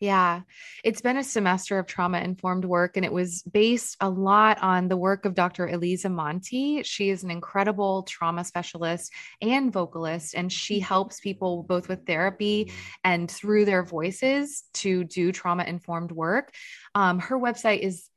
Yeah, 0.00 0.40
it's 0.82 1.02
been 1.02 1.18
a 1.18 1.22
semester 1.22 1.78
of 1.78 1.86
trauma 1.86 2.20
informed 2.20 2.64
work, 2.64 2.96
and 2.96 3.04
it 3.04 3.12
was 3.12 3.42
based 3.42 3.98
a 4.00 4.08
lot 4.08 4.56
on 4.62 4.88
the 4.88 4.96
work 4.96 5.26
of 5.26 5.34
Dr. 5.34 5.68
Eliza 5.68 6.08
Monti. 6.08 6.82
She 6.84 7.10
is 7.10 7.22
an 7.22 7.30
incredible 7.30 8.04
trauma 8.04 8.42
specialist 8.44 9.12
and 9.42 9.70
vocalist, 9.70 10.34
and 10.34 10.50
she 10.50 10.76
mm-hmm. 10.76 10.84
helps 10.84 11.20
people 11.20 11.64
both 11.64 11.86
with 11.86 12.06
therapy 12.06 12.72
and 13.04 13.30
through 13.30 13.66
their 13.66 13.84
voices 13.84 14.64
to 14.74 15.04
do 15.04 15.32
trauma 15.32 15.64
informed 15.64 16.12
work. 16.12 16.54
Um, 16.94 17.18
her 17.18 17.38
website 17.38 17.80
is 17.80 18.08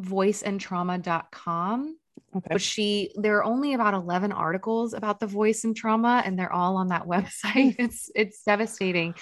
voiceandtrauma.com. 0.00 1.98
Okay. 2.34 2.48
But 2.50 2.62
she, 2.62 3.12
there 3.16 3.36
are 3.36 3.44
only 3.44 3.74
about 3.74 3.92
11 3.92 4.32
articles 4.32 4.94
about 4.94 5.20
the 5.20 5.26
voice 5.26 5.64
and 5.64 5.76
trauma, 5.76 6.22
and 6.24 6.38
they're 6.38 6.52
all 6.52 6.76
on 6.76 6.88
that 6.88 7.04
website. 7.06 7.76
It's, 7.78 8.10
it's 8.14 8.42
devastating. 8.42 9.14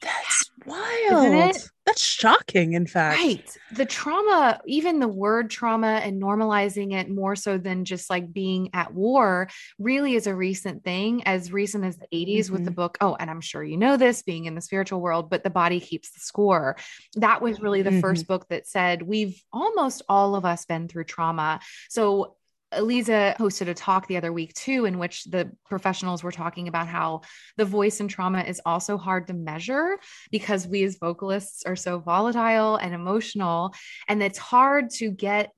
That's 0.00 0.50
wild. 0.64 1.26
Isn't 1.26 1.34
it? 1.34 1.70
That's 1.86 2.02
shocking, 2.02 2.74
in 2.74 2.86
fact. 2.86 3.18
Right. 3.18 3.56
The 3.72 3.84
trauma, 3.84 4.60
even 4.66 5.00
the 5.00 5.08
word 5.08 5.50
trauma 5.50 6.00
and 6.04 6.22
normalizing 6.22 6.92
it 6.92 7.10
more 7.10 7.34
so 7.34 7.58
than 7.58 7.84
just 7.84 8.08
like 8.08 8.32
being 8.32 8.70
at 8.72 8.94
war, 8.94 9.48
really 9.78 10.14
is 10.14 10.26
a 10.26 10.34
recent 10.34 10.84
thing, 10.84 11.24
as 11.24 11.52
recent 11.52 11.84
as 11.84 11.96
the 11.96 12.06
80s 12.12 12.44
mm-hmm. 12.44 12.52
with 12.52 12.64
the 12.64 12.70
mm-hmm. 12.70 12.76
book. 12.76 12.98
Oh, 13.00 13.16
and 13.18 13.30
I'm 13.30 13.40
sure 13.40 13.64
you 13.64 13.76
know 13.76 13.96
this 13.96 14.22
being 14.22 14.44
in 14.44 14.54
the 14.54 14.60
spiritual 14.60 15.00
world, 15.00 15.30
but 15.30 15.42
The 15.42 15.50
Body 15.50 15.80
Keeps 15.80 16.12
the 16.12 16.20
Score. 16.20 16.76
That 17.16 17.42
was 17.42 17.60
really 17.60 17.82
the 17.82 17.90
mm-hmm. 17.90 18.00
first 18.00 18.26
book 18.26 18.46
that 18.48 18.66
said 18.66 19.02
we've 19.02 19.42
almost 19.52 20.02
all 20.08 20.36
of 20.36 20.44
us 20.44 20.64
been 20.64 20.86
through 20.86 21.04
trauma. 21.04 21.60
So 21.88 22.36
Eliza 22.72 23.34
hosted 23.38 23.68
a 23.68 23.74
talk 23.74 24.06
the 24.06 24.16
other 24.16 24.32
week 24.32 24.54
too, 24.54 24.84
in 24.84 24.98
which 24.98 25.24
the 25.24 25.50
professionals 25.68 26.22
were 26.22 26.32
talking 26.32 26.68
about 26.68 26.86
how 26.86 27.22
the 27.56 27.64
voice 27.64 28.00
and 28.00 28.08
trauma 28.08 28.42
is 28.42 28.60
also 28.64 28.96
hard 28.96 29.26
to 29.26 29.34
measure 29.34 29.98
because 30.30 30.66
we 30.66 30.84
as 30.84 30.98
vocalists 30.98 31.64
are 31.64 31.76
so 31.76 31.98
volatile 31.98 32.76
and 32.76 32.94
emotional. 32.94 33.74
And 34.08 34.22
it's 34.22 34.38
hard 34.38 34.90
to 34.96 35.10
get 35.10 35.50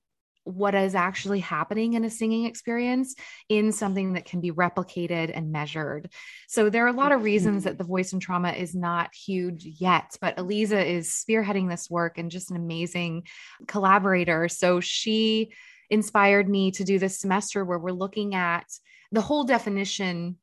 what 0.44 0.74
is 0.74 0.94
actually 0.94 1.40
happening 1.40 1.92
in 1.92 2.04
a 2.04 2.10
singing 2.10 2.46
experience 2.46 3.14
in 3.48 3.70
something 3.70 4.14
that 4.14 4.24
can 4.24 4.40
be 4.40 4.50
replicated 4.50 5.30
and 5.32 5.52
measured. 5.52 6.10
So 6.48 6.68
there 6.68 6.84
are 6.84 6.88
a 6.88 6.92
lot 6.92 7.12
of 7.12 7.22
reasons 7.22 7.64
that 7.64 7.78
the 7.78 7.84
voice 7.84 8.12
and 8.12 8.20
trauma 8.20 8.50
is 8.50 8.74
not 8.74 9.14
huge 9.14 9.64
yet, 9.64 10.16
but 10.20 10.38
Eliza 10.38 10.84
is 10.84 11.10
spearheading 11.10 11.68
this 11.68 11.88
work 11.88 12.18
and 12.18 12.30
just 12.30 12.50
an 12.50 12.56
amazing 12.56 13.26
collaborator. 13.68 14.48
So 14.48 14.80
she 14.80 15.52
inspired 15.92 16.48
me 16.48 16.70
to 16.72 16.84
do 16.84 16.98
this 16.98 17.20
semester 17.20 17.64
where 17.64 17.78
we're 17.78 17.92
looking 17.92 18.34
at 18.34 18.64
the 19.12 19.20
whole 19.20 19.44
definition 19.44 20.38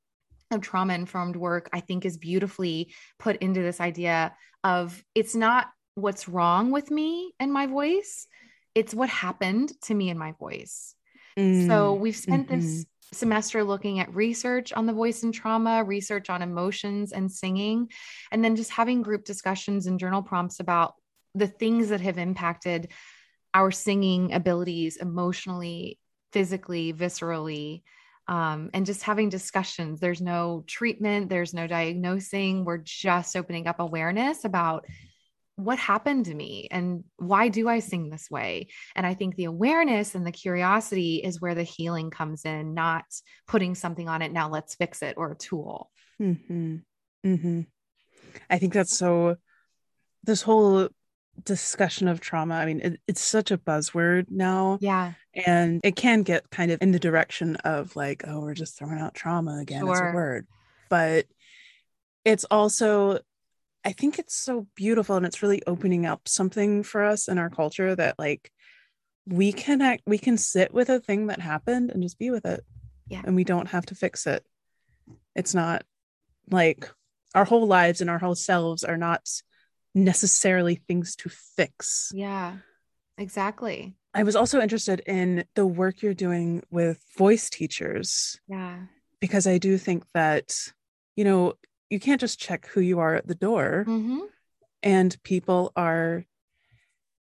of 0.51 0.61
trauma 0.61 0.93
informed 0.93 1.35
work, 1.35 1.69
I 1.73 1.79
think 1.79 2.05
is 2.05 2.17
beautifully 2.17 2.93
put 3.17 3.37
into 3.37 3.61
this 3.61 3.81
idea 3.81 4.35
of 4.63 5.03
it's 5.15 5.35
not 5.35 5.67
what's 5.95 6.29
wrong 6.29 6.71
with 6.71 6.91
me 6.91 7.33
and 7.39 7.51
my 7.51 7.65
voice, 7.65 8.27
it's 8.75 8.93
what 8.93 9.09
happened 9.09 9.73
to 9.83 9.93
me 9.95 10.11
and 10.11 10.19
my 10.19 10.33
voice. 10.33 10.93
Mm. 11.37 11.67
So 11.67 11.95
we've 11.95 12.15
spent 12.15 12.47
mm-hmm. 12.47 12.59
this 12.59 12.85
semester 13.11 13.63
looking 13.63 13.99
at 13.99 14.13
research 14.13 14.71
on 14.71 14.85
the 14.85 14.93
voice 14.93 15.23
and 15.23 15.33
trauma, 15.33 15.83
research 15.83 16.29
on 16.29 16.43
emotions 16.43 17.11
and 17.11 17.31
singing, 17.31 17.89
and 18.31 18.43
then 18.43 18.55
just 18.55 18.69
having 18.69 19.01
group 19.01 19.25
discussions 19.25 19.87
and 19.87 19.99
journal 19.99 20.21
prompts 20.21 20.59
about 20.59 20.93
the 21.33 21.47
things 21.47 21.89
that 21.89 22.01
have 22.01 22.19
impacted 22.19 22.89
our 23.53 23.71
singing 23.71 24.33
abilities 24.33 24.97
emotionally, 24.97 25.99
physically, 26.31 26.93
viscerally, 26.93 27.83
um, 28.27 28.69
and 28.73 28.85
just 28.85 29.03
having 29.03 29.29
discussions. 29.29 29.99
There's 29.99 30.21
no 30.21 30.63
treatment, 30.67 31.29
there's 31.29 31.53
no 31.53 31.65
diagnosing. 31.65 32.63
We're 32.63 32.77
just 32.77 33.35
opening 33.35 33.67
up 33.67 33.79
awareness 33.79 34.45
about 34.45 34.85
what 35.55 35.77
happened 35.77 36.25
to 36.25 36.33
me 36.33 36.69
and 36.71 37.03
why 37.17 37.49
do 37.49 37.67
I 37.67 37.79
sing 37.79 38.09
this 38.09 38.31
way? 38.31 38.67
And 38.95 39.05
I 39.05 39.13
think 39.13 39.35
the 39.35 39.43
awareness 39.45 40.15
and 40.15 40.25
the 40.25 40.31
curiosity 40.31 41.17
is 41.17 41.41
where 41.41 41.55
the 41.55 41.63
healing 41.63 42.11
comes 42.11 42.45
in, 42.45 42.73
not 42.73 43.03
putting 43.45 43.75
something 43.75 44.07
on 44.07 44.21
it. 44.21 44.31
Now 44.31 44.49
let's 44.49 44.75
fix 44.75 45.01
it 45.01 45.15
or 45.17 45.31
a 45.31 45.35
tool. 45.35 45.91
Mm-hmm. 46.21 46.77
Mm-hmm. 47.25 47.61
I 48.49 48.57
think 48.57 48.73
that's 48.73 48.97
so. 48.97 49.35
This 50.23 50.41
whole 50.41 50.89
discussion 51.45 52.07
of 52.07 52.19
trauma 52.19 52.55
i 52.55 52.65
mean 52.65 52.79
it, 52.81 52.99
it's 53.07 53.21
such 53.21 53.51
a 53.51 53.57
buzzword 53.57 54.25
now. 54.29 54.77
Yeah. 54.81 55.13
And 55.45 55.81
it 55.83 55.95
can 55.95 56.23
get 56.23 56.49
kind 56.49 56.71
of 56.71 56.81
in 56.81 56.91
the 56.91 56.99
direction 56.99 57.55
of 57.57 57.95
like 57.95 58.23
oh 58.27 58.41
we're 58.41 58.53
just 58.53 58.77
throwing 58.77 58.99
out 58.99 59.13
trauma 59.13 59.59
again 59.59 59.81
sure. 59.81 59.93
as 59.93 59.99
a 59.99 60.15
word. 60.15 60.47
But 60.89 61.25
it's 62.25 62.43
also 62.45 63.19
i 63.85 63.93
think 63.93 64.19
it's 64.19 64.35
so 64.35 64.67
beautiful 64.75 65.15
and 65.15 65.25
it's 65.25 65.41
really 65.41 65.63
opening 65.65 66.05
up 66.05 66.27
something 66.27 66.83
for 66.83 67.01
us 67.01 67.29
in 67.29 67.37
our 67.37 67.49
culture 67.49 67.95
that 67.95 68.19
like 68.19 68.51
we 69.29 69.53
can 69.53 69.81
act 69.81 70.03
we 70.05 70.17
can 70.17 70.37
sit 70.37 70.73
with 70.73 70.89
a 70.89 70.99
thing 70.99 71.27
that 71.27 71.39
happened 71.39 71.91
and 71.91 72.01
just 72.03 72.19
be 72.19 72.31
with 72.31 72.45
it. 72.45 72.65
Yeah. 73.07 73.21
And 73.23 73.35
we 73.35 73.43
don't 73.43 73.67
have 73.67 73.85
to 73.87 73.95
fix 73.95 74.27
it. 74.27 74.45
It's 75.35 75.53
not 75.53 75.83
like 76.49 76.89
our 77.35 77.45
whole 77.45 77.67
lives 77.67 78.01
and 78.01 78.09
our 78.09 78.17
whole 78.17 78.35
selves 78.35 78.83
are 78.83 78.97
not 78.97 79.27
necessarily 80.03 80.75
things 80.75 81.15
to 81.17 81.29
fix. 81.29 82.11
Yeah, 82.13 82.57
exactly. 83.17 83.95
I 84.13 84.23
was 84.23 84.35
also 84.35 84.59
interested 84.59 85.01
in 85.05 85.45
the 85.55 85.65
work 85.65 86.01
you're 86.01 86.13
doing 86.13 86.63
with 86.71 87.03
voice 87.17 87.49
teachers. 87.49 88.39
Yeah. 88.47 88.77
Because 89.19 89.45
I 89.45 89.57
do 89.57 89.77
think 89.77 90.03
that, 90.13 90.55
you 91.15 91.23
know, 91.23 91.53
you 91.89 91.99
can't 91.99 92.21
just 92.21 92.39
check 92.39 92.67
who 92.67 92.81
you 92.81 92.99
are 92.99 93.15
at 93.15 93.27
the 93.27 93.35
door. 93.35 93.85
Mm-hmm. 93.87 94.19
And 94.81 95.23
people 95.23 95.71
are, 95.75 96.25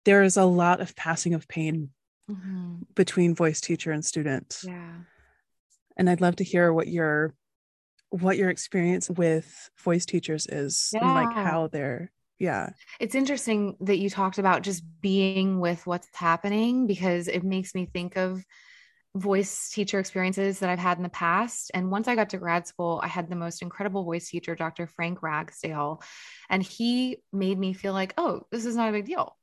there 0.04 0.24
is 0.24 0.38
a 0.38 0.46
lot 0.46 0.82
of 0.82 0.96
passing 0.96 1.34
of 1.34 1.48
pain 1.48 1.90
mm-hmm. 2.30 2.76
between 2.94 3.34
voice 3.34 3.62
teacher 3.62 3.92
and 3.92 4.04
student. 4.04 4.60
Yeah. 4.64 4.94
And 5.98 6.10
I'd 6.10 6.22
love 6.22 6.36
to 6.38 6.44
hear 6.44 6.74
what 6.74 6.88
your 6.88 7.34
what 8.10 8.38
your 8.38 8.50
experience 8.50 9.10
with 9.10 9.70
voice 9.84 10.06
teachers 10.06 10.48
is 10.48 10.92
yeah. 10.94 11.02
and 11.02 11.14
like 11.14 11.36
how 11.36 11.68
they're 11.68 12.12
yeah 12.40 12.70
it's 13.00 13.16
interesting 13.16 13.76
that 13.80 13.98
you 13.98 14.10
talked 14.10 14.38
about 14.38 14.62
just 14.62 14.84
being 15.02 15.60
with 15.60 15.86
what's 15.88 16.08
happening 16.14 16.88
because 16.88 17.28
it 17.28 17.44
makes 17.44 17.74
me 17.74 17.86
think 17.86 18.18
of 18.18 18.44
voice 19.16 19.70
teacher 19.70 19.98
experiences 19.98 20.60
that 20.60 20.70
I've 20.70 20.78
had 20.78 20.98
in 20.98 21.04
the 21.04 21.10
past. 21.10 21.72
And 21.74 21.90
once 21.90 22.08
I 22.08 22.16
got 22.16 22.32
to 22.32 22.38
grad 22.38 22.68
school, 22.68 23.00
I 23.02 23.08
had 23.08 23.30
the 23.30 23.36
most 23.36 23.62
incredible 23.62 24.04
voice 24.04 24.30
teacher, 24.30 24.56
Dr. 24.56 24.88
Frank 24.88 25.24
Ragsdale. 25.24 26.02
And 26.50 26.62
he 26.62 27.20
made 27.32 27.58
me 27.58 27.74
feel 27.74 27.94
like, 27.94 28.14
oh, 28.18 28.42
this 28.52 28.66
is 28.66 28.76
not 28.76 28.90
a 28.90 28.92
big 28.92 29.06
deal. 29.06 29.38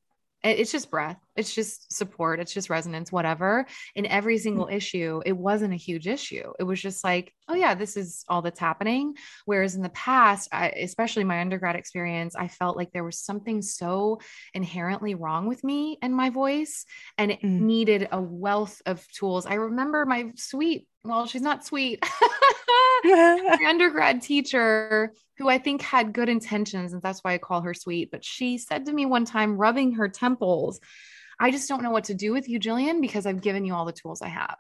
It's 0.45 0.73
just 0.73 0.91
breath. 0.91 1.19
It's 1.37 1.55
just 1.55 1.93
support. 1.93 2.41
It's 2.41 2.53
just 2.53 2.69
resonance 2.69 3.11
whatever. 3.13 3.67
In 3.95 4.07
every 4.07 4.39
single 4.39 4.69
issue 4.69 5.23
it 5.25 5.37
wasn't 5.37 5.73
a 5.73 5.77
huge 5.77 6.07
issue. 6.07 6.53
It 6.59 6.65
was 6.65 6.81
just 6.81 7.05
like 7.05 7.33
oh 7.49 7.55
yeah 7.55 7.75
this 7.75 7.97
is 7.97 8.25
all 8.29 8.43
that's 8.43 8.61
happening. 8.61 9.15
Whereas 9.45 9.75
in 9.75 9.83
the 9.83 9.89
past 9.91 10.49
I, 10.53 10.69
especially 10.71 11.25
my 11.25 11.41
undergrad 11.41 11.77
experience 11.77 12.35
i 12.37 12.49
felt 12.49 12.77
like 12.77 12.93
there 12.93 13.05
was 13.05 13.19
something 13.19 13.63
so 13.63 14.21
inherently 14.55 15.15
wrong 15.15 15.47
with 15.47 15.63
me 15.65 15.99
and 16.03 16.15
my 16.15 16.31
voice 16.31 16.85
and 17.19 17.31
it 17.31 17.41
Mm. 17.43 17.61
needed 17.63 18.09
a 18.13 18.21
wealth 18.21 18.81
of 18.87 19.07
tools. 19.13 19.47
I 19.47 19.55
remember 19.55 20.07
my 20.07 20.33
sweet 20.37 20.87
well 21.05 21.27
she's 21.27 21.43
not 21.43 21.65
sweet 21.65 21.99
my 23.05 23.59
undergrad 23.69 24.23
teacher 24.23 25.13
who 25.39 25.49
I 25.49 25.59
think 25.59 25.83
had 25.83 26.13
good 26.13 26.29
intentions, 26.29 26.93
and 26.93 27.03
that's 27.03 27.21
why 27.21 27.35
I 27.35 27.39
call 27.39 27.63
her 27.63 27.75
sweet. 27.75 28.11
But 28.11 28.25
she 28.25 28.59
said 28.59 28.87
to 28.87 28.93
me 28.93 29.07
one 29.07 29.25
time, 29.25 29.57
rubbing 29.57 29.93
her 29.95 30.09
temples, 30.09 30.81
I 31.41 31.51
just 31.51 31.69
don't 31.69 31.83
know 31.83 31.91
what 31.91 32.05
to 32.05 32.15
do 32.15 32.33
with 32.33 32.49
you, 32.49 32.61
Jillian, 32.61 33.01
because 33.01 33.27
I've 33.27 33.41
given 33.41 33.65
you 33.65 33.75
all 33.75 33.85
the 33.85 33.93
tools 33.93 34.23
I 34.23 34.29
have. 34.29 34.57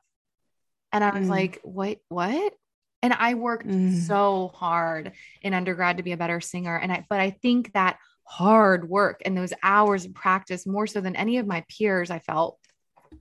And 0.93 1.05
I 1.05 1.19
was 1.19 1.27
Mm. 1.27 1.31
like, 1.31 1.61
what, 1.63 1.99
what? 2.09 2.55
And 3.03 3.13
I 3.13 3.35
worked 3.35 3.67
Mm. 3.67 4.07
so 4.07 4.51
hard 4.55 5.13
in 5.43 5.55
undergrad 5.55 5.97
to 5.97 6.03
be 6.03 6.13
a 6.13 6.17
better 6.17 6.41
singer. 6.41 6.77
And 6.77 6.93
I, 6.93 7.07
but 7.09 7.21
I 7.21 7.31
think 7.31 7.73
that 7.73 7.99
hard 8.25 8.89
work 8.89 9.23
and 9.25 9.37
those 9.37 9.53
hours 9.63 10.05
of 10.05 10.15
practice, 10.15 10.67
more 10.67 10.87
so 10.87 11.01
than 11.01 11.17
any 11.17 11.39
of 11.39 11.47
my 11.47 11.65
peers, 11.69 12.11
I 12.11 12.19
felt 12.21 12.59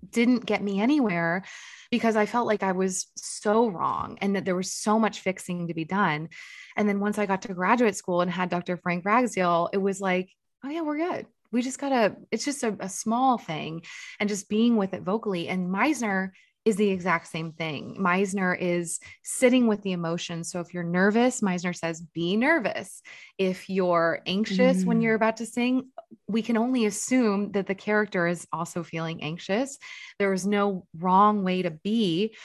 didn't 0.09 0.45
get 0.45 0.63
me 0.63 0.79
anywhere 0.79 1.43
because 1.89 2.15
I 2.15 2.25
felt 2.25 2.47
like 2.47 2.63
I 2.63 2.71
was 2.71 3.07
so 3.15 3.67
wrong 3.67 4.17
and 4.21 4.35
that 4.35 4.45
there 4.45 4.55
was 4.55 4.71
so 4.71 4.97
much 4.97 5.19
fixing 5.19 5.67
to 5.67 5.73
be 5.73 5.85
done. 5.85 6.29
And 6.77 6.87
then 6.87 6.99
once 6.99 7.17
I 7.17 7.25
got 7.25 7.43
to 7.43 7.53
graduate 7.53 7.95
school 7.95 8.21
and 8.21 8.31
had 8.31 8.49
Dr. 8.49 8.77
Frank 8.77 9.05
Ragsdale, 9.05 9.69
it 9.73 9.77
was 9.77 9.99
like, 9.99 10.29
oh, 10.63 10.69
yeah, 10.69 10.81
we're 10.81 10.97
good. 10.97 11.25
We 11.51 11.61
just 11.61 11.79
got 11.79 11.89
to, 11.89 12.15
it's 12.31 12.45
just 12.45 12.63
a, 12.63 12.77
a 12.79 12.87
small 12.87 13.37
thing 13.37 13.83
and 14.19 14.29
just 14.29 14.47
being 14.47 14.77
with 14.77 14.93
it 14.93 15.01
vocally. 15.01 15.49
And 15.49 15.69
Meisner 15.69 16.31
is 16.63 16.75
the 16.75 16.89
exact 16.89 17.27
same 17.27 17.53
thing. 17.53 17.97
Meisner 17.99 18.55
is 18.59 18.99
sitting 19.23 19.65
with 19.65 19.81
the 19.81 19.93
emotion. 19.93 20.43
So 20.43 20.59
if 20.59 20.73
you're 20.73 20.83
nervous, 20.83 21.41
Meisner 21.41 21.75
says, 21.75 22.01
be 22.01 22.37
nervous. 22.37 23.01
If 23.37 23.67
you're 23.69 24.21
anxious 24.27 24.85
when 24.85 24.99
Mm. 24.99 25.03
you're 25.03 25.15
about 25.15 25.37
to 25.37 25.45
sing, 25.47 25.89
we 26.27 26.43
can 26.43 26.57
only 26.57 26.85
assume 26.85 27.51
that 27.53 27.65
the 27.65 27.73
character 27.73 28.27
is 28.27 28.47
also 28.53 28.83
feeling 28.83 29.23
anxious. 29.23 29.79
There 30.19 30.33
is 30.33 30.45
no 30.45 30.85
wrong 30.97 31.43
way 31.43 31.63
to 31.63 31.71
be. 31.71 32.35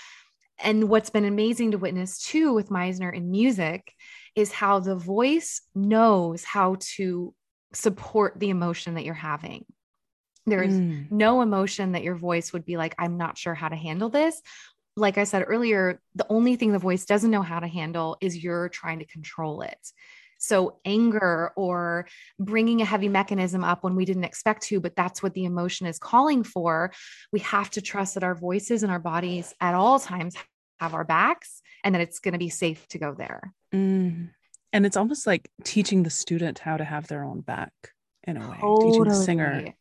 And 0.59 0.89
what's 0.89 1.11
been 1.11 1.27
amazing 1.27 1.73
to 1.73 1.79
witness 1.79 2.19
too 2.19 2.55
with 2.55 2.71
Meisner 2.71 3.15
in 3.15 3.31
music 3.31 3.93
is 4.35 4.51
how 4.51 4.81
the 4.81 4.97
voice 4.97 5.61
knows 5.75 6.43
how 6.45 6.77
to 6.97 7.35
support 7.75 8.41
the 8.41 8.49
emotion 8.49 8.95
that 8.95 9.05
you're 9.05 9.13
having. 9.13 9.67
There 10.47 10.63
is 10.63 10.79
Mm. 10.79 11.11
no 11.11 11.43
emotion 11.43 11.93
that 11.93 12.03
your 12.05 12.15
voice 12.15 12.53
would 12.53 12.65
be 12.65 12.77
like, 12.77 12.95
I'm 12.99 13.17
not 13.17 13.37
sure 13.37 13.55
how 13.55 13.69
to 13.69 13.77
handle 13.77 14.09
this. 14.09 14.41
Like 14.97 15.19
I 15.19 15.25
said 15.25 15.45
earlier, 15.47 16.01
the 16.15 16.27
only 16.31 16.57
thing 16.57 16.73
the 16.73 16.79
voice 16.79 17.05
doesn't 17.05 17.31
know 17.31 17.43
how 17.43 17.61
to 17.61 17.67
handle 17.67 18.17
is 18.21 18.43
you're 18.43 18.69
trying 18.69 19.01
to 19.01 19.05
control 19.07 19.63
it. 19.63 19.79
So, 20.39 20.79
anger 20.85 21.53
or 21.57 22.07
bringing 22.39 22.83
a 22.83 22.85
heavy 22.85 23.09
mechanism 23.09 23.65
up 23.65 23.83
when 23.83 23.97
we 23.97 24.05
didn't 24.05 24.25
expect 24.25 24.63
to, 24.65 24.81
but 24.81 24.95
that's 24.95 25.23
what 25.23 25.35
the 25.35 25.47
emotion 25.47 25.87
is 25.87 25.99
calling 25.99 26.45
for. 26.45 26.93
We 27.33 27.41
have 27.41 27.71
to 27.71 27.81
trust 27.81 28.15
that 28.15 28.23
our 28.23 28.35
voices 28.35 28.83
and 28.83 28.93
our 28.93 28.99
bodies 28.99 29.55
at 29.61 29.75
all 29.75 29.99
times 29.99 30.37
have 30.79 30.95
our 30.95 31.05
backs 31.05 31.63
and 31.83 31.95
that 31.95 32.03
it's 32.03 32.19
going 32.19 32.33
to 32.33 32.39
be 32.39 32.51
safe 32.51 32.87
to 32.89 32.99
go 32.99 33.15
there. 33.15 33.53
Mm. 33.75 34.31
And 34.73 34.87
it's 34.87 34.97
almost 34.97 35.27
like 35.27 35.51
teaching 35.65 36.03
the 36.03 36.11
student 36.11 36.59
how 36.59 36.77
to 36.77 36.85
have 36.85 37.07
their 37.09 37.25
own 37.25 37.41
back 37.41 37.73
in 38.25 38.37
a 38.37 38.51
way, 38.51 38.57
teaching 38.57 39.05
the 39.05 39.15
singer. 39.15 39.75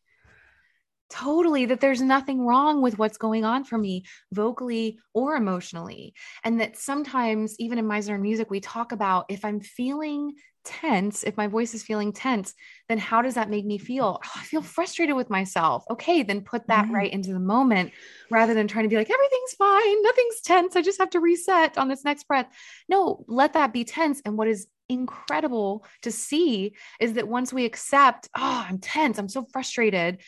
Totally. 1.08 1.66
That 1.66 1.80
there's 1.80 2.02
nothing 2.02 2.40
wrong 2.44 2.82
with 2.82 2.98
what's 2.98 3.16
going 3.18 3.44
on 3.44 3.64
for 3.64 3.78
me, 3.78 4.04
vocally 4.32 4.98
or 5.14 5.36
emotionally. 5.36 6.14
And 6.42 6.60
that 6.60 6.76
sometimes, 6.76 7.54
even 7.60 7.78
in 7.78 7.86
Meisner 7.86 8.20
music, 8.20 8.50
we 8.50 8.60
talk 8.60 8.90
about 8.92 9.26
if 9.28 9.44
I'm 9.44 9.60
feeling 9.60 10.34
tense, 10.64 11.22
if 11.22 11.36
my 11.36 11.46
voice 11.46 11.74
is 11.74 11.84
feeling 11.84 12.12
tense, 12.12 12.52
then 12.88 12.98
how 12.98 13.22
does 13.22 13.34
that 13.34 13.48
make 13.48 13.64
me 13.64 13.78
feel? 13.78 14.20
Oh, 14.24 14.30
I 14.34 14.42
feel 14.42 14.62
frustrated 14.62 15.14
with 15.14 15.30
myself. 15.30 15.84
Okay, 15.88 16.24
then 16.24 16.40
put 16.40 16.66
that 16.66 16.86
Mhm. 16.86 16.92
right 16.92 17.12
into 17.12 17.32
the 17.32 17.38
moment 17.38 17.92
rather 18.30 18.52
than 18.52 18.66
trying 18.66 18.82
to 18.84 18.88
be 18.88 18.96
like, 18.96 19.08
everything's 19.08 19.54
fine, 19.54 20.02
nothing's 20.02 20.40
tense. 20.40 20.74
I 20.74 20.82
just 20.82 20.98
have 20.98 21.10
to 21.10 21.20
reset 21.20 21.78
on 21.78 21.86
this 21.86 22.04
next 22.04 22.26
breath. 22.26 22.48
No, 22.88 23.24
let 23.28 23.52
that 23.52 23.72
be 23.72 23.84
tense. 23.84 24.20
And 24.24 24.36
what 24.36 24.48
is 24.48 24.66
incredible 24.88 25.84
to 26.02 26.10
see 26.12 26.72
is 27.00 27.14
that 27.14 27.28
once 27.28 27.52
we 27.52 27.64
accept, 27.64 28.28
oh, 28.36 28.66
I'm 28.68 28.78
tense, 28.78 29.18
I'm 29.18 29.28
so 29.28 29.44
frustrated, 29.52 30.20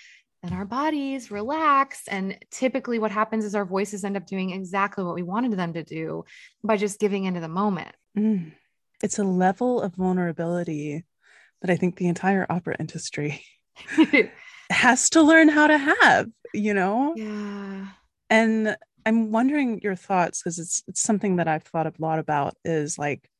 then 0.42 0.52
our 0.52 0.64
bodies 0.64 1.30
relax. 1.30 2.06
And 2.08 2.38
typically, 2.50 2.98
what 2.98 3.10
happens 3.10 3.44
is 3.44 3.54
our 3.54 3.64
voices 3.64 4.04
end 4.04 4.16
up 4.16 4.26
doing 4.26 4.50
exactly 4.50 5.04
what 5.04 5.14
we 5.14 5.22
wanted 5.22 5.52
them 5.52 5.72
to 5.72 5.82
do 5.82 6.24
by 6.62 6.76
just 6.76 7.00
giving 7.00 7.24
into 7.24 7.40
the 7.40 7.48
moment. 7.48 7.94
Mm. 8.16 8.52
It's 9.02 9.18
a 9.18 9.24
level 9.24 9.80
of 9.80 9.94
vulnerability 9.94 11.04
that 11.62 11.70
I 11.70 11.76
think 11.76 11.96
the 11.96 12.08
entire 12.08 12.46
opera 12.48 12.76
industry 12.78 13.44
has 14.70 15.10
to 15.10 15.22
learn 15.22 15.48
how 15.48 15.66
to 15.66 15.78
have, 15.78 16.28
you 16.54 16.74
know? 16.74 17.14
yeah. 17.16 17.86
And 18.30 18.76
I'm 19.06 19.32
wondering 19.32 19.80
your 19.82 19.96
thoughts 19.96 20.42
because 20.42 20.58
it's 20.58 20.82
it's 20.86 21.00
something 21.00 21.36
that 21.36 21.48
I've 21.48 21.62
thought 21.62 21.86
a 21.86 21.92
lot 21.98 22.18
about 22.18 22.54
is 22.62 22.98
like 22.98 23.30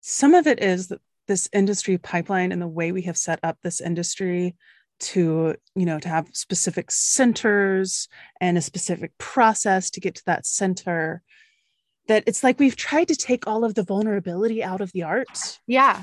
some 0.00 0.32
of 0.32 0.46
it 0.46 0.62
is 0.62 0.88
that 0.88 1.00
this 1.26 1.48
industry 1.52 1.98
pipeline 1.98 2.52
and 2.52 2.62
the 2.62 2.68
way 2.68 2.92
we 2.92 3.02
have 3.02 3.16
set 3.16 3.40
up 3.42 3.58
this 3.62 3.80
industry 3.80 4.54
to 5.00 5.54
you 5.74 5.86
know 5.86 5.98
to 5.98 6.08
have 6.08 6.28
specific 6.32 6.90
centers 6.90 8.08
and 8.40 8.58
a 8.58 8.60
specific 8.60 9.16
process 9.18 9.90
to 9.90 10.00
get 10.00 10.14
to 10.16 10.24
that 10.26 10.44
center 10.46 11.22
that 12.08 12.24
it's 12.26 12.42
like 12.42 12.58
we've 12.58 12.76
tried 12.76 13.08
to 13.08 13.14
take 13.16 13.46
all 13.46 13.64
of 13.64 13.74
the 13.74 13.82
vulnerability 13.82 14.62
out 14.64 14.80
of 14.80 14.90
the 14.92 15.02
art 15.02 15.58
Yeah. 15.66 16.02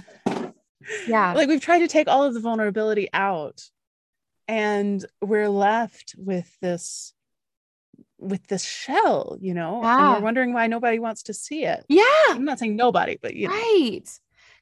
Yeah. 1.07 1.33
like 1.33 1.47
we've 1.47 1.61
tried 1.61 1.79
to 1.79 1.87
take 1.87 2.07
all 2.07 2.23
of 2.23 2.33
the 2.33 2.39
vulnerability 2.39 3.09
out 3.11 3.63
and 4.47 5.03
we're 5.21 5.49
left 5.49 6.13
with 6.17 6.55
this 6.61 7.13
with 8.17 8.45
this 8.47 8.63
shell 8.63 9.37
you 9.41 9.53
know 9.53 9.81
and 9.83 10.13
we're 10.13 10.23
wondering 10.25 10.53
why 10.53 10.67
nobody 10.67 10.99
wants 10.99 11.23
to 11.23 11.33
see 11.33 11.65
it 11.65 11.83
yeah. 11.89 12.03
i'm 12.29 12.45
not 12.45 12.59
saying 12.59 12.75
nobody 12.75 13.17
but 13.21 13.33
you 13.35 13.47
know 13.47 13.53
Right. 13.53 14.07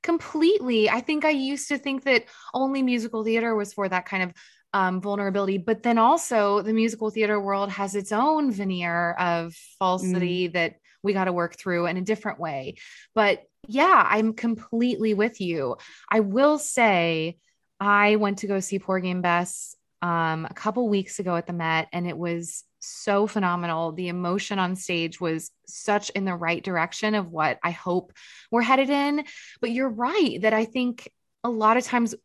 Completely. 0.04 0.90
I 0.90 1.00
think 1.00 1.26
I 1.26 1.32
used 1.32 1.70
to 1.70 1.78
think 1.78 2.04
that 2.04 2.26
only 2.54 2.84
musical 2.84 3.24
theater 3.24 3.56
was 3.56 3.74
for 3.74 3.90
that 3.90 4.06
kind 4.06 4.24
of 4.24 4.34
um, 4.74 5.02
vulnerability, 5.02 5.58
but 5.58 5.84
then 5.84 5.98
also 5.98 6.62
the 6.62 6.74
musical 6.74 7.10
theater 7.10 7.40
world 7.40 7.70
has 7.72 7.96
its 7.96 8.12
own 8.12 8.52
veneer 8.52 9.14
of 9.14 9.54
falsity 9.80 10.48
that 10.50 10.76
we 11.04 11.14
got 11.14 11.26
to 11.26 11.34
work 11.34 11.58
through 11.58 11.86
in 11.86 11.98
a 11.98 12.02
different 12.02 12.40
way. 12.40 12.76
But 13.14 13.44
yeah, 13.68 14.06
I'm 14.10 14.34
completely 14.34 15.14
with 15.14 15.40
you. 15.40 15.78
I 16.10 16.22
will 16.22 16.58
say, 16.58 17.38
I 17.80 18.16
went 18.16 18.40
to 18.40 18.48
go 18.48 18.60
see 18.60 18.80
Porgy 18.80 19.12
and 19.12 19.22
Bess 19.22 19.76
um, 20.02 20.46
a 20.50 20.54
couple 20.54 20.88
weeks 20.90 21.20
ago 21.20 21.36
at 21.36 21.48
the 21.48 21.54
Met, 21.54 21.88
and 21.94 22.08
it 22.08 22.18
was 22.18 22.64
so 22.84 23.28
phenomenal. 23.28 23.92
The 23.92 24.10
emotion 24.10 24.60
on 24.60 24.76
stage 24.76 25.20
was 25.20 25.52
such 25.68 26.10
in 26.12 26.26
the 26.26 26.36
right 26.36 26.64
direction 26.64 27.16
of 27.16 27.32
what 27.32 27.60
I 27.64 27.72
hope 27.72 28.14
we're 28.52 28.62
headed 28.62 28.90
in. 28.90 29.26
But 29.62 29.72
you're 29.72 29.90
right 29.90 30.42
that 30.42 30.54
I 30.54 30.66
think 30.66 31.10
a 31.44 31.50
lot 31.50 31.78
of 31.78 31.84
times 31.84 32.16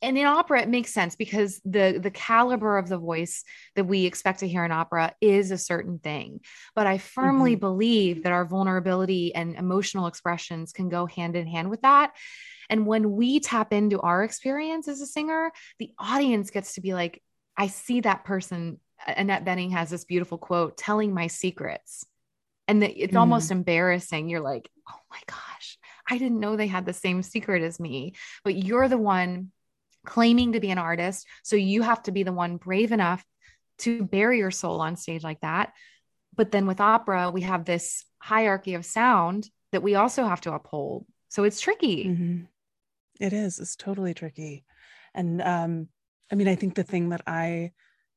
and 0.00 0.16
in 0.16 0.26
opera 0.26 0.62
it 0.62 0.68
makes 0.68 0.92
sense 0.92 1.16
because 1.16 1.60
the 1.64 1.98
the 2.00 2.10
caliber 2.10 2.78
of 2.78 2.88
the 2.88 2.98
voice 2.98 3.44
that 3.74 3.84
we 3.84 4.06
expect 4.06 4.40
to 4.40 4.48
hear 4.48 4.64
in 4.64 4.72
opera 4.72 5.12
is 5.20 5.50
a 5.50 5.58
certain 5.58 5.98
thing 5.98 6.40
but 6.74 6.86
i 6.86 6.98
firmly 6.98 7.54
mm-hmm. 7.54 7.60
believe 7.60 8.22
that 8.22 8.32
our 8.32 8.44
vulnerability 8.44 9.34
and 9.34 9.56
emotional 9.56 10.06
expressions 10.06 10.72
can 10.72 10.88
go 10.88 11.06
hand 11.06 11.36
in 11.36 11.46
hand 11.46 11.70
with 11.70 11.82
that 11.82 12.12
and 12.70 12.86
when 12.86 13.12
we 13.12 13.40
tap 13.40 13.72
into 13.72 14.00
our 14.00 14.22
experience 14.22 14.88
as 14.88 15.00
a 15.00 15.06
singer 15.06 15.50
the 15.78 15.90
audience 15.98 16.50
gets 16.50 16.74
to 16.74 16.80
be 16.80 16.94
like 16.94 17.22
i 17.56 17.66
see 17.66 18.00
that 18.00 18.24
person 18.24 18.78
Annette 19.06 19.44
Bening 19.44 19.72
has 19.72 19.90
this 19.90 20.04
beautiful 20.04 20.38
quote 20.38 20.76
telling 20.76 21.14
my 21.14 21.26
secrets 21.28 22.04
and 22.66 22.82
that 22.82 23.02
it's 23.02 23.14
Mhm. 23.14 23.20
almost 23.20 23.50
embarrassing 23.50 24.28
you're 24.28 24.40
like 24.40 24.68
oh 24.90 25.00
my 25.10 25.20
gosh 25.26 25.78
i 26.08 26.18
didn't 26.18 26.40
know 26.40 26.56
they 26.56 26.66
had 26.66 26.84
the 26.84 26.92
same 26.92 27.22
secret 27.22 27.62
as 27.62 27.80
me 27.80 28.12
but 28.44 28.54
you're 28.56 28.88
the 28.88 28.98
one 28.98 29.52
claiming 30.04 30.52
to 30.52 30.60
be 30.60 30.70
an 30.70 30.78
artist. 30.78 31.26
So 31.42 31.56
you 31.56 31.82
have 31.82 32.02
to 32.04 32.12
be 32.12 32.22
the 32.22 32.32
one 32.32 32.56
brave 32.56 32.92
enough 32.92 33.22
to 33.78 34.02
bare 34.04 34.32
your 34.32 34.50
soul 34.50 34.80
on 34.80 34.96
stage 34.96 35.22
like 35.22 35.40
that. 35.40 35.74
But 36.34 36.50
then 36.50 36.66
with 36.66 36.80
opera, 36.80 37.30
we 37.30 37.42
have 37.42 37.64
this 37.66 38.06
hierarchy 38.18 38.74
of 38.74 38.86
sound 38.86 39.50
that 39.72 39.82
we 39.82 39.96
also 39.96 40.24
have 40.24 40.40
to 40.42 40.54
uphold. 40.54 41.04
So 41.28 41.44
it's 41.44 41.60
tricky. 41.60 42.04
Mhm. 42.06 42.46
It 43.20 43.34
is. 43.34 43.58
It's 43.58 43.76
totally 43.76 44.14
tricky. 44.14 44.64
And 45.14 45.42
um, 45.42 45.88
I 46.32 46.36
mean, 46.36 46.48
I 46.48 46.54
think 46.54 46.74
the 46.74 46.84
thing 46.84 47.10
that 47.10 47.22
I 47.26 47.72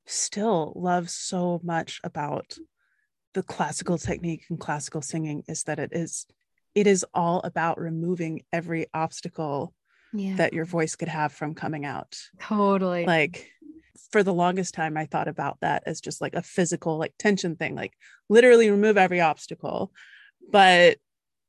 still 0.05 0.73
love 0.75 1.09
so 1.09 1.59
much 1.63 1.99
about 2.03 2.57
the 3.33 3.43
classical 3.43 3.97
technique 3.97 4.43
and 4.49 4.59
classical 4.59 5.01
singing 5.01 5.43
is 5.47 5.63
that 5.63 5.79
it 5.79 5.91
is 5.93 6.25
it 6.75 6.87
is 6.87 7.05
all 7.13 7.39
about 7.43 7.79
removing 7.79 8.41
every 8.51 8.87
obstacle 8.93 9.73
Yeah. 10.13 10.35
that 10.37 10.53
your 10.53 10.65
voice 10.65 10.95
could 10.95 11.07
have 11.09 11.31
from 11.31 11.53
coming 11.55 11.85
out. 11.85 12.17
totally. 12.39 13.05
Like 13.05 13.49
for 14.11 14.23
the 14.23 14.33
longest 14.33 14.73
time 14.73 14.97
I 14.97 15.05
thought 15.05 15.27
about 15.27 15.59
that 15.61 15.83
as 15.85 16.01
just 16.01 16.21
like 16.21 16.33
a 16.33 16.41
physical 16.41 16.97
like 16.97 17.13
tension 17.19 17.55
thing, 17.55 17.75
like 17.75 17.93
literally 18.29 18.69
remove 18.69 18.97
every 18.97 19.21
obstacle. 19.21 19.91
But 20.51 20.97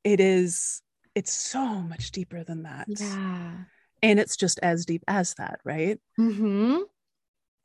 it 0.03 0.19
is 0.19 0.81
it's 1.15 1.31
so 1.33 1.65
much 1.65 2.11
deeper 2.11 2.43
than 2.43 2.63
that. 2.63 2.87
Yeah. 2.89 3.51
And 4.01 4.19
it's 4.19 4.35
just 4.35 4.59
as 4.61 4.85
deep 4.85 5.03
as 5.07 5.33
that, 5.35 5.59
right? 5.63 5.99
Mm-hmm. 6.19 6.81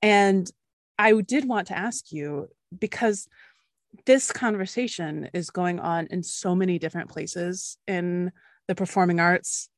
And 0.02 0.50
I 0.98 1.20
did 1.20 1.46
want 1.46 1.68
to 1.68 1.78
ask 1.78 2.12
you 2.12 2.48
because 2.76 3.28
this 4.04 4.30
conversation 4.30 5.30
is 5.32 5.50
going 5.50 5.80
on 5.80 6.08
in 6.10 6.22
so 6.22 6.54
many 6.54 6.78
different 6.78 7.10
places 7.10 7.78
in 7.86 8.32
the 8.66 8.74
performing 8.74 9.20
arts 9.20 9.70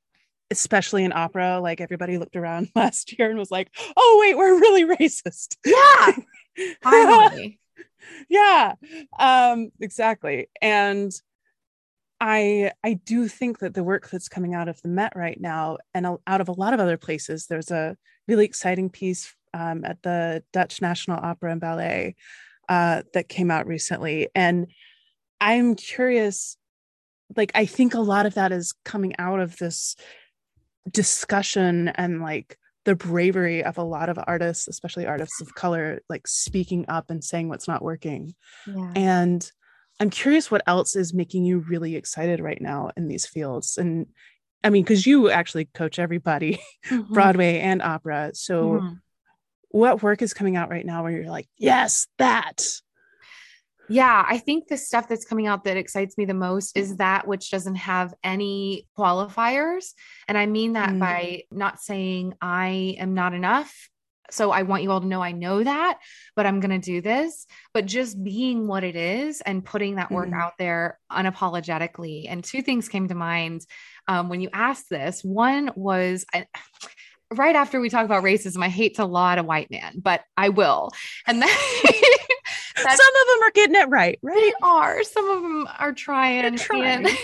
especially 0.50 1.04
in 1.04 1.12
opera. 1.12 1.60
Like 1.60 1.80
everybody 1.80 2.18
looked 2.18 2.36
around 2.36 2.70
last 2.74 3.16
year 3.18 3.30
and 3.30 3.38
was 3.38 3.50
like 3.50 3.70
oh 3.96 4.18
wait 4.20 4.36
we're 4.36 4.58
really 4.58 4.84
racist. 4.96 5.56
Yeah 5.64 6.12
finally. 6.82 7.60
Yeah 8.28 8.74
um 9.18 9.70
exactly. 9.80 10.48
And 10.60 11.12
i 12.22 12.70
i 12.84 12.92
do 12.92 13.26
think 13.28 13.60
that 13.60 13.72
the 13.72 13.82
work 13.82 14.10
that's 14.10 14.28
coming 14.28 14.52
out 14.52 14.68
of 14.68 14.80
the 14.82 14.88
met 14.88 15.10
right 15.16 15.40
now 15.40 15.78
and 15.94 16.06
out 16.26 16.40
of 16.42 16.48
a 16.48 16.52
lot 16.52 16.74
of 16.74 16.80
other 16.80 16.98
places 16.98 17.46
there's 17.46 17.70
a 17.70 17.96
really 18.28 18.44
exciting 18.44 18.90
piece 18.90 19.34
um, 19.54 19.84
at 19.84 20.02
the 20.02 20.42
dutch 20.52 20.80
national 20.80 21.18
opera 21.22 21.52
and 21.52 21.60
ballet 21.60 22.16
uh, 22.68 23.02
that 23.14 23.28
came 23.28 23.50
out 23.50 23.66
recently. 23.66 24.28
And 24.34 24.68
I'm 25.40 25.74
curious, 25.74 26.56
like, 27.36 27.50
I 27.54 27.66
think 27.66 27.94
a 27.94 28.00
lot 28.00 28.26
of 28.26 28.34
that 28.34 28.52
is 28.52 28.74
coming 28.84 29.14
out 29.18 29.40
of 29.40 29.56
this 29.56 29.96
discussion 30.90 31.88
and 31.88 32.22
like 32.22 32.56
the 32.84 32.94
bravery 32.94 33.62
of 33.62 33.76
a 33.76 33.82
lot 33.82 34.08
of 34.08 34.18
artists, 34.26 34.68
especially 34.68 35.06
artists 35.06 35.40
of 35.40 35.54
color, 35.54 36.00
like 36.08 36.26
speaking 36.26 36.84
up 36.88 37.10
and 37.10 37.22
saying 37.22 37.48
what's 37.48 37.68
not 37.68 37.82
working. 37.82 38.34
Yeah. 38.66 38.92
And 38.94 39.52
I'm 39.98 40.10
curious 40.10 40.50
what 40.50 40.62
else 40.66 40.96
is 40.96 41.12
making 41.12 41.44
you 41.44 41.58
really 41.58 41.96
excited 41.96 42.40
right 42.40 42.60
now 42.60 42.90
in 42.96 43.08
these 43.08 43.26
fields. 43.26 43.76
And 43.76 44.06
I 44.64 44.70
mean, 44.70 44.82
because 44.82 45.06
you 45.06 45.28
actually 45.28 45.66
coach 45.66 45.98
everybody, 45.98 46.60
mm-hmm. 46.86 47.12
Broadway 47.12 47.58
and 47.58 47.82
opera. 47.82 48.30
So, 48.34 48.64
mm-hmm 48.64 48.94
what 49.70 50.02
work 50.02 50.22
is 50.22 50.34
coming 50.34 50.56
out 50.56 50.70
right 50.70 50.84
now 50.84 51.02
where 51.02 51.12
you're 51.12 51.30
like, 51.30 51.48
yes, 51.56 52.06
that? 52.18 52.62
Yeah, 53.88 54.24
I 54.28 54.38
think 54.38 54.68
the 54.68 54.76
stuff 54.76 55.08
that's 55.08 55.24
coming 55.24 55.48
out 55.48 55.64
that 55.64 55.76
excites 55.76 56.16
me 56.16 56.24
the 56.24 56.32
most 56.32 56.76
is 56.76 56.98
that 56.98 57.26
which 57.26 57.50
doesn't 57.50 57.74
have 57.74 58.14
any 58.22 58.86
qualifiers. 58.96 59.94
And 60.28 60.38
I 60.38 60.46
mean 60.46 60.74
that 60.74 60.90
mm. 60.90 61.00
by 61.00 61.42
not 61.50 61.80
saying 61.80 62.34
I 62.40 62.94
am 62.98 63.14
not 63.14 63.34
enough. 63.34 63.90
So 64.30 64.52
I 64.52 64.62
want 64.62 64.84
you 64.84 64.92
all 64.92 65.00
to 65.00 65.06
know 65.08 65.20
I 65.20 65.32
know 65.32 65.64
that, 65.64 65.98
but 66.36 66.46
I'm 66.46 66.60
going 66.60 66.80
to 66.80 66.84
do 66.84 67.00
this. 67.00 67.46
But 67.74 67.86
just 67.86 68.22
being 68.22 68.68
what 68.68 68.84
it 68.84 68.94
is 68.94 69.40
and 69.40 69.64
putting 69.64 69.96
that 69.96 70.12
work 70.12 70.28
mm. 70.28 70.40
out 70.40 70.52
there 70.56 70.96
unapologetically. 71.10 72.26
And 72.28 72.44
two 72.44 72.62
things 72.62 72.88
came 72.88 73.08
to 73.08 73.16
mind 73.16 73.62
um, 74.06 74.28
when 74.28 74.40
you 74.40 74.50
asked 74.52 74.88
this. 74.88 75.24
One 75.24 75.72
was, 75.74 76.24
I, 76.32 76.46
right 77.34 77.54
after 77.54 77.80
we 77.80 77.88
talk 77.88 78.04
about 78.04 78.24
racism, 78.24 78.62
I 78.62 78.68
hate 78.68 78.96
to 78.96 79.04
laud 79.04 79.38
a 79.38 79.42
white 79.42 79.70
man, 79.70 79.94
but 80.02 80.22
I 80.36 80.48
will. 80.48 80.90
And 81.26 81.40
then 81.40 81.48
some 82.76 82.92
of 82.92 83.26
them 83.26 83.42
are 83.42 83.50
getting 83.54 83.76
it 83.76 83.88
right, 83.88 84.18
right? 84.22 84.34
They 84.36 84.52
are. 84.62 85.02
Some 85.04 85.28
of 85.30 85.42
them 85.42 85.68
are 85.78 85.92
trying. 85.92 86.56
trying. 86.56 87.06
And- 87.06 87.18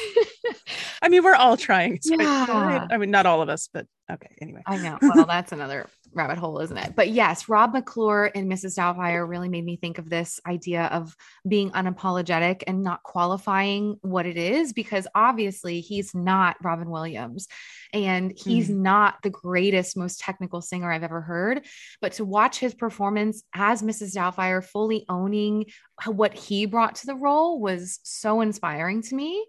I 1.02 1.08
mean, 1.08 1.24
we're 1.24 1.34
all 1.34 1.56
trying. 1.56 1.98
Yeah. 2.04 2.86
I 2.90 2.96
mean, 2.98 3.10
not 3.10 3.26
all 3.26 3.42
of 3.42 3.48
us, 3.48 3.68
but 3.72 3.86
okay. 4.10 4.30
Anyway, 4.40 4.62
I 4.66 4.76
know. 4.78 4.98
Well, 5.02 5.26
that's 5.26 5.52
another 5.52 5.86
rabbit 6.16 6.38
hole, 6.38 6.58
isn't 6.60 6.76
it? 6.76 6.94
But 6.96 7.10
yes, 7.10 7.48
Rob 7.48 7.72
McClure 7.72 8.30
and 8.34 8.50
Mrs. 8.50 8.76
Doubtfire 8.76 9.28
really 9.28 9.48
made 9.48 9.64
me 9.64 9.76
think 9.76 9.98
of 9.98 10.08
this 10.08 10.40
idea 10.46 10.84
of 10.86 11.14
being 11.46 11.70
unapologetic 11.70 12.62
and 12.66 12.82
not 12.82 13.02
qualifying 13.02 13.98
what 14.00 14.26
it 14.26 14.36
is, 14.36 14.72
because 14.72 15.06
obviously 15.14 15.80
he's 15.80 16.14
not 16.14 16.56
Robin 16.62 16.90
Williams 16.90 17.46
and 17.92 18.32
he's 18.36 18.68
mm. 18.68 18.76
not 18.76 19.16
the 19.22 19.30
greatest, 19.30 19.96
most 19.96 20.18
technical 20.20 20.60
singer 20.60 20.90
I've 20.90 21.02
ever 21.02 21.20
heard. 21.20 21.64
But 22.00 22.12
to 22.12 22.24
watch 22.24 22.58
his 22.58 22.74
performance 22.74 23.42
as 23.54 23.82
Mrs. 23.82 24.14
Doubtfire 24.16 24.64
fully 24.64 25.04
owning 25.08 25.66
what 26.06 26.34
he 26.34 26.66
brought 26.66 26.96
to 26.96 27.06
the 27.06 27.14
role 27.14 27.60
was 27.60 28.00
so 28.02 28.40
inspiring 28.40 29.02
to 29.02 29.14
me. 29.14 29.46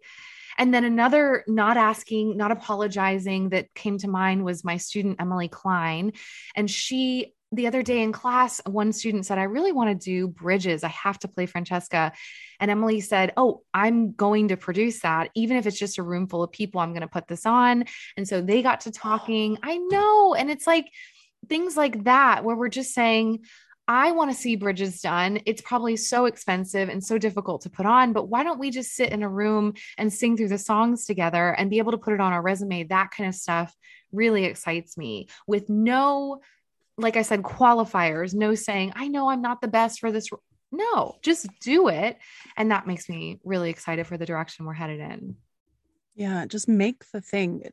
And 0.58 0.74
then 0.74 0.84
another 0.84 1.44
not 1.48 1.78
asking, 1.78 2.38
not 2.38 2.52
apologizing 2.52 3.50
that 3.50 3.74
came 3.74 3.98
to 4.00 4.08
mind 4.08 4.44
was 4.44 4.64
my 4.64 4.78
student, 4.78 5.22
Emily 5.22 5.48
Klein. 5.48 6.14
And 6.56 6.70
she, 6.70 7.34
the 7.52 7.68
other 7.68 7.84
day 7.84 8.02
in 8.02 8.12
class, 8.12 8.62
one 8.66 8.92
student 8.92 9.26
said, 9.26 9.38
I 9.38 9.44
really 9.44 9.72
want 9.72 9.90
to 9.90 10.06
do 10.06 10.28
bridges. 10.28 10.84
I 10.84 10.90
have 10.90 11.20
to 11.20 11.28
play 11.28 11.46
Francesca. 11.46 12.12
And 12.60 12.72
Emily 12.72 13.02
said, 13.02 13.34
Oh, 13.38 13.62
I'm 13.74 14.14
going 14.14 14.50
to 14.50 14.58
produce 14.58 15.02
that. 15.02 15.30
Even 15.36 15.58
if 15.58 15.68
it's 15.68 15.80
just 15.80 16.00
a 16.00 16.04
room 16.04 16.28
full 16.28 16.44
of 16.44 16.52
people, 16.52 16.82
I'm 16.82 16.92
going 16.92 17.02
to 17.02 17.08
put 17.08 17.28
this 17.28 17.46
on. 17.46 17.86
And 18.18 18.28
so 18.28 18.42
they 18.42 18.62
got 18.62 18.82
to 18.82 18.92
talking. 18.92 19.58
I 19.64 19.78
know. 19.78 20.34
And 20.34 20.50
it's 20.50 20.68
like 20.68 20.88
things 21.48 21.78
like 21.78 22.04
that 22.06 22.44
where 22.44 22.56
we're 22.56 22.68
just 22.70 22.94
saying, 22.94 23.46
I 23.88 24.12
want 24.12 24.32
to 24.32 24.38
see 24.38 24.58
bridges 24.58 25.02
done. 25.02 25.40
It's 25.46 25.62
probably 25.62 25.96
so 25.96 26.26
expensive 26.26 26.90
and 26.90 27.02
so 27.02 27.18
difficult 27.18 27.62
to 27.62 27.70
put 27.70 27.86
on, 27.86 28.12
but 28.12 28.28
why 28.28 28.44
don't 28.44 28.60
we 28.60 28.70
just 28.70 28.94
sit 28.94 29.12
in 29.12 29.24
a 29.24 29.30
room 29.30 29.76
and 29.98 30.12
sing 30.12 30.36
through 30.36 30.50
the 30.50 30.58
songs 30.58 31.06
together 31.06 31.52
and 31.52 31.70
be 31.70 31.78
able 31.78 31.94
to 31.94 31.98
put 31.98 32.14
it 32.14 32.20
on 32.20 32.34
our 32.34 32.42
resume? 32.42 32.84
That 32.84 33.12
kind 33.12 33.30
of 33.30 33.36
stuff 33.36 33.74
really 34.12 34.44
excites 34.44 34.98
me 34.98 35.28
with 35.48 35.70
no, 35.70 36.42
like 36.98 37.16
I 37.16 37.22
said, 37.22 37.44
qualifiers, 37.44 38.34
no 38.34 38.56
saying, 38.56 38.92
I 38.96 39.08
know 39.08 39.30
I'm 39.30 39.42
not 39.42 39.62
the 39.62 39.70
best 39.70 40.00
for 40.00 40.12
this. 40.12 40.30
No, 40.70 41.16
just 41.22 41.48
do 41.62 41.88
it. 41.88 42.18
And 42.58 42.72
that 42.72 42.88
makes 42.88 43.08
me 43.08 43.40
really 43.46 43.70
excited 43.70 44.06
for 44.06 44.18
the 44.18 44.26
direction 44.26 44.66
we're 44.66 44.74
headed 44.74 45.00
in. 45.00 45.38
Yeah, 46.16 46.46
just 46.46 46.68
make 46.68 47.10
the 47.14 47.22
thing. 47.22 47.64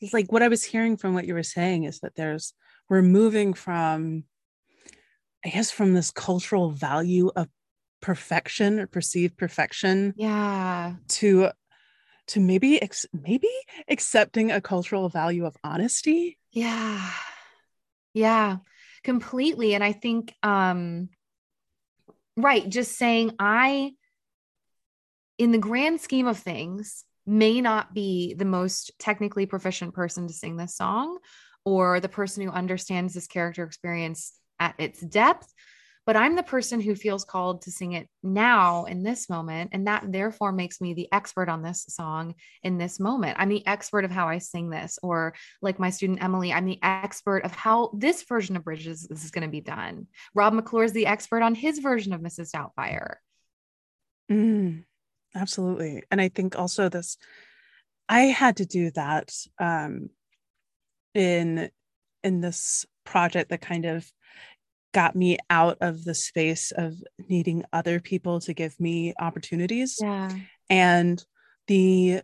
It's 0.00 0.14
like 0.14 0.32
what 0.32 0.42
I 0.42 0.48
was 0.48 0.64
hearing 0.64 0.96
from 0.96 1.12
what 1.12 1.26
you 1.26 1.34
were 1.34 1.42
saying 1.42 1.84
is 1.84 2.00
that 2.00 2.14
there's, 2.14 2.54
we're 2.88 3.02
moving 3.02 3.52
from 3.52 4.24
I 5.44 5.50
guess 5.50 5.70
from 5.70 5.94
this 5.94 6.10
cultural 6.10 6.70
value 6.70 7.30
of 7.34 7.48
perfection 8.00 8.80
or 8.80 8.86
perceived 8.86 9.36
perfection. 9.36 10.14
Yeah. 10.16 10.94
To 11.08 11.50
to 12.28 12.40
maybe 12.40 12.80
ex- 12.80 13.06
maybe 13.12 13.48
accepting 13.88 14.50
a 14.50 14.60
cultural 14.60 15.08
value 15.08 15.46
of 15.46 15.56
honesty. 15.64 16.38
Yeah. 16.52 17.10
Yeah. 18.14 18.58
Completely 19.04 19.74
and 19.74 19.82
I 19.82 19.92
think 19.92 20.34
um 20.42 21.08
right 22.36 22.68
just 22.68 22.96
saying 22.96 23.34
I 23.38 23.92
in 25.38 25.52
the 25.52 25.58
grand 25.58 26.00
scheme 26.00 26.26
of 26.26 26.38
things 26.38 27.04
may 27.26 27.60
not 27.60 27.94
be 27.94 28.34
the 28.34 28.44
most 28.44 28.90
technically 28.98 29.46
proficient 29.46 29.94
person 29.94 30.26
to 30.26 30.32
sing 30.32 30.56
this 30.56 30.76
song 30.76 31.18
or 31.64 32.00
the 32.00 32.08
person 32.08 32.42
who 32.42 32.50
understands 32.50 33.14
this 33.14 33.26
character 33.26 33.62
experience 33.64 34.32
at 34.60 34.74
its 34.78 35.00
depth 35.00 35.52
but 36.08 36.16
I'm 36.16 36.36
the 36.36 36.42
person 36.42 36.80
who 36.80 36.94
feels 36.94 37.26
called 37.26 37.60
to 37.60 37.70
sing 37.70 37.92
it 37.92 38.08
now 38.22 38.86
in 38.86 39.02
this 39.02 39.28
moment. 39.28 39.72
And 39.74 39.86
that 39.88 40.10
therefore 40.10 40.52
makes 40.52 40.80
me 40.80 40.94
the 40.94 41.06
expert 41.12 41.50
on 41.50 41.60
this 41.60 41.84
song 41.90 42.34
in 42.62 42.78
this 42.78 42.98
moment. 42.98 43.36
I'm 43.38 43.50
the 43.50 43.66
expert 43.66 44.06
of 44.06 44.10
how 44.10 44.26
I 44.26 44.38
sing 44.38 44.70
this, 44.70 44.98
or 45.02 45.34
like 45.60 45.78
my 45.78 45.90
student 45.90 46.24
Emily, 46.24 46.50
I'm 46.50 46.64
the 46.64 46.78
expert 46.82 47.44
of 47.44 47.54
how 47.54 47.90
this 47.92 48.22
version 48.22 48.56
of 48.56 48.64
Bridges 48.64 49.06
is 49.10 49.30
going 49.30 49.42
to 49.42 49.50
be 49.50 49.60
done. 49.60 50.06
Rob 50.34 50.54
McClure 50.54 50.84
is 50.84 50.94
the 50.94 51.04
expert 51.04 51.42
on 51.42 51.54
his 51.54 51.80
version 51.80 52.14
of 52.14 52.22
Mrs. 52.22 52.52
Doubtfire. 52.52 53.16
Mm, 54.32 54.84
absolutely. 55.34 56.04
And 56.10 56.22
I 56.22 56.30
think 56.30 56.58
also 56.58 56.88
this, 56.88 57.18
I 58.08 58.20
had 58.20 58.56
to 58.56 58.64
do 58.64 58.92
that 58.92 59.30
um, 59.58 60.08
in 61.12 61.68
in 62.24 62.40
this 62.40 62.86
project 63.04 63.50
that 63.50 63.60
kind 63.60 63.84
of 63.84 64.10
got 64.92 65.14
me 65.14 65.38
out 65.50 65.78
of 65.80 66.04
the 66.04 66.14
space 66.14 66.72
of 66.72 66.94
needing 67.28 67.64
other 67.72 68.00
people 68.00 68.40
to 68.40 68.54
give 68.54 68.78
me 68.80 69.14
opportunities. 69.18 69.98
Yeah. 70.00 70.30
And 70.70 71.24
the 71.66 72.22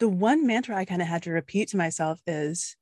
the 0.00 0.08
one 0.08 0.46
mantra 0.46 0.76
I 0.76 0.84
kind 0.84 1.00
of 1.00 1.08
had 1.08 1.22
to 1.22 1.30
repeat 1.30 1.68
to 1.68 1.76
myself 1.76 2.20
is 2.26 2.76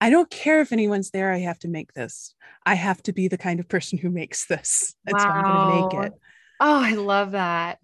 I 0.00 0.10
don't 0.10 0.30
care 0.30 0.60
if 0.60 0.72
anyone's 0.72 1.10
there. 1.10 1.32
I 1.32 1.38
have 1.38 1.58
to 1.60 1.68
make 1.68 1.92
this. 1.94 2.34
I 2.64 2.74
have 2.74 3.02
to 3.04 3.12
be 3.12 3.28
the 3.28 3.38
kind 3.38 3.58
of 3.58 3.68
person 3.68 3.98
who 3.98 4.10
makes 4.10 4.46
this. 4.46 4.94
That's 5.04 5.24
wow. 5.24 5.30
I'm 5.30 5.44
going 5.44 5.90
to 5.90 5.96
make 5.96 6.06
it. 6.06 6.12
Oh, 6.60 6.80
I 6.80 6.94
love 6.94 7.32
that. 7.32 7.80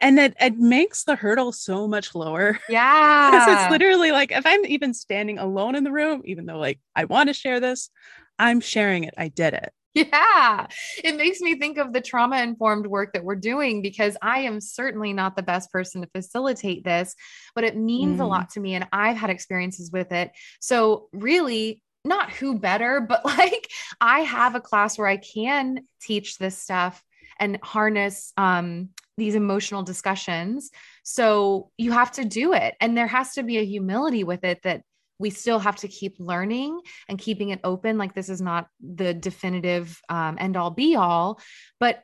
And 0.00 0.18
it, 0.18 0.34
it 0.40 0.58
makes 0.58 1.04
the 1.04 1.14
hurdle 1.14 1.52
so 1.52 1.86
much 1.86 2.14
lower. 2.14 2.58
Yeah. 2.68 3.30
Because 3.30 3.48
it's 3.48 3.70
literally 3.70 4.10
like 4.10 4.32
if 4.32 4.44
I'm 4.44 4.64
even 4.66 4.92
standing 4.92 5.38
alone 5.38 5.76
in 5.76 5.84
the 5.84 5.92
room, 5.92 6.22
even 6.24 6.46
though 6.46 6.58
like 6.58 6.80
I 6.96 7.04
want 7.04 7.28
to 7.28 7.34
share 7.34 7.60
this, 7.60 7.90
I'm 8.38 8.60
sharing 8.60 9.04
it. 9.04 9.14
I 9.16 9.28
did 9.28 9.54
it. 9.54 9.72
Yeah. 9.94 10.66
It 11.04 11.16
makes 11.16 11.40
me 11.40 11.56
think 11.56 11.78
of 11.78 11.92
the 11.92 12.00
trauma 12.00 12.42
informed 12.42 12.88
work 12.88 13.12
that 13.12 13.22
we're 13.22 13.36
doing 13.36 13.80
because 13.80 14.16
I 14.20 14.40
am 14.40 14.60
certainly 14.60 15.12
not 15.12 15.36
the 15.36 15.42
best 15.42 15.70
person 15.70 16.02
to 16.02 16.08
facilitate 16.08 16.82
this, 16.82 17.14
but 17.54 17.62
it 17.62 17.76
means 17.76 18.18
mm. 18.18 18.24
a 18.24 18.26
lot 18.26 18.50
to 18.50 18.60
me 18.60 18.74
and 18.74 18.88
I've 18.92 19.16
had 19.16 19.30
experiences 19.30 19.92
with 19.92 20.10
it. 20.10 20.32
So, 20.60 21.08
really, 21.12 21.80
not 22.04 22.30
who 22.30 22.58
better, 22.58 23.00
but 23.00 23.24
like 23.38 23.68
I 24.00 24.20
have 24.20 24.54
a 24.56 24.60
class 24.60 24.98
where 24.98 25.08
I 25.08 25.16
can 25.16 25.86
teach 26.00 26.38
this 26.38 26.58
stuff 26.58 27.02
and 27.38 27.58
harness 27.62 28.32
um, 28.36 28.90
these 29.16 29.34
emotional 29.34 29.82
discussions. 29.82 30.70
So 31.02 31.70
you 31.78 31.92
have 31.92 32.12
to 32.12 32.24
do 32.24 32.52
it. 32.52 32.74
And 32.80 32.96
there 32.96 33.06
has 33.06 33.34
to 33.34 33.42
be 33.42 33.58
a 33.58 33.64
humility 33.64 34.24
with 34.24 34.44
it 34.44 34.62
that 34.62 34.82
we 35.18 35.30
still 35.30 35.58
have 35.58 35.76
to 35.76 35.88
keep 35.88 36.16
learning 36.18 36.80
and 37.08 37.18
keeping 37.18 37.50
it 37.50 37.60
open. 37.64 37.98
Like 37.98 38.14
this 38.14 38.28
is 38.28 38.40
not 38.40 38.68
the 38.80 39.14
definitive 39.14 40.00
um, 40.08 40.36
end 40.40 40.56
all 40.56 40.70
be 40.70 40.96
all, 40.96 41.40
but 41.78 42.02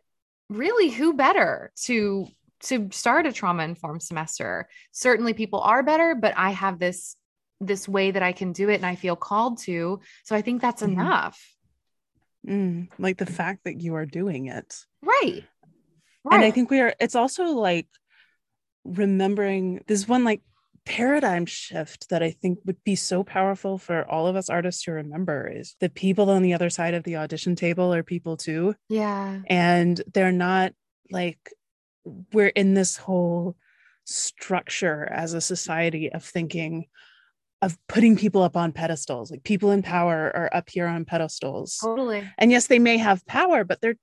really 0.50 0.90
who 0.90 1.14
better 1.14 1.72
to 1.84 2.26
to 2.62 2.88
start 2.92 3.24
a 3.24 3.32
trauma 3.32 3.62
informed 3.62 4.02
semester 4.02 4.68
certainly 4.92 5.32
people 5.32 5.60
are 5.60 5.82
better 5.82 6.14
but 6.14 6.34
i 6.36 6.50
have 6.50 6.78
this 6.78 7.16
this 7.60 7.88
way 7.88 8.10
that 8.10 8.22
i 8.22 8.32
can 8.32 8.52
do 8.52 8.68
it 8.68 8.74
and 8.74 8.84
i 8.84 8.96
feel 8.96 9.16
called 9.16 9.58
to 9.58 10.00
so 10.24 10.34
i 10.34 10.42
think 10.42 10.60
that's 10.60 10.82
mm-hmm. 10.82 11.00
enough 11.00 11.40
mm, 12.46 12.88
like 12.98 13.16
the 13.16 13.26
fact 13.26 13.64
that 13.64 13.80
you 13.80 13.94
are 13.94 14.06
doing 14.06 14.46
it 14.46 14.74
right. 15.02 15.44
right 16.24 16.34
and 16.34 16.44
i 16.44 16.50
think 16.50 16.68
we 16.68 16.80
are 16.80 16.94
it's 17.00 17.14
also 17.14 17.44
like 17.44 17.86
remembering 18.84 19.82
this 19.86 20.08
one 20.08 20.24
like 20.24 20.42
paradigm 20.84 21.46
shift 21.46 22.08
that 22.08 22.22
I 22.22 22.30
think 22.30 22.58
would 22.64 22.82
be 22.84 22.96
so 22.96 23.22
powerful 23.22 23.78
for 23.78 24.08
all 24.10 24.26
of 24.26 24.36
us 24.36 24.48
artists 24.48 24.84
to 24.84 24.92
remember 24.92 25.48
is 25.48 25.76
the 25.80 25.88
people 25.88 26.30
on 26.30 26.42
the 26.42 26.54
other 26.54 26.70
side 26.70 26.94
of 26.94 27.04
the 27.04 27.16
audition 27.16 27.54
table 27.54 27.92
are 27.92 28.02
people 28.02 28.36
too. 28.36 28.74
Yeah. 28.88 29.40
And 29.46 30.00
they're 30.12 30.32
not 30.32 30.72
like 31.10 31.38
we're 32.32 32.48
in 32.48 32.74
this 32.74 32.96
whole 32.96 33.56
structure 34.04 35.08
as 35.12 35.34
a 35.34 35.40
society 35.40 36.10
of 36.12 36.24
thinking 36.24 36.86
of 37.62 37.76
putting 37.88 38.16
people 38.16 38.42
up 38.42 38.56
on 38.56 38.72
pedestals. 38.72 39.30
Like 39.30 39.44
people 39.44 39.70
in 39.70 39.82
power 39.82 40.32
are 40.34 40.50
up 40.52 40.70
here 40.70 40.86
on 40.86 41.04
pedestals. 41.04 41.78
Totally. 41.82 42.26
And 42.38 42.50
yes 42.50 42.66
they 42.66 42.78
may 42.78 42.96
have 42.96 43.26
power 43.26 43.64
but 43.64 43.80
they're 43.80 43.96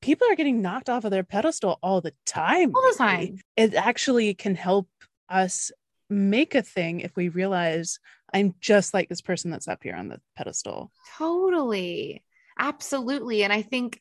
people 0.00 0.26
are 0.30 0.36
getting 0.36 0.62
knocked 0.62 0.90
off 0.90 1.04
of 1.04 1.10
their 1.10 1.24
pedestal 1.24 1.78
all 1.82 2.00
the 2.00 2.12
time 2.26 2.72
all 2.74 2.82
the 2.82 2.98
time. 2.98 3.38
It 3.56 3.74
actually 3.74 4.34
can 4.34 4.54
help 4.54 4.88
us 5.28 5.70
make 6.08 6.54
a 6.54 6.62
thing 6.62 7.00
if 7.00 7.16
we 7.16 7.28
realize 7.28 7.98
i'm 8.32 8.54
just 8.60 8.94
like 8.94 9.08
this 9.08 9.20
person 9.20 9.50
that's 9.50 9.68
up 9.68 9.82
here 9.82 9.94
on 9.94 10.08
the 10.08 10.20
pedestal 10.36 10.90
totally 11.16 12.22
absolutely 12.58 13.42
and 13.42 13.52
i 13.52 13.62
think 13.62 14.00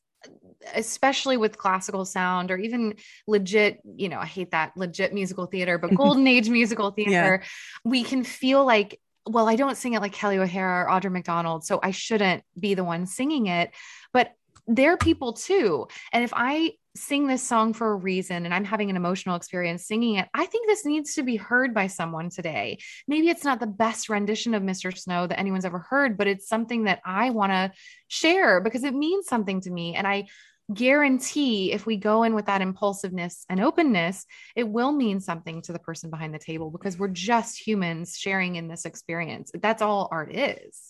especially 0.74 1.38
with 1.38 1.58
classical 1.58 2.06
sound 2.06 2.51
or 2.51 2.58
even 2.58 2.95
legit, 3.28 3.80
you 3.95 4.10
know, 4.10 4.20
I 4.20 4.26
hate 4.26 4.51
that 4.51 4.76
legit 4.76 5.14
musical 5.14 5.45
theater, 5.45 5.78
but 5.78 5.93
golden 5.95 6.28
age 6.28 6.49
musical 6.49 6.91
theater, 6.91 7.41
yeah. 7.41 7.47
we 7.84 8.03
can 8.03 8.24
feel 8.24 8.66
like, 8.66 8.99
well, 9.28 9.47
I 9.47 9.56
don't 9.56 9.78
sing 9.78 9.93
it 9.93 10.01
like 10.01 10.14
Kelly 10.14 10.38
O'Hara 10.38 10.86
or 10.86 10.89
Audra 10.89 11.12
McDonald, 11.12 11.66
so 11.66 11.80
I 11.82 11.91
shouldn't 11.91 12.43
be 12.60 12.74
the 12.74 12.84
one 12.84 13.06
singing 13.06 13.47
it. 13.47 13.72
But 14.14 14.34
they're 14.68 14.97
people 14.97 15.34
too. 15.34 15.88
And 16.12 16.24
if 16.24 16.34
I 16.36 16.74
sing 16.96 17.28
this 17.28 17.43
song 17.43 17.74
for 17.74 17.91
a 17.91 17.96
reason 17.96 18.46
and 18.46 18.54
I'm 18.54 18.64
having 18.64 18.89
an 18.89 18.96
emotional 18.96 19.36
experience 19.36 19.86
singing 19.86 20.16
it, 20.16 20.28
I 20.34 20.46
think 20.46 20.68
this 20.68 20.86
needs 20.86 21.16
to 21.16 21.24
be 21.24 21.36
heard 21.36 21.74
by 21.74 21.88
someone 21.88 22.30
today. 22.30 22.80
Maybe 23.08 23.30
it's 23.30 23.43
not 23.43 23.60
the 23.60 23.68
best 23.68 24.10
rendition 24.10 24.54
of 24.54 24.64
Mr. 24.64 24.98
Snow 24.98 25.28
that 25.28 25.39
anyone's 25.39 25.66
ever 25.66 25.80
heard, 25.80 26.18
but 26.18 26.28
it's 26.28 26.48
something 26.48 26.86
that 26.86 27.02
I 27.06 27.32
want 27.32 27.52
to 27.52 27.72
share 28.08 28.62
because 28.62 28.84
it 28.84 28.93
means 28.93 29.28
something 29.28 29.62
to 29.62 29.72
me. 29.72 29.96
And 29.96 30.08
I 30.08 30.28
guarantee 30.74 31.72
if 31.72 31.86
we 31.86 31.98
go 31.98 32.24
in 32.24 32.34
with 32.34 32.48
that 32.48 32.62
impulsiveness 32.62 33.46
and 33.50 33.60
openness, 33.60 34.26
it 34.56 34.68
will 34.68 34.91
mean 34.91 35.20
something 35.20 35.62
to 35.64 35.74
the 35.74 35.80
person 35.80 36.10
behind 36.10 36.34
the 36.34 36.39
table 36.39 36.72
because 36.72 36.98
we're 36.98 37.08
just 37.10 37.66
humans 37.66 38.18
sharing 38.18 38.56
in 38.56 38.68
this 38.68 38.86
experience. 38.86 39.52
That's 39.54 39.82
all 39.82 40.08
art 40.12 40.34
is. 40.34 40.82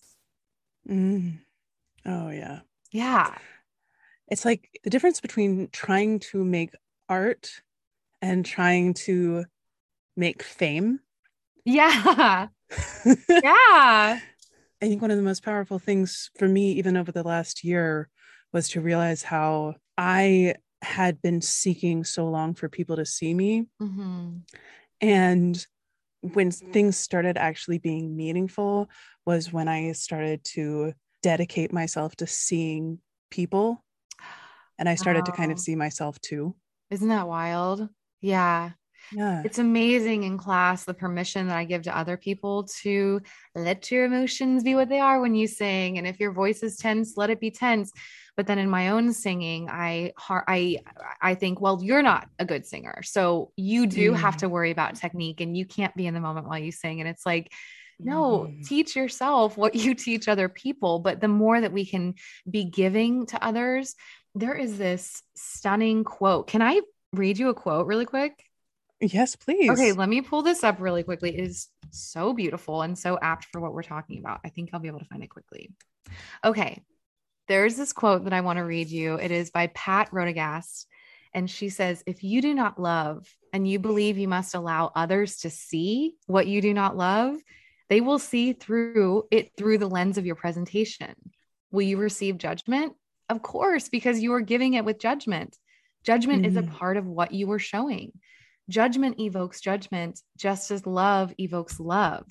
Mm. 0.88 1.40
Oh, 2.06 2.30
yeah. 2.30 2.60
Yeah 2.92 3.36
it's 4.30 4.46
like 4.46 4.80
the 4.84 4.90
difference 4.90 5.22
between 5.22 5.70
trying 5.72 6.20
to 6.20 6.44
make 6.44 6.72
art 7.10 7.62
and 8.22 8.46
trying 8.46 8.94
to 8.94 9.46
make 10.18 10.42
fame. 10.44 11.00
Yeah. 11.64 12.48
yeah. 13.30 14.20
I 14.82 14.88
think 14.88 15.02
one 15.02 15.12
of 15.12 15.18
the 15.18 15.24
most 15.24 15.44
powerful 15.44 15.80
things 15.80 16.30
for 16.38 16.48
me, 16.48 16.74
even 16.74 16.98
over 16.98 17.12
the 17.12 17.24
last 17.24 17.64
year, 17.64 18.10
was 18.52 18.70
to 18.70 18.82
realize 18.82 19.24
how 19.24 19.76
I 19.98 20.56
had 20.82 21.22
been 21.22 21.42
seeking 21.42 22.04
so 22.04 22.28
long 22.30 22.54
for 22.54 22.70
people 22.70 22.96
to 22.96 23.06
see 23.06 23.34
me. 23.34 23.68
Mm-hmm. 23.82 24.38
And 25.02 25.68
when 26.22 26.52
things 26.52 26.98
started 26.98 27.38
actually 27.38 27.78
being 27.78 28.16
meaningful 28.16 28.90
was 29.26 29.54
when 29.54 29.68
I 29.68 29.92
started 29.92 30.44
to 30.54 30.94
dedicate 31.22 31.72
myself 31.74 32.16
to 32.18 32.28
seeing 32.28 33.00
people 33.30 33.84
and 34.78 34.90
I 34.90 34.96
started 34.96 35.26
to 35.26 35.32
kind 35.32 35.52
of 35.52 35.60
see 35.60 35.76
myself 35.76 36.20
too. 36.22 36.56
Isn't 36.92 37.10
that 37.10 37.28
wild? 37.28 37.90
Yeah. 38.22 38.72
Yeah. 39.12 39.44
It's 39.46 39.60
amazing 39.60 40.24
in 40.24 40.38
class 40.38 40.84
the 40.84 40.94
permission 40.94 41.48
that 41.48 41.58
I 41.58 41.66
give 41.66 41.84
to 41.84 41.98
other 41.98 42.18
people 42.18 42.64
to 42.82 43.22
let 43.54 43.92
your 43.92 44.06
emotions 44.06 44.64
be 44.64 44.76
what 44.76 44.90
they 44.90 45.00
are 45.00 45.22
when 45.22 45.36
you 45.36 45.48
sing. 45.48 45.98
And 45.98 46.08
if 46.08 46.20
your 46.20 46.32
voice 46.32 46.64
is 46.64 46.78
tense, 46.78 47.16
let 47.16 47.30
it 47.30 47.40
be 47.40 47.52
tense. 47.52 47.92
But 48.36 48.48
then 48.48 48.58
in 48.58 48.70
my 48.70 48.90
own 48.90 49.14
singing, 49.14 49.70
I 49.70 50.12
I 50.28 50.80
I 51.22 51.36
think, 51.36 51.62
well, 51.62 51.80
you're 51.82 52.02
not 52.02 52.28
a 52.40 52.46
good 52.46 52.66
singer. 52.66 53.02
So 53.04 53.52
you 53.56 53.88
do 53.88 54.12
mm. 54.12 54.18
have 54.18 54.38
to 54.38 54.50
worry 54.50 54.72
about 54.72 54.96
technique 54.96 55.40
and 55.40 55.56
you 55.56 55.66
can't 55.66 55.96
be 55.96 56.08
in 56.08 56.14
the 56.14 56.20
moment 56.20 56.48
while 56.48 56.60
you 56.60 56.72
sing. 56.72 57.00
And 57.00 57.08
it's 57.08 57.26
like, 57.26 57.54
no, 57.98 58.48
mm. 58.50 58.68
teach 58.68 58.96
yourself 58.96 59.56
what 59.56 59.76
you 59.76 59.94
teach 59.96 60.28
other 60.28 60.50
people. 60.50 61.00
But 61.00 61.22
the 61.22 61.30
more 61.30 61.62
that 61.62 61.72
we 61.72 61.86
can 61.86 62.16
be 62.50 62.66
giving 62.66 63.26
to 63.28 63.44
others, 63.44 63.96
there 64.36 64.54
is 64.54 64.78
this 64.78 65.24
stunning 65.36 66.04
quote. 66.04 66.48
Can 66.48 66.62
I 66.62 66.82
read 67.14 67.40
you 67.40 67.50
a 67.50 67.54
quote 67.54 67.88
really 67.88 68.06
quick? 68.06 68.44
Yes, 69.00 69.36
please. 69.36 69.70
Okay, 69.72 69.94
let 69.94 70.10
me 70.10 70.22
pull 70.22 70.42
this 70.42 70.64
up 70.64 70.80
really 70.80 71.04
quickly. 71.04 71.38
It 71.38 71.44
is 71.44 71.68
so 71.92 72.34
beautiful 72.34 72.82
and 72.82 72.98
so 72.98 73.18
apt 73.22 73.46
for 73.46 73.60
what 73.60 73.74
we're 73.74 73.84
talking 73.84 74.20
about. 74.20 74.42
I 74.46 74.50
think 74.50 74.70
I'll 74.72 74.80
be 74.80 74.88
able 74.88 75.00
to 75.00 75.06
find 75.06 75.24
it 75.24 75.30
quickly. 75.30 75.72
Okay, 76.44 76.82
there's 77.48 77.76
this 77.76 77.94
quote 77.94 78.26
that 78.26 78.34
I 78.34 78.42
want 78.42 78.58
to 78.58 78.66
read 78.66 78.90
you. 78.90 79.16
It 79.16 79.32
is 79.32 79.52
by 79.52 79.68
Pat 79.68 80.12
Rodegast. 80.12 80.86
And 81.34 81.50
she 81.50 81.70
says, 81.70 82.04
If 82.06 82.24
you 82.24 82.42
do 82.42 82.54
not 82.54 82.80
love 82.80 83.28
and 83.52 83.68
you 83.68 83.80
believe 83.80 84.18
you 84.18 84.28
must 84.28 84.56
allow 84.56 84.92
others 84.96 85.38
to 85.40 85.50
see 85.50 86.16
what 86.28 86.48
you 86.48 86.62
do 86.62 86.74
not 86.74 86.96
love, 86.96 87.38
they 87.90 88.02
will 88.02 88.20
see 88.20 88.54
through 88.54 89.28
it 89.32 89.52
through 89.58 89.78
the 89.78 89.90
lens 89.90 90.18
of 90.18 90.26
your 90.26 90.36
presentation. 90.36 91.14
Will 91.72 91.84
you 91.84 91.98
receive 91.98 92.38
judgment? 92.38 92.94
Of 93.30 93.42
course, 93.42 93.90
because 93.90 94.22
you 94.22 94.34
are 94.34 94.42
giving 94.42 94.74
it 94.74 94.86
with 94.86 95.00
judgment. 95.00 95.58
Judgment 96.04 96.44
mm-hmm. 96.44 96.50
is 96.50 96.58
a 96.58 96.62
mm-hmm. 96.62 96.76
part 96.76 96.98
of 96.98 97.06
what 97.06 97.34
you 97.34 97.52
are 97.52 97.60
showing. 97.60 98.12
Judgment 98.70 99.20
evokes 99.20 99.62
judgment, 99.62 100.20
just 100.38 100.72
as 100.72 100.86
love 100.86 101.34
evokes 101.40 101.80
love. 101.80 102.26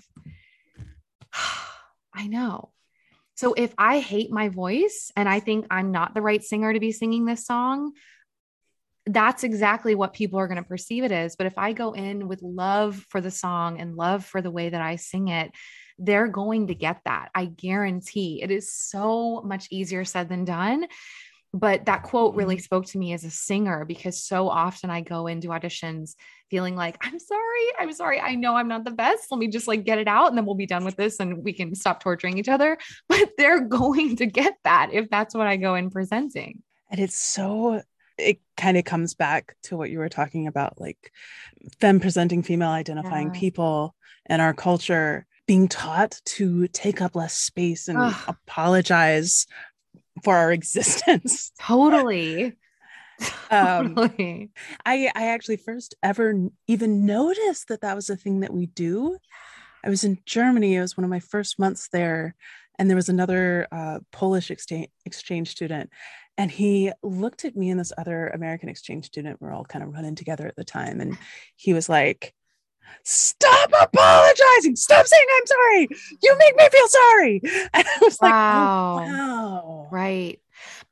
I 2.15 2.29
know. 2.29 2.71
So 3.37 3.55
if 3.55 3.75
I 3.77 3.99
hate 3.99 4.31
my 4.31 4.49
voice 4.49 5.11
and 5.17 5.29
I 5.29 5.41
think 5.41 5.67
I'm 5.71 5.91
not 5.91 6.15
the 6.15 6.23
right 6.23 6.43
singer 6.43 6.73
to 6.73 6.81
be 6.81 6.93
singing 6.93 7.25
this 7.25 7.45
song, 7.45 7.93
that's 9.07 9.45
exactly 9.45 9.95
what 9.95 10.15
people 10.15 10.39
are 10.39 10.47
going 10.47 10.63
to 10.63 10.69
perceive 10.69 11.05
it 11.05 11.13
as. 11.13 11.37
But 11.37 11.47
if 11.47 11.59
I 11.59 11.73
go 11.73 11.93
in 11.93 12.29
with 12.29 12.43
love 12.43 13.05
for 13.11 13.21
the 13.21 13.31
song 13.31 13.81
and 13.81 13.97
love 13.97 14.25
for 14.25 14.41
the 14.41 14.51
way 14.51 14.71
that 14.71 14.81
I 14.81 14.97
sing 14.97 15.29
it, 15.29 15.51
they're 15.99 16.29
going 16.29 16.69
to 16.69 16.75
get 16.75 17.01
that. 17.05 17.31
I 17.35 17.47
guarantee 17.47 18.43
it 18.43 18.51
is 18.51 18.73
so 18.73 19.43
much 19.45 19.69
easier 19.71 20.05
said 20.05 20.29
than 20.29 20.45
done. 20.45 20.87
But 21.53 21.85
that 21.85 22.03
quote 22.03 22.35
really 22.35 22.57
mm-hmm. 22.57 22.63
spoke 22.65 22.87
to 22.87 22.99
me 22.99 23.13
as 23.13 23.23
a 23.23 23.31
singer 23.31 23.85
because 23.85 24.21
so 24.21 24.49
often 24.49 24.91
I 24.91 25.03
go 25.03 25.29
into 25.29 25.49
auditions 25.49 26.17
feeling 26.51 26.75
like, 26.75 26.97
I'm 27.01 27.21
sorry, 27.21 27.67
I'm 27.79 27.93
sorry. 27.93 28.21
I 28.21 28.35
know 28.35 28.57
I'm 28.57 28.67
not 28.67 28.85
the 28.85 28.91
best. 28.91 29.31
Let 29.31 29.39
me 29.39 29.47
just 29.47 29.69
like 29.69 29.85
get 29.85 29.99
it 29.99 30.09
out 30.09 30.29
and 30.29 30.37
then 30.37 30.47
we'll 30.47 30.57
be 30.57 30.67
done 30.67 30.85
with 30.85 30.97
this 30.97 31.21
and 31.21 31.45
we 31.45 31.53
can 31.53 31.77
stop 31.77 32.03
torturing 32.03 32.39
each 32.39 32.49
other. 32.49 32.77
But 33.09 33.31
they're 33.39 33.61
going 33.69 34.17
to 34.17 34.27
get 34.27 34.55
that 34.65 34.91
if 34.93 35.09
that's 35.11 35.35
what 35.35 35.47
I 35.47 35.57
go 35.57 35.77
in 35.77 35.91
presenting. 35.91 36.63
And 36.91 36.99
it's 36.99 37.17
so 37.17 37.83
it 38.19 38.41
kind 38.57 38.77
of 38.77 38.85
comes 38.85 39.15
back 39.15 39.57
to 39.65 39.77
what 39.77 39.91
you 39.91 39.99
were 39.99 40.09
talking 40.09 40.47
about 40.47 40.81
like 40.81 41.13
them 41.81 42.01
presenting 42.01 42.43
female 42.43 42.71
identifying 42.71 43.33
yeah. 43.33 43.41
people 43.41 43.95
in 44.29 44.41
our 44.41 44.55
culture 44.55 45.27
being 45.47 45.69
taught 45.69 46.21
to 46.25 46.69
take 46.69 47.01
up 47.01 47.15
less 47.15 47.35
space 47.37 47.89
and 47.89 47.99
Ugh. 47.99 48.15
apologize 48.27 49.47
for 50.23 50.37
our 50.37 50.53
existence. 50.61 51.53
Totally. 51.61 52.55
um, 53.51 53.95
totally. 53.95 54.51
I 54.85 55.11
I 55.15 55.29
actually 55.29 55.57
first 55.57 55.95
ever 56.03 56.35
even 56.67 57.07
noticed 57.07 57.69
that 57.69 57.83
that 57.83 57.97
was 57.97 58.11
a 58.11 58.17
thing 58.17 58.41
that 58.41 58.53
we 58.53 58.67
do. 58.67 59.19
I 59.85 59.91
was 59.91 60.05
in 60.05 60.19
Germany. 60.25 60.77
It 60.77 60.81
was 60.81 60.97
one 60.97 61.05
of 61.05 61.11
my 61.11 61.21
first 61.21 61.59
months 61.59 61.89
there, 61.93 62.35
and 62.79 62.89
there 62.89 62.97
was 62.97 63.09
another 63.09 63.69
uh, 63.71 64.01
Polish 64.11 64.51
exchange 64.51 64.89
exchange 65.05 65.51
student, 65.51 65.91
and 66.39 66.51
he 66.51 66.91
looked 67.03 67.45
at 67.45 67.57
me 67.57 67.71
and 67.71 67.79
this 67.79 67.93
other 67.97 68.29
American 68.29 68.69
exchange 68.69 69.07
student. 69.07 69.41
We're 69.41 69.53
all 69.53 69.65
kind 69.65 69.85
of 69.85 69.93
running 69.93 70.15
together 70.15 70.47
at 70.47 70.57
the 70.57 70.65
time, 70.65 71.01
and 71.01 71.17
he 71.57 71.75
was 71.75 71.89
like, 71.89 72.35
stop 73.05 73.71
apologizing. 73.81 74.77
Stop 74.77 75.07
saying 75.07 75.27
I'm 75.37 75.47
sorry. 75.47 75.89
You 76.23 76.37
make 76.39 76.57
me 76.57 76.69
feel 76.71 76.89
sorry. 76.89 77.43
And 77.75 77.85
I 77.87 77.99
was 78.03 78.19
Wow. 78.21 78.29
like, 78.29 78.37
oh, 78.51 78.97
wow. 78.97 79.89
Right. 79.91 80.41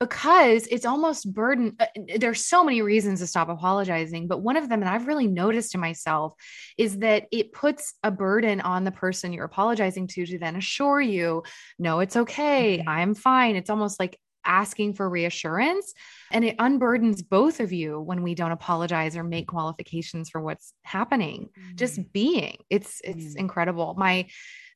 Because 0.01 0.67
it's 0.67 0.85
almost 0.85 1.33
burden. 1.33 1.77
uh, 1.79 1.87
There's 2.19 2.45
so 2.45 2.65
many 2.65 2.83
reasons 2.83 3.21
to 3.21 3.27
stop 3.27 3.49
apologizing, 3.49 4.27
but 4.27 4.43
one 4.43 4.57
of 4.57 4.69
them 4.69 4.81
that 4.81 4.93
I've 4.93 5.07
really 5.07 5.29
noticed 5.29 5.75
in 5.75 5.81
myself 5.81 6.35
is 6.77 6.99
that 6.99 7.27
it 7.31 7.53
puts 7.53 7.95
a 8.03 8.11
burden 8.11 8.61
on 8.61 8.85
the 8.85 8.91
person 8.91 9.33
you're 9.33 9.45
apologizing 9.45 10.09
to 10.09 10.27
to 10.27 10.39
then 10.39 10.57
assure 10.57 11.01
you, 11.01 11.45
no, 11.79 12.01
it's 12.01 12.17
okay. 12.17 12.83
Mhm. 12.85 12.89
I'm 12.89 13.15
fine. 13.15 13.57
It's 13.57 13.71
almost 13.71 14.01
like 14.01 14.19
asking 14.45 14.95
for 14.95 15.09
reassurance 15.09 15.93
and 16.31 16.45
it 16.45 16.57
unburdens 16.59 17.23
both 17.29 17.61
of 17.61 17.73
you 17.73 18.01
when 18.01 18.23
we 18.23 18.35
don't 18.35 18.53
apologize 18.53 19.17
or 19.17 19.25
make 19.25 19.47
qualifications 19.49 20.31
for 20.31 20.41
what's 20.41 20.73
happening. 20.85 21.49
Just 21.77 22.13
being 22.13 22.57
it's 22.71 23.01
it's 23.05 23.35
Mm. 23.35 23.41
incredible. 23.41 23.95
My 23.97 24.27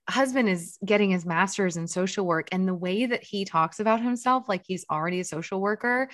husband 0.09 0.49
is 0.49 0.79
getting 0.85 1.11
his 1.11 1.27
master's 1.27 1.77
in 1.77 1.89
social 1.89 2.25
work 2.27 2.49
and 2.53 2.69
the 2.69 2.75
way 2.75 3.07
that 3.07 3.25
he 3.25 3.45
talks 3.45 3.81
about 3.81 4.01
himself 4.01 4.49
like 4.49 4.63
he's 4.65 4.85
already 4.89 5.19
a 5.19 5.25
social 5.25 5.61
worker 5.61 6.09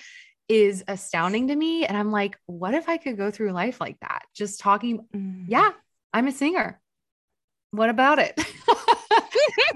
is 0.49 0.83
astounding 0.87 1.47
to 1.49 1.55
me 1.55 1.85
and 1.85 1.95
i'm 1.95 2.11
like 2.11 2.35
what 2.47 2.73
if 2.73 2.89
i 2.89 2.97
could 2.97 3.15
go 3.17 3.29
through 3.29 3.51
life 3.51 3.79
like 3.79 3.97
that? 4.01 4.23
Just 4.35 4.59
talking 4.59 5.05
Mm. 5.15 5.45
yeah 5.47 5.69
i'm 6.11 6.27
a 6.27 6.31
singer. 6.31 6.81
What 7.69 7.89
about 7.89 8.17
it 8.19 8.33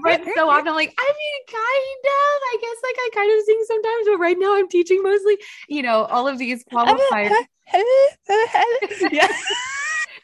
but 0.02 0.22
so 0.36 0.48
often 0.48 0.74
like 0.74 0.94
i 0.98 1.06
mean 1.06 1.46
kind 1.46 2.04
of 2.04 2.42
i 2.42 2.56
guess 2.60 2.76
like 2.82 2.96
i 2.98 3.10
kind 3.14 3.38
of 3.38 3.44
sing 3.44 3.64
sometimes 3.66 4.06
but 4.06 4.18
right 4.18 4.36
now 4.38 4.56
i'm 4.56 4.68
teaching 4.68 5.02
mostly 5.02 5.36
you 5.68 5.82
know 5.82 6.04
all 6.04 6.28
of 6.28 6.38
these 6.38 6.64
qualifiers 6.64 7.30
yeah. 9.10 9.28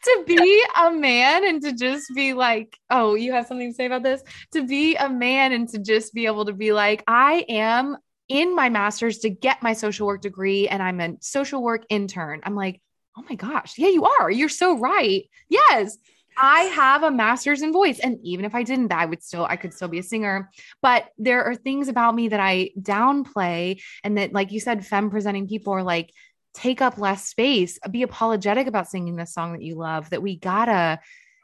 to 0.05 0.23
be 0.25 0.65
a 0.79 0.91
man 0.91 1.45
and 1.45 1.61
to 1.63 1.73
just 1.73 2.13
be 2.15 2.33
like, 2.33 2.77
oh, 2.89 3.15
you 3.15 3.33
have 3.33 3.47
something 3.47 3.71
to 3.71 3.75
say 3.75 3.85
about 3.85 4.03
this? 4.03 4.21
To 4.53 4.65
be 4.65 4.95
a 4.95 5.09
man 5.09 5.51
and 5.51 5.67
to 5.69 5.79
just 5.79 6.13
be 6.13 6.27
able 6.27 6.45
to 6.45 6.53
be 6.53 6.73
like, 6.73 7.03
I 7.07 7.45
am 7.49 7.97
in 8.29 8.55
my 8.55 8.69
master's 8.69 9.19
to 9.19 9.29
get 9.29 9.63
my 9.63 9.73
social 9.73 10.07
work 10.07 10.21
degree 10.21 10.67
and 10.67 10.81
I'm 10.81 10.99
a 10.99 11.15
social 11.21 11.61
work 11.61 11.85
intern. 11.89 12.41
I'm 12.43 12.55
like, 12.55 12.81
oh 13.17 13.23
my 13.29 13.35
gosh, 13.35 13.77
yeah, 13.77 13.89
you 13.89 14.05
are. 14.19 14.29
You're 14.29 14.49
so 14.49 14.77
right. 14.77 15.23
Yes. 15.49 15.97
I 16.37 16.61
have 16.63 17.03
a 17.03 17.11
master's 17.11 17.61
in 17.61 17.71
voice. 17.71 17.99
And 17.99 18.19
even 18.23 18.45
if 18.45 18.55
I 18.55 18.63
didn't, 18.63 18.91
I 18.91 19.05
would 19.05 19.23
still, 19.23 19.45
I 19.45 19.55
could 19.55 19.73
still 19.73 19.87
be 19.87 19.99
a 19.99 20.03
singer. 20.03 20.49
But 20.81 21.09
there 21.17 21.43
are 21.43 21.55
things 21.55 21.87
about 21.87 22.15
me 22.15 22.29
that 22.29 22.39
I 22.39 22.71
downplay. 22.79 23.81
And 24.03 24.17
that, 24.17 24.33
like 24.33 24.51
you 24.51 24.59
said, 24.59 24.85
femme 24.85 25.09
presenting 25.09 25.47
people 25.47 25.73
are 25.73 25.83
like, 25.83 26.11
take 26.53 26.81
up 26.81 26.97
less 26.97 27.25
space, 27.25 27.79
be 27.91 28.03
apologetic 28.03 28.67
about 28.67 28.89
singing 28.89 29.15
this 29.15 29.33
song 29.33 29.53
that 29.53 29.61
you 29.61 29.75
love 29.75 30.09
that 30.09 30.21
we 30.21 30.37
gotta 30.37 30.99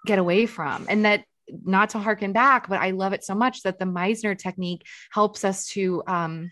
get 0.05 0.19
away 0.19 0.45
from. 0.45 0.85
And 0.89 1.05
that 1.05 1.25
not 1.65 1.89
to 1.91 1.99
harken 1.99 2.31
back, 2.31 2.69
but 2.69 2.79
I 2.79 2.91
love 2.91 3.13
it 3.13 3.23
so 3.23 3.35
much 3.35 3.63
that 3.63 3.77
the 3.77 3.85
Meisner 3.85 4.37
technique 4.37 4.85
helps 5.11 5.43
us 5.43 5.67
to 5.67 6.01
um 6.07 6.49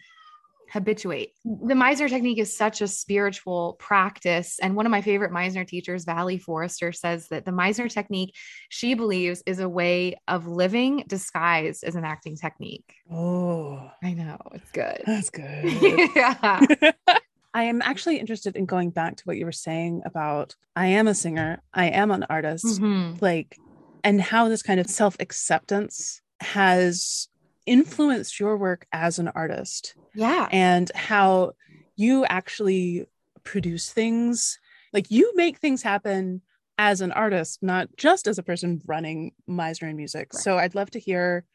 habituate. 0.72 1.32
The 1.44 1.74
Meisner 1.74 2.10
technique 2.10 2.38
is 2.40 2.56
such 2.56 2.82
a 2.82 2.88
spiritual 2.88 3.76
practice. 3.80 4.60
And 4.62 4.76
one 4.76 4.86
of 4.86 4.92
my 4.92 5.02
favorite 5.02 5.32
Meisner 5.32 5.68
teachers, 5.68 6.06
Valley 6.06 6.38
Forrester, 6.38 6.92
says 6.92 7.28
that 7.30 7.46
the 7.46 7.52
Meisner 7.52 7.90
technique, 7.90 8.36
she 8.70 8.94
believes, 8.94 9.42
is 9.46 9.60
a 9.60 9.70
way 9.70 10.16
of 10.28 10.48
living 10.48 11.04
disguised 11.08 11.84
as 11.84 11.96
an 11.96 12.06
acting 12.06 12.36
technique. 12.38 12.94
Oh, 13.12 13.90
I 14.04 14.14
know, 14.14 14.38
it's 14.54 14.72
good. 14.72 15.02
that's 15.06 15.30
good. 15.30 16.10
yeah. 16.16 16.92
I 17.54 17.64
am 17.64 17.82
actually 17.82 18.18
interested 18.20 18.56
in 18.56 18.66
going 18.68 18.92
back 18.92 19.16
to 19.18 19.24
what 19.24 19.38
you 19.38 19.46
were 19.46 19.52
saying 19.52 20.04
about 20.06 20.56
I 20.76 20.86
am 20.88 21.08
a 21.08 21.16
singer, 21.16 21.62
I 21.74 21.88
am 21.88 22.12
an 22.12 22.24
artist, 22.30 22.66
Mhm. 22.80 23.20
like, 23.22 23.58
and 24.04 24.22
how 24.22 24.48
this 24.50 24.62
kind 24.62 24.80
of 24.80 24.88
self 24.88 25.18
acceptance 25.20 26.22
has 26.42 27.28
influenced 27.66 28.40
your 28.40 28.58
work 28.58 28.86
as 28.92 29.20
an 29.20 29.28
artist 29.30 29.96
Yeah. 30.14 30.48
and 30.52 30.92
how 30.96 31.54
you 31.96 32.26
actually 32.26 33.06
produce 33.44 33.92
things. 33.92 34.60
Like, 34.94 35.12
you 35.12 35.34
make 35.36 35.58
things 35.58 35.82
happen 35.84 36.42
as 36.78 37.02
an 37.02 37.12
artist, 37.12 37.62
not 37.62 37.90
just 37.98 38.26
as 38.28 38.38
a 38.38 38.44
person 38.44 38.82
running 38.86 39.34
Meisner 39.50 39.88
and 39.90 39.98
music. 39.98 40.34
Right. 40.34 40.42
So, 40.42 40.58
I'd 40.58 40.76
love 40.76 40.92
to 40.92 41.00
hear 41.00 41.46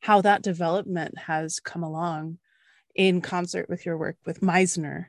how 0.00 0.20
that 0.20 0.42
development 0.42 1.18
has 1.18 1.58
come 1.60 1.82
along 1.82 2.38
in 2.94 3.20
concert 3.20 3.68
with 3.68 3.84
your 3.84 3.98
work 3.98 4.16
with 4.24 4.40
Meisner. 4.40 5.06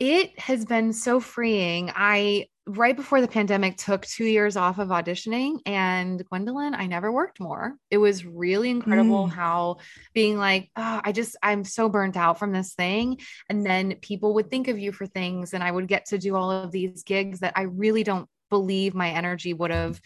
It 0.00 0.38
has 0.38 0.64
been 0.64 0.92
so 0.92 1.20
freeing. 1.20 1.90
I 1.94 2.46
right 2.68 2.94
before 2.94 3.20
the 3.20 3.28
pandemic 3.28 3.76
took 3.78 4.04
2 4.06 4.24
years 4.24 4.56
off 4.56 4.78
of 4.78 4.88
auditioning 4.88 5.58
and 5.66 6.24
Gwendolyn, 6.28 6.74
I 6.74 6.86
never 6.86 7.10
worked 7.10 7.40
more. 7.40 7.76
It 7.90 7.98
was 7.98 8.24
really 8.24 8.70
incredible 8.70 9.26
Mm. 9.26 9.30
how 9.30 9.78
being 10.14 10.36
like, 10.36 10.70
oh, 10.76 11.00
I 11.02 11.12
just 11.12 11.36
I'm 11.42 11.64
so 11.64 11.88
burnt 11.88 12.16
out 12.16 12.38
from 12.38 12.52
this 12.52 12.74
thing 12.74 13.18
and 13.48 13.64
then 13.64 13.96
people 14.02 14.34
would 14.34 14.50
think 14.50 14.68
of 14.68 14.78
you 14.78 14.92
for 14.92 15.06
things 15.06 15.54
and 15.54 15.64
I 15.64 15.70
would 15.70 15.88
get 15.88 16.06
to 16.06 16.18
do 16.18 16.36
all 16.36 16.50
of 16.50 16.70
these 16.70 17.02
gigs 17.02 17.40
that 17.40 17.54
I 17.56 17.62
really 17.62 18.04
don't 18.04 18.28
believe 18.50 18.94
my 18.94 19.10
energy 19.10 19.54
would 19.54 19.70
have 19.70 20.00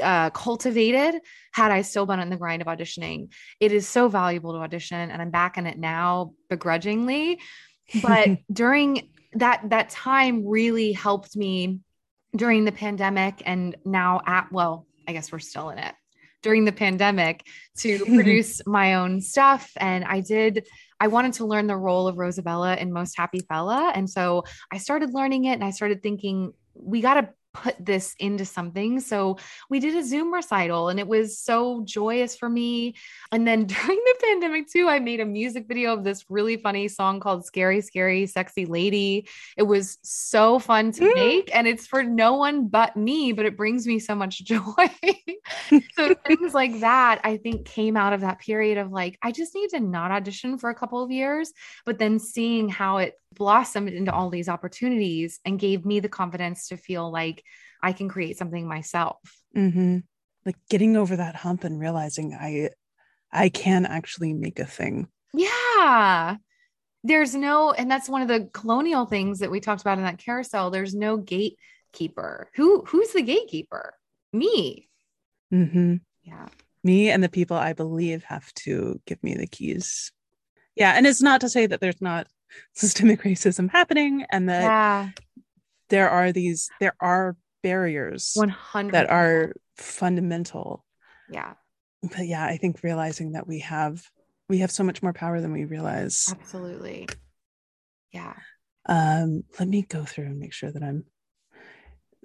uh, 0.00 0.30
cultivated 0.30 1.20
had 1.52 1.72
I 1.72 1.82
still 1.82 2.06
been 2.06 2.20
in 2.20 2.30
the 2.30 2.36
grind 2.36 2.62
of 2.62 2.68
auditioning. 2.68 3.32
It 3.58 3.72
is 3.72 3.88
so 3.88 4.08
valuable 4.08 4.52
to 4.52 4.58
audition, 4.60 5.10
and 5.10 5.20
I'm 5.20 5.30
back 5.30 5.58
in 5.58 5.66
it 5.66 5.78
now 5.78 6.32
begrudgingly. 6.48 7.40
But 8.02 8.38
during 8.52 9.10
that 9.34 9.70
that 9.70 9.90
time 9.90 10.46
really 10.46 10.92
helped 10.92 11.36
me 11.36 11.80
during 12.34 12.64
the 12.64 12.72
pandemic 12.72 13.42
and 13.44 13.76
now 13.84 14.20
at 14.26 14.50
well, 14.52 14.86
I 15.06 15.12
guess 15.12 15.32
we're 15.32 15.38
still 15.38 15.70
in 15.70 15.78
it. 15.78 15.94
During 16.42 16.64
the 16.64 16.72
pandemic 16.72 17.46
to 17.78 18.04
produce 18.04 18.62
my 18.66 18.94
own 18.94 19.20
stuff 19.20 19.70
and 19.76 20.04
I 20.04 20.20
did 20.20 20.66
I 21.02 21.08
wanted 21.08 21.34
to 21.34 21.46
learn 21.46 21.66
the 21.66 21.76
role 21.76 22.08
of 22.08 22.16
Rosabella 22.16 22.76
in 22.76 22.92
Most 22.92 23.16
Happy 23.16 23.40
Fella 23.40 23.92
and 23.94 24.08
so 24.08 24.44
I 24.72 24.78
started 24.78 25.14
learning 25.14 25.44
it 25.44 25.54
and 25.54 25.64
I 25.64 25.70
started 25.70 26.02
thinking 26.02 26.52
we 26.74 27.00
got 27.00 27.14
to 27.14 27.28
put 27.52 27.74
this 27.84 28.14
into 28.18 28.44
something. 28.44 29.00
So 29.00 29.38
we 29.68 29.80
did 29.80 29.96
a 29.96 30.04
Zoom 30.04 30.32
recital 30.32 30.88
and 30.88 30.98
it 31.00 31.06
was 31.08 31.38
so 31.38 31.82
joyous 31.84 32.36
for 32.36 32.48
me. 32.48 32.94
And 33.32 33.46
then 33.46 33.64
during 33.66 33.98
the 33.98 34.14
pandemic, 34.22 34.70
too, 34.70 34.88
I 34.88 34.98
made 35.00 35.20
a 35.20 35.26
music 35.26 35.66
video 35.68 35.92
of 35.92 36.04
this 36.04 36.24
really 36.28 36.56
funny 36.56 36.88
song 36.88 37.20
called 37.20 37.44
Scary, 37.44 37.80
Scary, 37.80 38.26
Sexy 38.26 38.66
Lady. 38.66 39.28
It 39.56 39.64
was 39.64 39.98
so 40.02 40.58
fun 40.58 40.92
to 40.92 41.00
Mm. 41.00 41.14
make 41.14 41.54
and 41.56 41.66
it's 41.66 41.86
for 41.86 42.02
no 42.02 42.34
one 42.34 42.68
but 42.68 42.96
me, 42.96 43.32
but 43.32 43.46
it 43.46 43.56
brings 43.56 43.86
me 43.86 43.98
so 43.98 44.14
much 44.14 44.44
joy. 44.44 44.60
so 45.96 46.14
things 46.26 46.54
like 46.54 46.80
that, 46.80 47.20
I 47.24 47.36
think, 47.36 47.66
came 47.66 47.96
out 47.96 48.12
of 48.12 48.20
that 48.20 48.38
period 48.38 48.78
of 48.78 48.90
like, 48.90 49.18
I 49.22 49.32
just 49.32 49.54
need 49.54 49.70
to 49.70 49.80
not 49.80 50.10
audition 50.10 50.58
for 50.58 50.70
a 50.70 50.74
couple 50.74 51.02
of 51.02 51.10
years, 51.10 51.52
but 51.84 51.98
then 51.98 52.18
seeing 52.18 52.68
how 52.68 52.98
it 52.98 53.19
blossomed 53.34 53.90
into 53.90 54.12
all 54.12 54.30
these 54.30 54.48
opportunities 54.48 55.40
and 55.44 55.58
gave 55.58 55.84
me 55.84 56.00
the 56.00 56.08
confidence 56.08 56.68
to 56.68 56.76
feel 56.76 57.10
like 57.10 57.42
I 57.82 57.92
can 57.92 58.08
create 58.08 58.36
something 58.36 58.66
myself. 58.66 59.18
hmm 59.54 59.98
Like 60.44 60.56
getting 60.68 60.96
over 60.96 61.16
that 61.16 61.36
hump 61.36 61.64
and 61.64 61.78
realizing 61.78 62.34
I 62.34 62.70
I 63.32 63.48
can 63.48 63.86
actually 63.86 64.32
make 64.32 64.58
a 64.58 64.64
thing. 64.64 65.06
Yeah. 65.32 66.36
There's 67.04 67.34
no, 67.34 67.72
and 67.72 67.90
that's 67.90 68.08
one 68.08 68.22
of 68.22 68.28
the 68.28 68.50
colonial 68.52 69.06
things 69.06 69.38
that 69.38 69.50
we 69.50 69.60
talked 69.60 69.80
about 69.80 69.98
in 69.98 70.04
that 70.04 70.18
carousel. 70.18 70.70
There's 70.70 70.94
no 70.94 71.16
gatekeeper. 71.16 72.50
Who 72.56 72.84
who's 72.84 73.12
the 73.12 73.22
gatekeeper? 73.22 73.94
Me. 74.32 74.88
Mm-hmm. 75.52 75.96
Yeah. 76.24 76.46
Me 76.82 77.10
and 77.10 77.22
the 77.22 77.28
people 77.28 77.56
I 77.56 77.72
believe 77.72 78.24
have 78.24 78.52
to 78.54 79.00
give 79.06 79.22
me 79.22 79.34
the 79.34 79.46
keys. 79.46 80.12
Yeah, 80.76 80.92
and 80.96 81.06
it's 81.06 81.22
not 81.22 81.42
to 81.42 81.48
say 81.48 81.66
that 81.66 81.80
there's 81.80 82.00
not 82.00 82.26
systemic 82.74 83.22
racism 83.22 83.70
happening 83.70 84.24
and 84.30 84.48
that 84.48 84.62
Yeah. 84.62 85.08
there 85.88 86.08
are 86.10 86.32
these 86.32 86.68
there 86.80 86.94
are 87.00 87.36
barriers 87.62 88.32
100 88.34 88.92
that 88.92 89.10
are 89.10 89.52
fundamental. 89.76 90.84
yeah, 91.28 91.54
But 92.02 92.26
yeah, 92.26 92.44
I 92.44 92.56
think 92.56 92.82
realizing 92.82 93.32
that 93.32 93.46
we 93.46 93.60
have 93.60 94.02
we 94.48 94.58
have 94.58 94.70
so 94.70 94.82
much 94.82 95.02
more 95.02 95.12
power 95.12 95.40
than 95.40 95.52
we 95.52 95.64
realize. 95.64 96.26
absolutely. 96.30 97.08
Yeah. 98.12 98.34
Um, 98.86 99.44
let 99.58 99.68
me 99.68 99.82
go 99.82 100.04
through 100.04 100.24
and 100.26 100.38
make 100.40 100.52
sure 100.52 100.72
that 100.72 100.82
I'm 100.82 101.04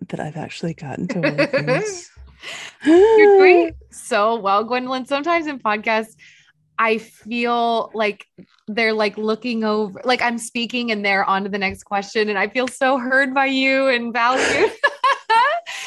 that 0.09 0.19
I've 0.19 0.37
actually 0.37 0.73
gotten 0.73 1.07
to 1.09 1.15
all 1.17 1.35
the 1.35 1.47
things. 1.47 2.11
You're 2.85 3.37
doing 3.37 3.71
so 3.91 4.39
well, 4.39 4.63
Gwendolyn. 4.63 5.05
Sometimes 5.05 5.47
in 5.47 5.59
podcasts, 5.59 6.15
I 6.77 6.97
feel 6.97 7.91
like 7.93 8.25
they're 8.67 8.93
like 8.93 9.17
looking 9.17 9.63
over, 9.63 10.01
like 10.03 10.21
I'm 10.21 10.37
speaking 10.37 10.91
and 10.91 11.05
they're 11.05 11.23
on 11.23 11.43
to 11.43 11.49
the 11.49 11.57
next 11.57 11.83
question. 11.83 12.29
And 12.29 12.37
I 12.37 12.47
feel 12.47 12.67
so 12.67 12.97
heard 12.97 13.33
by 13.33 13.45
you 13.45 13.87
and 13.87 14.13
valued. 14.13 14.71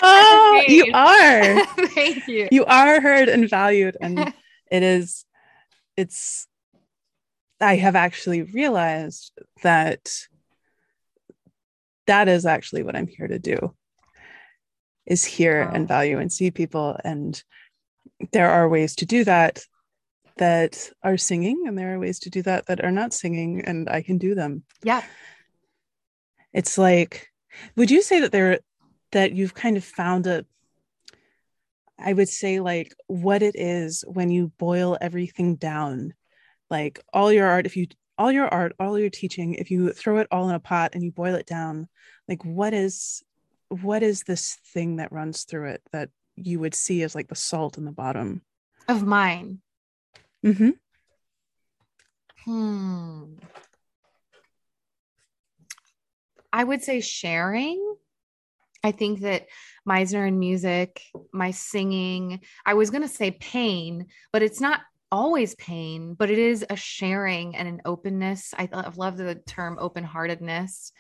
Oh, 0.00 0.64
you 0.68 0.92
are. 0.94 1.66
Thank 1.88 2.28
you. 2.28 2.48
You 2.52 2.64
are 2.66 3.00
heard 3.00 3.28
and 3.28 3.50
valued. 3.50 3.96
And 4.00 4.32
it 4.70 4.82
is, 4.82 5.24
it's, 5.96 6.46
I 7.60 7.76
have 7.76 7.96
actually 7.96 8.42
realized 8.42 9.32
that 9.64 10.08
that 12.06 12.28
is 12.28 12.46
actually 12.46 12.84
what 12.84 12.94
I'm 12.94 13.08
here 13.08 13.26
to 13.26 13.38
do 13.38 13.74
is 15.04 15.24
hear 15.24 15.64
Wow. 15.64 15.72
and 15.74 15.84
oh. 15.84 15.86
value 15.86 16.18
and 16.18 16.32
see 16.32 16.50
people 16.50 16.96
and 17.04 17.42
there 18.32 18.50
are 18.50 18.68
ways 18.68 18.94
to 18.96 19.06
do 19.06 19.24
that 19.24 19.64
that 20.38 20.90
are 21.02 21.16
singing 21.16 21.64
and 21.66 21.76
there 21.76 21.94
are 21.94 21.98
ways 21.98 22.18
to 22.20 22.30
do 22.30 22.42
that 22.42 22.66
that 22.66 22.84
are 22.84 22.90
not 22.90 23.12
singing 23.12 23.62
and 23.64 23.88
i 23.88 24.00
can 24.02 24.18
do 24.18 24.34
them 24.34 24.62
Yeah. 24.82 25.02
it's 26.52 26.78
like 26.78 27.28
would 27.76 27.90
you 27.90 28.02
say 28.02 28.20
that 28.20 28.32
there 28.32 28.60
that 29.12 29.32
you've 29.32 29.54
kind 29.54 29.76
of 29.76 29.84
found 29.84 30.26
a 30.26 30.44
i 31.98 32.12
would 32.12 32.28
say 32.28 32.60
like 32.60 32.94
what 33.06 33.42
it 33.42 33.54
is 33.56 34.04
when 34.06 34.30
you 34.30 34.52
boil 34.58 34.96
everything 35.00 35.56
down 35.56 36.14
like 36.70 37.00
all 37.12 37.32
your 37.32 37.46
art 37.46 37.66
if 37.66 37.76
you 37.76 37.86
all 38.18 38.32
your 38.32 38.48
art 38.48 38.72
all 38.80 38.98
your 38.98 39.10
teaching 39.10 39.54
if 39.54 39.70
you 39.70 39.92
throw 39.92 40.18
it 40.18 40.26
all 40.30 40.48
in 40.48 40.54
a 40.54 40.60
pot 40.60 40.90
and 40.94 41.02
you 41.02 41.10
boil 41.12 41.34
it 41.34 41.46
down 41.46 41.88
like 42.28 42.44
what 42.44 42.72
is 42.74 43.22
what 43.68 44.02
is 44.02 44.22
this 44.22 44.58
thing 44.72 44.96
that 44.96 45.12
runs 45.12 45.44
through 45.44 45.68
it 45.68 45.82
that 45.92 46.08
you 46.36 46.58
would 46.60 46.74
see 46.74 47.02
as 47.02 47.14
like 47.14 47.28
the 47.28 47.34
salt 47.34 47.78
in 47.78 47.84
the 47.84 47.92
bottom 47.92 48.42
Of 48.88 49.02
mine. 49.04 49.60
Mm-hmm. 50.44 50.70
Hmm. 52.44 53.24
I 56.52 56.64
would 56.64 56.82
say 56.82 57.00
sharing. 57.00 57.96
I 58.82 58.92
think 58.92 59.20
that 59.20 59.48
Meisner 59.86 60.26
and 60.26 60.38
music, 60.38 61.02
my 61.32 61.50
singing, 61.50 62.40
I 62.64 62.74
was 62.74 62.90
going 62.90 63.02
to 63.02 63.08
say 63.08 63.32
pain, 63.32 64.06
but 64.32 64.42
it's 64.42 64.60
not 64.60 64.80
always 65.10 65.54
pain, 65.56 66.14
but 66.14 66.30
it 66.30 66.38
is 66.38 66.64
a 66.70 66.76
sharing 66.76 67.56
and 67.56 67.66
an 67.66 67.82
openness. 67.84 68.54
I 68.56 68.66
th- 68.66 68.96
love 68.96 69.16
the 69.16 69.36
term 69.46 69.78
open 69.80 70.04
heartedness 70.04 70.92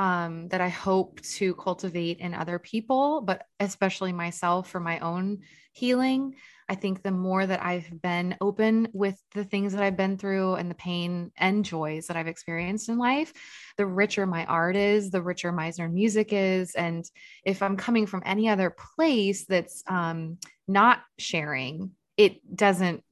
um, 0.00 0.48
that 0.48 0.62
I 0.62 0.70
hope 0.70 1.20
to 1.20 1.54
cultivate 1.56 2.20
in 2.20 2.32
other 2.32 2.58
people, 2.58 3.20
but 3.20 3.44
especially 3.60 4.14
myself 4.14 4.66
for 4.66 4.80
my 4.80 4.98
own 5.00 5.40
healing. 5.72 6.36
I 6.70 6.74
think 6.74 7.02
the 7.02 7.10
more 7.10 7.44
that 7.44 7.62
I've 7.62 8.00
been 8.00 8.34
open 8.40 8.88
with 8.94 9.22
the 9.34 9.44
things 9.44 9.74
that 9.74 9.82
I've 9.82 9.98
been 9.98 10.16
through 10.16 10.54
and 10.54 10.70
the 10.70 10.74
pain 10.74 11.32
and 11.36 11.66
joys 11.66 12.06
that 12.06 12.16
I've 12.16 12.28
experienced 12.28 12.88
in 12.88 12.96
life, 12.96 13.34
the 13.76 13.84
richer 13.84 14.24
my 14.24 14.46
art 14.46 14.74
is, 14.74 15.10
the 15.10 15.20
richer 15.20 15.52
Meisner 15.52 15.92
music 15.92 16.32
is. 16.32 16.74
And 16.74 17.04
if 17.44 17.60
I'm 17.60 17.76
coming 17.76 18.06
from 18.06 18.22
any 18.24 18.48
other 18.48 18.74
place 18.96 19.44
that's 19.44 19.82
um, 19.86 20.38
not 20.66 21.00
sharing, 21.18 21.90
it 22.16 22.56
doesn't 22.56 23.04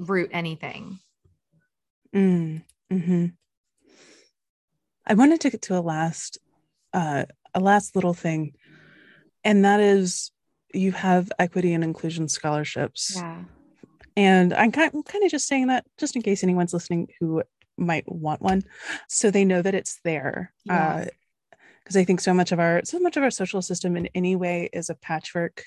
root 0.00 0.30
anything. 0.32 0.98
Mm, 2.12 2.64
hmm 2.90 3.26
I 5.06 5.14
wanted 5.14 5.40
to 5.42 5.50
get 5.50 5.62
to 5.62 5.78
a 5.78 5.80
last, 5.80 6.38
uh, 6.92 7.24
a 7.54 7.60
last 7.60 7.94
little 7.94 8.14
thing, 8.14 8.54
and 9.44 9.64
that 9.64 9.80
is 9.80 10.30
you 10.72 10.92
have 10.92 11.30
equity 11.38 11.72
and 11.74 11.84
inclusion 11.84 12.28
scholarships, 12.28 13.12
Yeah. 13.16 13.44
and 14.16 14.52
I'm 14.54 14.72
kind, 14.72 14.90
I'm 14.94 15.02
kind 15.02 15.24
of 15.24 15.30
just 15.30 15.46
saying 15.46 15.66
that 15.68 15.84
just 15.98 16.16
in 16.16 16.22
case 16.22 16.42
anyone's 16.42 16.72
listening 16.72 17.08
who 17.20 17.42
might 17.76 18.04
want 18.10 18.40
one, 18.42 18.62
so 19.08 19.30
they 19.30 19.44
know 19.44 19.62
that 19.62 19.74
it's 19.74 20.00
there. 20.04 20.52
Yeah. 20.64 21.06
Because 21.82 21.96
I 21.98 22.04
think 22.04 22.20
so 22.20 22.32
much 22.32 22.50
of 22.50 22.58
our 22.58 22.80
so 22.84 22.98
much 22.98 23.16
of 23.18 23.22
our 23.22 23.30
social 23.30 23.60
system 23.60 23.94
in 23.96 24.08
any 24.14 24.36
way 24.36 24.70
is 24.72 24.88
a 24.88 24.94
patchwork, 24.94 25.64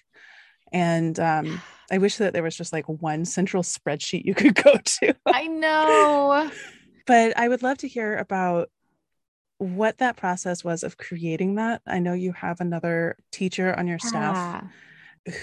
and 0.73 1.19
um, 1.19 1.61
I 1.91 1.99
wish 1.99 2.17
that 2.17 2.33
there 2.33 2.43
was 2.43 2.57
just 2.57 2.73
like 2.73 2.85
one 2.89 3.23
central 3.23 3.61
spreadsheet 3.63 4.25
you 4.25 4.33
could 4.33 4.55
go 4.63 4.75
to. 4.83 5.15
I 5.27 5.45
know. 5.47 6.49
but 7.05 7.37
I 7.37 7.47
would 7.47 7.61
love 7.63 7.77
to 7.79 7.87
hear 7.87 8.17
about 8.17 8.69
what 9.59 9.97
that 9.97 10.17
process 10.17 10.63
was 10.63 10.83
of 10.83 10.97
creating 10.97 11.55
that. 11.55 11.81
I 11.87 11.99
know 11.99 12.13
you 12.13 12.31
have 12.33 12.61
another 12.61 13.17
teacher 13.31 13.73
on 13.77 13.87
your 13.87 13.99
staff 13.99 14.63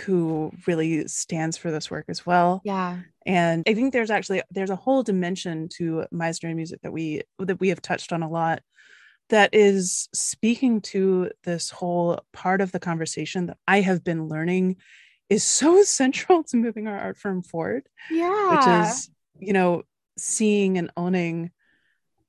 who 0.06 0.50
really 0.66 1.06
stands 1.08 1.56
for 1.56 1.70
this 1.70 1.90
work 1.90 2.06
as 2.08 2.24
well. 2.24 2.62
Yeah. 2.64 3.00
And 3.26 3.64
I 3.66 3.74
think 3.74 3.92
there's 3.92 4.10
actually 4.10 4.42
there's 4.50 4.70
a 4.70 4.76
whole 4.76 5.02
dimension 5.02 5.68
to 5.76 6.04
Meisner 6.12 6.44
and 6.48 6.56
music 6.56 6.80
that 6.82 6.92
we 6.92 7.22
that 7.38 7.60
we 7.60 7.68
have 7.68 7.82
touched 7.82 8.12
on 8.12 8.22
a 8.22 8.28
lot 8.30 8.62
that 9.30 9.50
is 9.54 10.08
speaking 10.14 10.80
to 10.82 11.30
this 11.44 11.70
whole 11.70 12.20
part 12.32 12.60
of 12.60 12.72
the 12.72 12.80
conversation 12.80 13.46
that 13.46 13.56
I 13.66 13.80
have 13.80 14.04
been 14.04 14.28
learning 14.28 14.76
is 15.30 15.42
so 15.42 15.82
central 15.84 16.44
to 16.44 16.56
moving 16.56 16.86
our 16.86 16.98
art 16.98 17.18
form 17.18 17.42
forward 17.42 17.86
Yeah. 18.10 18.56
which 18.56 18.88
is 18.88 19.10
you 19.38 19.52
know 19.52 19.82
seeing 20.16 20.78
and 20.78 20.90
owning 20.96 21.50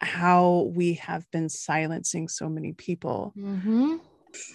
how 0.01 0.71
we 0.75 0.95
have 0.95 1.29
been 1.31 1.49
silencing 1.49 2.27
so 2.27 2.49
many 2.49 2.73
people 2.73 3.33
Mhm. 3.37 3.99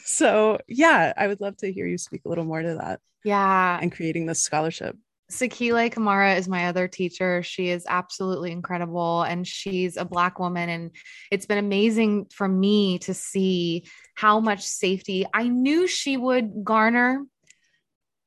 so 0.05 0.59
yeah 0.69 1.13
i 1.17 1.27
would 1.27 1.41
love 1.41 1.57
to 1.59 1.73
hear 1.73 1.87
you 1.87 1.97
speak 1.99 2.23
a 2.25 2.29
little 2.29 2.45
more 2.45 2.63
to 2.63 2.75
that 2.75 3.01
Yeah. 3.25 3.79
and 3.81 3.91
creating 3.93 4.27
this 4.27 4.41
scholarship 4.41 4.97
Sakile 5.31 5.93
Kamara 5.93 6.37
is 6.37 6.49
my 6.49 6.67
other 6.67 6.89
teacher. 6.89 7.41
She 7.45 7.69
is 7.69 7.87
absolutely 7.89 8.51
incredible 8.51 9.23
and 9.23 9.47
she's 9.47 9.97
a 9.97 10.05
black 10.05 10.41
woman 10.41 10.69
and 10.69 10.91
it's 11.31 11.47
been 11.47 11.57
amazing 11.59 12.27
for 12.35 12.49
me 12.49 12.99
to 13.07 13.15
see 13.15 13.85
how 14.17 14.41
much 14.41 14.63
safety 14.65 15.25
I 15.33 15.47
knew 15.47 15.87
she 15.87 16.17
would 16.17 16.65
garner 16.65 17.23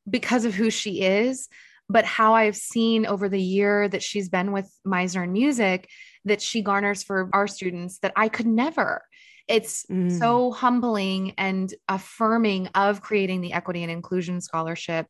because 0.10 0.46
of 0.46 0.54
who 0.54 0.70
she 0.70 1.02
is, 1.02 1.50
but 1.90 2.06
how 2.06 2.36
I've 2.36 2.56
seen 2.56 3.06
over 3.06 3.28
the 3.28 3.42
year 3.42 3.88
that 3.90 4.02
she's 4.04 4.30
been 4.30 4.54
with 4.54 4.72
Meisner 4.88 5.24
and 5.24 5.34
Music 5.34 5.90
that 6.26 6.42
she 6.42 6.62
garners 6.62 7.04
for 7.04 7.30
our 7.34 7.48
students 7.48 8.00
that 8.00 8.14
I 8.16 8.30
could 8.30 8.48
never. 8.48 9.04
It's 9.48 9.86
Mm. 9.88 10.20
so 10.20 10.52
humbling 10.52 11.34
and 11.38 11.74
affirming 11.90 12.68
of 12.68 13.02
creating 13.02 13.42
the 13.42 13.54
equity 13.54 13.84
and 13.84 13.92
inclusion 13.92 14.40
scholarship. 14.40 15.08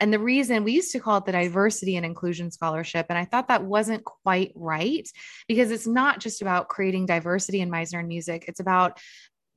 And 0.00 0.12
the 0.12 0.18
reason 0.18 0.64
we 0.64 0.72
used 0.72 0.92
to 0.92 1.00
call 1.00 1.18
it 1.18 1.26
the 1.26 1.32
diversity 1.32 1.96
and 1.96 2.06
inclusion 2.06 2.50
scholarship, 2.50 3.06
and 3.08 3.18
I 3.18 3.24
thought 3.24 3.48
that 3.48 3.64
wasn't 3.64 4.04
quite 4.04 4.52
right 4.54 5.08
because 5.48 5.70
it's 5.70 5.86
not 5.86 6.20
just 6.20 6.40
about 6.40 6.68
creating 6.68 7.06
diversity 7.06 7.60
in 7.60 7.70
Meisner 7.70 7.98
and 7.98 8.08
music, 8.08 8.44
it's 8.46 8.60
about 8.60 9.00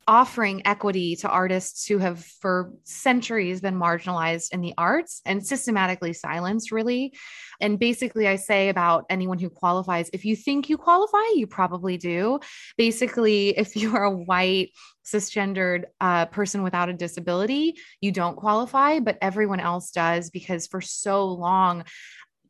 offering 0.07 0.65
equity 0.65 1.15
to 1.15 1.29
artists 1.29 1.85
who 1.87 1.97
have 1.97 2.23
for 2.23 2.73
centuries 2.83 3.61
been 3.61 3.75
marginalized 3.75 4.51
in 4.51 4.61
the 4.61 4.73
arts 4.77 5.21
and 5.25 5.45
systematically 5.45 6.13
silenced 6.13 6.71
really. 6.71 7.13
And 7.59 7.77
basically 7.77 8.27
i 8.27 8.35
say 8.35 8.69
about 8.69 9.05
anyone 9.09 9.39
who 9.39 9.49
qualifies 9.49 10.09
if 10.13 10.25
you 10.25 10.35
think 10.35 10.69
you 10.69 10.77
qualify 10.77 11.23
you 11.35 11.47
probably 11.47 11.97
do. 11.97 12.39
Basically 12.77 13.49
if 13.49 13.75
you 13.81 13.95
are 13.95 14.03
a 14.03 14.11
white 14.11 14.71
cisgendered 15.05 15.85
uh, 15.99 16.27
person 16.27 16.61
without 16.61 16.89
a 16.89 16.93
disability 16.93 17.75
you 18.01 18.11
don't 18.11 18.35
qualify 18.35 18.99
but 18.99 19.17
everyone 19.21 19.59
else 19.59 19.91
does 19.91 20.29
because 20.29 20.67
for 20.67 20.79
so 20.79 21.25
long 21.25 21.83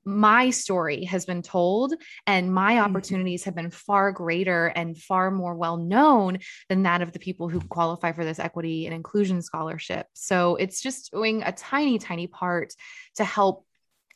my 0.04 0.50
story 0.50 1.06
has 1.06 1.26
been 1.26 1.42
told 1.42 1.94
and 2.26 2.54
my 2.54 2.76
Mhm. 2.76 2.86
opportunities 2.86 3.44
have 3.44 3.56
been 3.56 3.70
far 3.70 4.12
greater 4.12 4.68
and 4.68 4.98
far 4.98 5.32
more 5.32 5.56
well 5.56 5.78
known 5.78 6.40
than 6.70 6.84
that 6.84 7.02
of 7.02 7.12
the 7.12 7.20
people 7.20 7.50
who 7.50 7.62
qualify 7.62 8.12
for 8.12 8.26
this 8.26 8.40
equity 8.40 8.86
and 8.86 8.96
inclusion 8.96 9.42
scholarship. 9.42 10.08
So 10.14 10.56
it's 10.56 10.82
just 10.82 11.12
doing 11.12 11.44
a 11.44 11.52
tiny, 11.52 12.00
tiny 12.00 12.28
part 12.28 12.74
to 13.16 13.24
help 13.24 13.66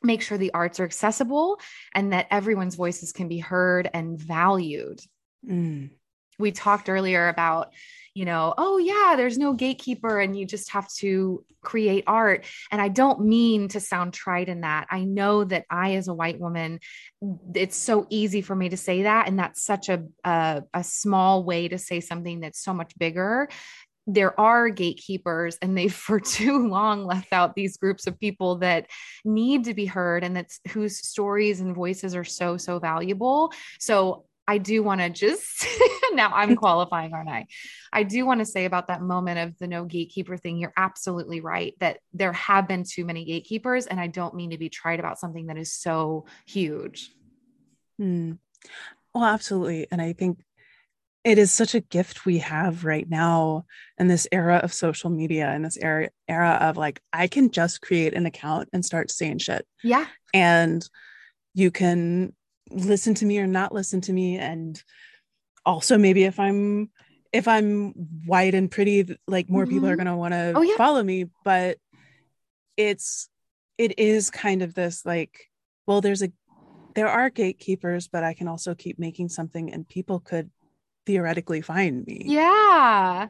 make 0.02 0.22
sure 0.22 0.38
the 0.38 0.54
arts 0.54 0.80
are 0.80 0.86
accessible 0.86 1.60
and 1.94 2.14
that 2.14 2.28
everyone's 2.30 2.76
voices 2.76 3.12
can 3.12 3.28
be 3.28 3.40
heard 3.40 3.90
and 3.94 4.20
valued. 4.20 5.02
Mm. 5.48 5.92
We 6.40 6.52
talked 6.52 6.90
earlier 6.90 7.28
about, 7.28 7.74
you 8.14 8.26
know, 8.26 8.54
oh, 8.58 8.78
yeah, 8.78 9.16
there's 9.18 9.38
no 9.38 9.54
gatekeeper 9.54 10.20
and 10.20 10.38
you 10.38 10.46
just 10.46 10.72
have 10.72 10.88
to 11.00 11.44
create 11.62 12.06
art. 12.08 12.46
And 12.72 12.82
I 12.82 12.88
don't 12.88 13.26
mean 13.26 13.68
to 13.70 13.80
sound 13.80 14.14
trite 14.14 14.48
in 14.48 14.62
that. 14.62 14.88
I 14.90 15.04
know 15.04 15.44
that 15.44 15.66
I, 15.70 15.96
as 15.96 16.08
a 16.08 16.14
white 16.14 16.40
woman, 16.40 16.80
it's 17.54 17.76
so 17.76 18.08
easy 18.10 18.42
for 18.42 18.56
me 18.56 18.70
to 18.70 18.78
say 18.78 19.04
that. 19.04 19.28
And 19.28 19.38
that's 19.38 19.64
such 19.64 19.90
a, 19.90 20.04
a, 20.24 20.64
a 20.74 20.84
small 20.84 21.44
way 21.44 21.68
to 21.68 21.78
say 21.78 22.00
something 22.00 22.40
that's 22.40 22.64
so 22.64 22.74
much 22.74 22.98
bigger 22.98 23.50
there 24.08 24.40
are 24.40 24.70
gatekeepers 24.70 25.58
and 25.62 25.78
they've 25.78 25.94
for 26.08 26.20
too 26.20 26.68
long 26.68 27.06
left 27.06 27.34
out 27.34 27.56
these 27.56 27.78
groups 27.78 28.08
of 28.08 28.20
people 28.20 28.58
that 28.58 28.88
need 29.24 29.66
to 29.66 29.74
be 29.74 29.86
heard 29.86 30.24
and 30.24 30.36
that's 30.36 30.60
whose 30.70 30.98
stories 30.98 31.60
and 31.60 31.76
voices 31.76 32.16
are 32.16 32.24
so 32.24 32.58
so 32.58 32.80
valuable 32.80 33.52
so 33.80 34.26
i 34.48 34.58
do 34.58 34.84
want 34.84 35.02
to 35.02 35.10
just 35.10 35.66
now 36.14 36.32
i'm 36.34 36.56
qualifying 36.66 37.14
aren't 37.14 37.30
i 37.30 37.46
i 37.92 38.04
do 38.04 38.26
want 38.26 38.40
to 38.40 38.46
say 38.46 38.66
about 38.66 38.88
that 38.88 39.02
moment 39.02 39.40
of 39.40 39.58
the 39.60 39.68
no 39.68 39.86
gatekeeper 39.86 40.38
thing 40.38 40.58
you're 40.58 40.74
absolutely 40.78 41.42
right 41.42 41.74
that 41.80 42.00
there 42.14 42.34
have 42.34 42.68
been 42.68 42.84
too 42.84 43.06
many 43.06 43.26
gatekeepers 43.26 43.88
and 43.88 44.00
i 44.00 44.08
don't 44.08 44.36
mean 44.36 44.52
to 44.52 44.58
be 44.58 44.70
trite 44.70 45.00
about 45.00 45.20
something 45.20 45.48
that 45.48 45.58
is 45.58 45.74
so 45.74 46.26
huge 46.46 47.12
Mm. 48.02 48.38
Well, 49.14 49.24
absolutely. 49.24 49.88
And 49.92 50.02
I 50.02 50.14
think 50.14 50.40
it 51.24 51.38
is 51.38 51.52
such 51.52 51.74
a 51.74 51.80
gift 51.80 52.26
we 52.26 52.40
have 52.40 52.86
right 52.86 53.10
now 53.10 53.66
in 53.98 54.08
this 54.08 54.28
era 54.32 54.58
of 54.58 54.74
social 54.74 55.10
media 55.10 55.48
and 55.48 55.66
this 55.66 55.78
era 55.78 56.10
era 56.28 56.58
of 56.62 56.78
like 56.78 57.02
I 57.12 57.28
can 57.28 57.50
just 57.50 57.82
create 57.82 58.14
an 58.14 58.26
account 58.26 58.70
and 58.74 58.86
start 58.86 59.10
saying 59.10 59.40
shit. 59.40 59.66
yeah 59.84 60.06
And 60.34 60.88
you 61.54 61.72
can 61.72 62.36
listen 62.72 63.14
to 63.16 63.26
me 63.26 63.40
or 63.40 63.48
not 63.48 63.74
listen 63.74 64.02
to 64.02 64.14
me. 64.14 64.38
And 64.38 64.82
also 65.66 65.98
maybe 65.98 66.24
if 66.24 66.40
I'm 66.40 66.90
if 67.34 67.48
I'm 67.50 67.92
white 68.26 68.56
and 68.56 68.72
pretty, 68.72 69.18
like 69.28 69.50
more 69.50 69.66
people 69.68 69.90
are 69.90 69.96
Mhm. 69.96 69.98
going 69.98 70.08
to 70.08 70.16
want 70.16 70.34
to 70.34 70.54
Oh, 70.56 70.62
yeah. 70.62 70.78
follow 70.78 71.04
me. 71.04 71.26
But 71.44 71.80
it's, 72.78 73.28
it 73.78 74.00
is 74.00 74.30
kind 74.30 74.62
of 74.62 74.74
this 74.74 75.06
like, 75.06 75.52
well, 75.86 76.00
there's 76.00 76.22
a, 76.24 76.32
there 76.94 77.10
are 77.10 77.30
gatekeepers, 77.30 78.08
but 78.08 78.24
I 78.24 78.34
can 78.34 78.48
also 78.48 78.74
keep 78.74 78.98
making 78.98 79.28
something 79.30 79.74
and 79.74 79.86
people 79.86 80.22
could 80.22 80.50
theoretically 81.06 81.60
find 81.62 82.06
me. 82.08 82.22
Yeah. 82.26 83.28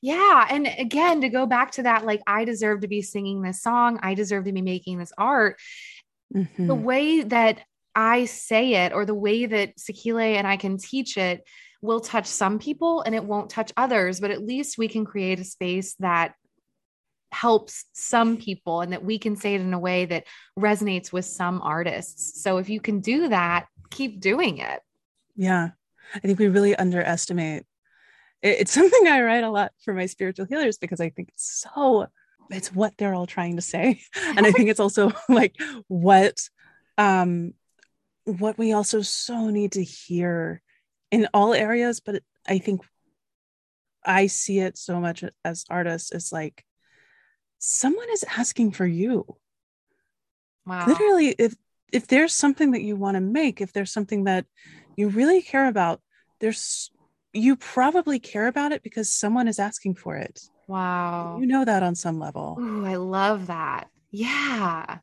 Yeah. 0.00 0.46
And 0.48 0.68
again, 0.78 1.20
to 1.22 1.28
go 1.28 1.44
back 1.44 1.72
to 1.72 1.82
that, 1.82 2.06
like, 2.06 2.20
I 2.28 2.44
deserve 2.44 2.82
to 2.82 2.88
be 2.88 3.02
singing 3.02 3.42
this 3.42 3.60
song, 3.60 3.98
I 4.00 4.14
deserve 4.14 4.44
to 4.44 4.52
be 4.52 4.62
making 4.62 4.98
this 4.98 5.12
art. 5.18 5.58
The 6.32 6.44
Mhm. 6.46 6.82
way 6.82 7.22
that 7.22 7.62
I 8.00 8.24
say 8.24 8.86
it 8.86 8.94
or 8.94 9.04
the 9.04 9.14
way 9.14 9.44
that 9.44 9.76
Sekile 9.76 10.36
and 10.36 10.46
I 10.46 10.56
can 10.56 10.78
teach 10.78 11.18
it 11.18 11.46
will 11.82 12.00
touch 12.00 12.24
some 12.24 12.58
people 12.58 13.02
and 13.02 13.14
it 13.14 13.22
won't 13.22 13.50
touch 13.50 13.72
others, 13.76 14.20
but 14.20 14.30
at 14.30 14.42
least 14.42 14.78
we 14.78 14.88
can 14.88 15.04
create 15.04 15.38
a 15.38 15.44
space 15.44 15.94
that 15.96 16.34
helps 17.30 17.84
some 17.92 18.38
people 18.38 18.80
and 18.80 18.94
that 18.94 19.04
we 19.04 19.18
can 19.18 19.36
say 19.36 19.54
it 19.54 19.60
in 19.60 19.74
a 19.74 19.78
way 19.78 20.06
that 20.06 20.24
resonates 20.58 21.12
with 21.12 21.26
some 21.26 21.60
artists. 21.62 22.42
So 22.42 22.56
if 22.56 22.70
you 22.70 22.80
can 22.80 23.00
do 23.00 23.28
that, 23.28 23.66
keep 23.90 24.18
doing 24.18 24.58
it. 24.58 24.80
Yeah. 25.36 25.68
I 26.14 26.20
think 26.20 26.38
we 26.38 26.48
really 26.48 26.74
underestimate 26.74 27.64
it's 28.42 28.72
something 28.72 29.06
I 29.06 29.20
write 29.20 29.44
a 29.44 29.50
lot 29.50 29.72
for 29.84 29.92
my 29.92 30.06
spiritual 30.06 30.46
healers 30.46 30.78
because 30.78 31.02
I 31.02 31.10
think 31.10 31.28
it's 31.28 31.66
so 31.74 32.06
it's 32.48 32.74
what 32.74 32.96
they're 32.96 33.14
all 33.14 33.26
trying 33.26 33.56
to 33.56 33.62
say. 33.62 34.00
And 34.16 34.46
I 34.46 34.52
think 34.52 34.70
it's 34.70 34.80
also 34.80 35.12
like 35.28 35.54
what 35.88 36.40
um 36.96 37.52
what 38.30 38.58
we 38.58 38.72
also 38.72 39.02
so 39.02 39.50
need 39.50 39.72
to 39.72 39.84
hear 39.84 40.62
in 41.10 41.28
all 41.34 41.52
areas, 41.54 42.00
but 42.00 42.22
I 42.48 42.58
think 42.58 42.82
I 44.04 44.28
see 44.28 44.60
it 44.60 44.78
so 44.78 45.00
much 45.00 45.24
as 45.44 45.64
artists 45.68 46.12
is 46.12 46.32
like 46.32 46.64
someone 47.58 48.08
is 48.10 48.24
asking 48.36 48.72
for 48.72 48.86
you 48.86 49.36
Wow. 50.66 50.86
literally 50.86 51.34
if 51.38 51.54
if 51.92 52.06
there's 52.06 52.32
something 52.32 52.70
that 52.70 52.82
you 52.82 52.96
want 52.96 53.16
to 53.16 53.20
make 53.20 53.60
if 53.60 53.72
there's 53.72 53.92
something 53.92 54.24
that 54.24 54.46
you 54.96 55.08
really 55.08 55.42
care 55.42 55.66
about 55.66 56.00
there's 56.40 56.90
you 57.32 57.56
probably 57.56 58.18
care 58.18 58.46
about 58.46 58.72
it 58.72 58.82
because 58.82 59.12
someone 59.12 59.48
is 59.48 59.58
asking 59.58 59.94
for 59.94 60.16
it 60.16 60.40
Wow. 60.68 61.36
you 61.38 61.46
know 61.46 61.64
that 61.64 61.82
on 61.82 61.94
some 61.94 62.18
level 62.18 62.56
oh 62.58 62.84
I 62.84 62.96
love 62.96 63.48
that. 63.48 63.88
Yeah. 64.10 64.98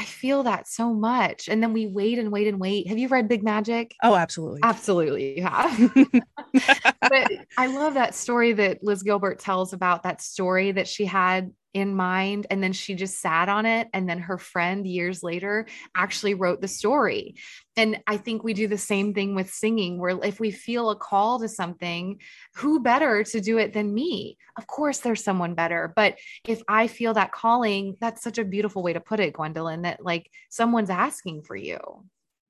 I 0.00 0.04
feel 0.04 0.44
that 0.44 0.66
so 0.66 0.94
much. 0.94 1.46
And 1.46 1.62
then 1.62 1.74
we 1.74 1.86
wait 1.86 2.18
and 2.18 2.32
wait 2.32 2.48
and 2.48 2.58
wait. 2.58 2.86
Have 2.86 2.96
you 2.96 3.08
read 3.08 3.28
Big 3.28 3.42
Magic? 3.42 3.94
oh 4.02 4.14
absolutely 4.14 4.60
Absolutely. 4.62 5.36
You 5.36 5.42
have. 5.42 5.94
but 7.02 7.30
I 7.58 7.66
love 7.66 7.92
that 7.94 8.14
story 8.14 8.54
that 8.54 8.82
Liz 8.82 9.02
Gilbert 9.02 9.40
tells 9.40 9.74
about 9.74 10.04
that 10.04 10.22
story 10.22 10.72
that 10.72 10.88
she 10.88 11.04
had 11.04 11.52
in 11.72 11.94
mind 11.94 12.46
and 12.50 12.62
then 12.62 12.72
she 12.72 12.94
just 12.94 13.20
sat 13.20 13.48
on 13.48 13.64
it 13.64 13.88
and 13.92 14.08
then 14.08 14.18
her 14.18 14.38
friend 14.38 14.86
years 14.86 15.22
later 15.22 15.66
actually 15.94 16.34
wrote 16.34 16.60
the 16.60 16.68
story. 16.68 17.36
And 17.76 18.02
I 18.06 18.16
think 18.16 18.42
we 18.42 18.54
do 18.54 18.66
the 18.66 18.78
same 18.78 19.14
thing 19.14 19.34
with 19.34 19.52
singing 19.52 19.98
where 19.98 20.18
if 20.24 20.40
we 20.40 20.50
feel 20.50 20.90
a 20.90 20.96
call 20.96 21.38
to 21.40 21.48
something, 21.48 22.20
who 22.56 22.80
better 22.80 23.22
to 23.24 23.40
do 23.40 23.58
it 23.58 23.72
than 23.72 23.94
me? 23.94 24.36
Of 24.58 24.66
course 24.66 24.98
there's 24.98 25.22
someone 25.22 25.54
better, 25.54 25.92
but 25.94 26.18
if 26.46 26.62
I 26.68 26.88
feel 26.88 27.14
that 27.14 27.32
calling, 27.32 27.96
that's 28.00 28.22
such 28.22 28.38
a 28.38 28.44
beautiful 28.44 28.82
way 28.82 28.92
to 28.92 29.00
put 29.00 29.20
it, 29.20 29.34
Gwendolyn, 29.34 29.82
that 29.82 30.04
like 30.04 30.30
someone's 30.48 30.90
asking 30.90 31.42
for 31.42 31.56
you. 31.56 31.78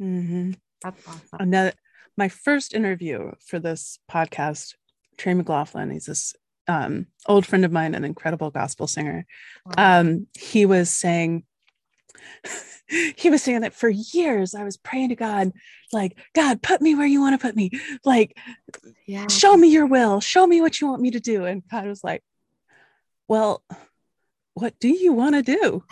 Mhm. 0.00 0.58
That's 0.82 1.06
awesome. 1.06 1.40
another 1.40 1.72
my 2.16 2.28
first 2.28 2.74
interview 2.74 3.32
for 3.46 3.58
this 3.58 3.98
podcast 4.10 4.74
trey 5.18 5.34
mclaughlin 5.34 5.90
he's 5.90 6.06
this 6.06 6.34
um, 6.70 7.06
old 7.26 7.44
friend 7.46 7.64
of 7.64 7.72
mine 7.72 7.94
an 7.94 8.04
incredible 8.04 8.50
gospel 8.50 8.86
singer. 8.86 9.26
Um, 9.76 10.26
he 10.38 10.66
was 10.66 10.90
saying 10.90 11.44
he 13.16 13.28
was 13.28 13.42
saying 13.42 13.60
that 13.60 13.72
for 13.72 13.88
years 13.88 14.54
i 14.54 14.64
was 14.64 14.76
praying 14.76 15.08
to 15.10 15.14
god 15.14 15.52
like 15.92 16.18
god 16.34 16.60
put 16.60 16.82
me 16.82 16.94
where 16.94 17.06
you 17.06 17.20
want 17.20 17.38
to 17.38 17.44
put 17.44 17.56
me. 17.56 17.70
Like 18.04 18.36
yeah. 19.06 19.26
show 19.28 19.56
me 19.56 19.68
your 19.68 19.86
will. 19.86 20.20
Show 20.20 20.46
me 20.46 20.60
what 20.60 20.80
you 20.80 20.88
want 20.88 21.02
me 21.02 21.10
to 21.12 21.20
do. 21.20 21.44
And 21.44 21.62
god 21.70 21.86
was 21.86 22.04
like 22.04 22.22
well 23.28 23.62
what 24.54 24.78
do 24.78 24.88
you 24.88 25.12
want 25.12 25.34
to 25.34 25.42
do? 25.42 25.82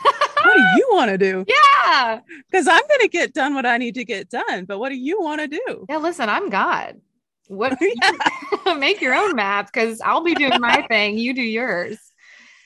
What 0.44 0.56
do 0.56 0.62
you 0.76 0.88
want 0.92 1.10
to 1.10 1.18
do? 1.18 1.44
Yeah. 1.88 2.20
because 2.50 2.68
i'm 2.68 2.86
going 2.86 3.00
to 3.00 3.08
get 3.08 3.32
done 3.32 3.54
what 3.54 3.64
i 3.64 3.78
need 3.78 3.94
to 3.94 4.04
get 4.04 4.28
done 4.28 4.66
but 4.66 4.78
what 4.78 4.90
do 4.90 4.96
you 4.96 5.22
want 5.22 5.40
to 5.40 5.48
do? 5.48 5.86
Yeah, 5.88 5.96
listen, 5.96 6.28
I'm 6.28 6.50
God. 6.50 7.00
What 7.48 7.76
Yeah. 8.66 8.74
make 8.78 9.00
your 9.00 9.14
own 9.14 9.34
map 9.34 9.70
because 9.72 10.00
I'll 10.00 10.22
be 10.22 10.34
doing 10.34 10.60
my 10.60 10.82
thing. 10.88 11.18
You 11.18 11.34
do 11.34 11.42
yours. 11.42 11.98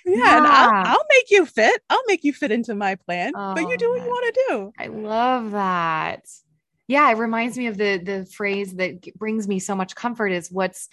yeah, 0.05 0.39
and 0.39 0.47
I'll, 0.47 0.73
I'll 0.95 1.07
make 1.15 1.31
you 1.31 1.47
fit 1.47 1.81
i'll 1.89 2.03
make 2.09 2.25
you 2.25 2.33
fit 2.33 2.51
into 2.51 2.75
my 2.75 2.97
plan 2.97 3.31
but 3.35 3.61
you 3.61 3.75
Oh, 3.75 3.77
do 3.77 3.91
what 3.91 4.03
you 4.03 4.09
want 4.09 4.35
to 4.35 4.45
do 4.49 4.73
I 4.77 4.87
love 4.89 5.53
that. 5.53 6.25
Yeah, 6.89 7.09
it 7.11 7.19
reminds 7.19 7.57
me 7.57 7.69
of 7.69 7.79
the 7.79 7.99
the 7.99 8.27
phrase 8.27 8.75
that 8.75 9.17
brings 9.17 9.47
me 9.47 9.61
so 9.61 9.77
much 9.77 9.95
comfort 9.95 10.33
is 10.33 10.51
what's 10.51 10.89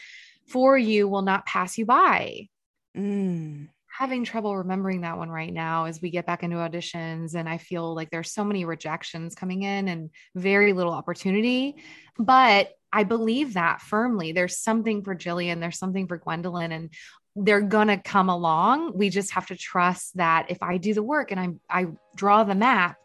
for 0.48 0.78
you 0.78 1.08
will 1.08 1.24
not 1.24 1.46
pass 1.48 1.78
you 1.80 1.86
by. 1.88 2.48
Mm. 2.96 3.70
Having 3.98 4.24
trouble 4.26 4.56
remembering 4.56 5.02
that 5.02 5.18
one 5.18 5.30
right 5.30 5.52
now 5.52 5.86
as 5.86 6.00
we 6.02 6.12
get 6.12 6.28
back 6.28 6.44
into 6.44 6.58
auditions 6.58 7.34
and 7.34 7.50
I 7.50 7.58
feel 7.58 7.96
like 7.96 8.12
there's 8.12 8.32
so 8.32 8.46
many 8.46 8.64
rejections 8.64 9.34
coming 9.36 9.64
in 9.64 9.88
and 9.88 10.12
very 10.36 10.74
little 10.74 10.94
opportunity, 10.94 11.84
but 12.20 12.70
I 12.92 13.04
believe 13.04 13.54
that 13.54 13.82
firmly. 13.82 14.32
There's 14.32 14.58
something 14.58 15.04
for 15.04 15.16
Jillian, 15.16 15.60
there's 15.60 15.78
something 15.78 16.08
for 16.08 16.18
Gwendolyn 16.18 16.72
and 16.72 16.90
they're 17.36 17.62
gonna 17.62 18.02
come 18.02 18.30
along. 18.30 18.98
We 18.98 19.10
just 19.10 19.32
have 19.32 19.48
to 19.48 19.56
trust 19.56 20.18
that 20.18 20.48
if 20.50 20.62
I 20.64 20.78
do 20.78 20.94
the 20.94 21.04
work 21.04 21.32
and 21.32 21.40
I 21.40 21.82
I 21.82 21.88
draw 22.16 22.44
the 22.44 22.56
map, 22.56 22.98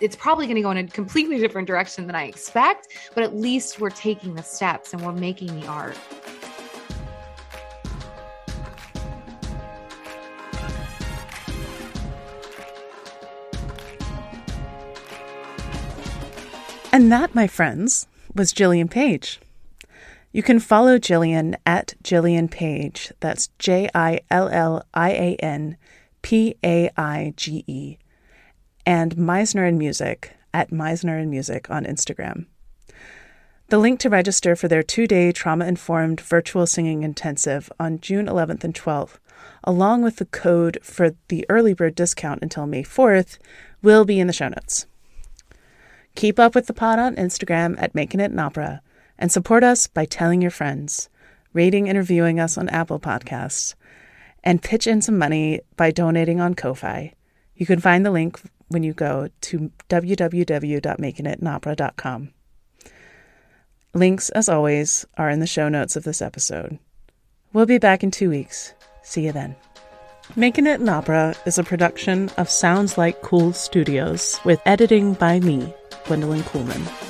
it's 0.00 0.16
probably 0.16 0.46
to 0.46 0.60
go 0.60 0.70
in 0.70 0.78
a 0.78 0.86
completely 0.86 1.38
different 1.38 1.66
direction 1.66 2.06
than 2.06 2.16
I 2.16 2.24
expect, 2.24 2.88
but 3.14 3.22
at 3.22 3.34
least 3.34 3.80
we're 3.80 3.90
taking 3.90 4.34
the 4.34 4.42
steps 4.42 4.92
and 4.92 5.04
we're 5.04 5.12
making 5.12 5.58
the 5.60 5.66
art. 5.66 5.98
And 16.92 17.12
that, 17.12 17.34
my 17.34 17.46
friends, 17.46 18.08
was 18.34 18.52
Jillian 18.52 18.90
Paige. 18.90 19.40
You 20.32 20.42
can 20.42 20.60
follow 20.60 20.98
Jillian 20.98 21.56
at 21.66 21.94
Jillian 22.04 22.50
Paige. 22.50 23.12
That's 23.20 23.48
J 23.58 23.90
I 23.94 24.20
L 24.30 24.48
L 24.48 24.84
I 24.94 25.10
A 25.10 25.36
N 25.36 25.76
P 26.22 26.54
A 26.64 26.90
I 26.96 27.34
G 27.36 27.64
E. 27.66 27.98
And 28.86 29.16
Meisner 29.16 29.66
and 29.68 29.78
Music 29.78 30.32
at 30.54 30.70
Meisner 30.70 31.20
and 31.20 31.30
Music 31.30 31.68
on 31.70 31.84
Instagram. 31.84 32.46
The 33.68 33.78
link 33.78 34.00
to 34.00 34.10
register 34.10 34.56
for 34.56 34.68
their 34.68 34.82
two 34.82 35.06
day 35.06 35.32
trauma 35.32 35.66
informed 35.66 36.20
virtual 36.20 36.66
singing 36.66 37.02
intensive 37.02 37.70
on 37.78 38.00
June 38.00 38.26
11th 38.26 38.64
and 38.64 38.74
12th, 38.74 39.18
along 39.64 40.02
with 40.02 40.16
the 40.16 40.24
code 40.26 40.78
for 40.82 41.14
the 41.28 41.46
early 41.48 41.72
bird 41.72 41.94
discount 41.94 42.42
until 42.42 42.66
May 42.66 42.82
4th, 42.82 43.38
will 43.82 44.04
be 44.04 44.18
in 44.18 44.26
the 44.26 44.32
show 44.32 44.48
notes. 44.48 44.86
Keep 46.20 46.38
up 46.38 46.54
with 46.54 46.66
the 46.66 46.74
pod 46.74 46.98
on 46.98 47.16
Instagram 47.16 47.80
at 47.80 47.94
Making 47.94 48.20
It 48.20 48.30
an 48.30 48.38
Opera 48.38 48.82
and 49.18 49.32
support 49.32 49.64
us 49.64 49.86
by 49.86 50.04
telling 50.04 50.42
your 50.42 50.50
friends, 50.50 51.08
rating 51.54 51.88
and 51.88 51.96
reviewing 51.96 52.38
us 52.38 52.58
on 52.58 52.68
Apple 52.68 53.00
Podcasts, 53.00 53.74
and 54.44 54.62
pitch 54.62 54.86
in 54.86 55.00
some 55.00 55.16
money 55.16 55.62
by 55.78 55.90
donating 55.90 56.38
on 56.38 56.54
Ko-Fi. 56.54 57.14
You 57.56 57.64
can 57.64 57.80
find 57.80 58.04
the 58.04 58.10
link 58.10 58.38
when 58.68 58.82
you 58.82 58.92
go 58.92 59.30
to 59.40 59.72
www.makingitanopera.com. 59.88 62.30
Links, 63.94 64.28
as 64.28 64.50
always, 64.50 65.06
are 65.16 65.30
in 65.30 65.40
the 65.40 65.46
show 65.46 65.70
notes 65.70 65.96
of 65.96 66.04
this 66.04 66.20
episode. 66.20 66.78
We'll 67.54 67.64
be 67.64 67.78
back 67.78 68.04
in 68.04 68.10
two 68.10 68.28
weeks. 68.28 68.74
See 69.02 69.24
you 69.24 69.32
then. 69.32 69.56
Making 70.36 70.66
It 70.66 70.80
an 70.80 70.88
Opera 70.90 71.34
is 71.46 71.56
a 71.56 71.64
production 71.64 72.28
of 72.36 72.50
Sounds 72.50 72.98
Like 72.98 73.22
Cool 73.22 73.54
Studios 73.54 74.38
with 74.44 74.60
editing 74.66 75.14
by 75.14 75.40
me, 75.40 75.72
Gwendolyn 76.06 76.42
Coolman. 76.44 77.09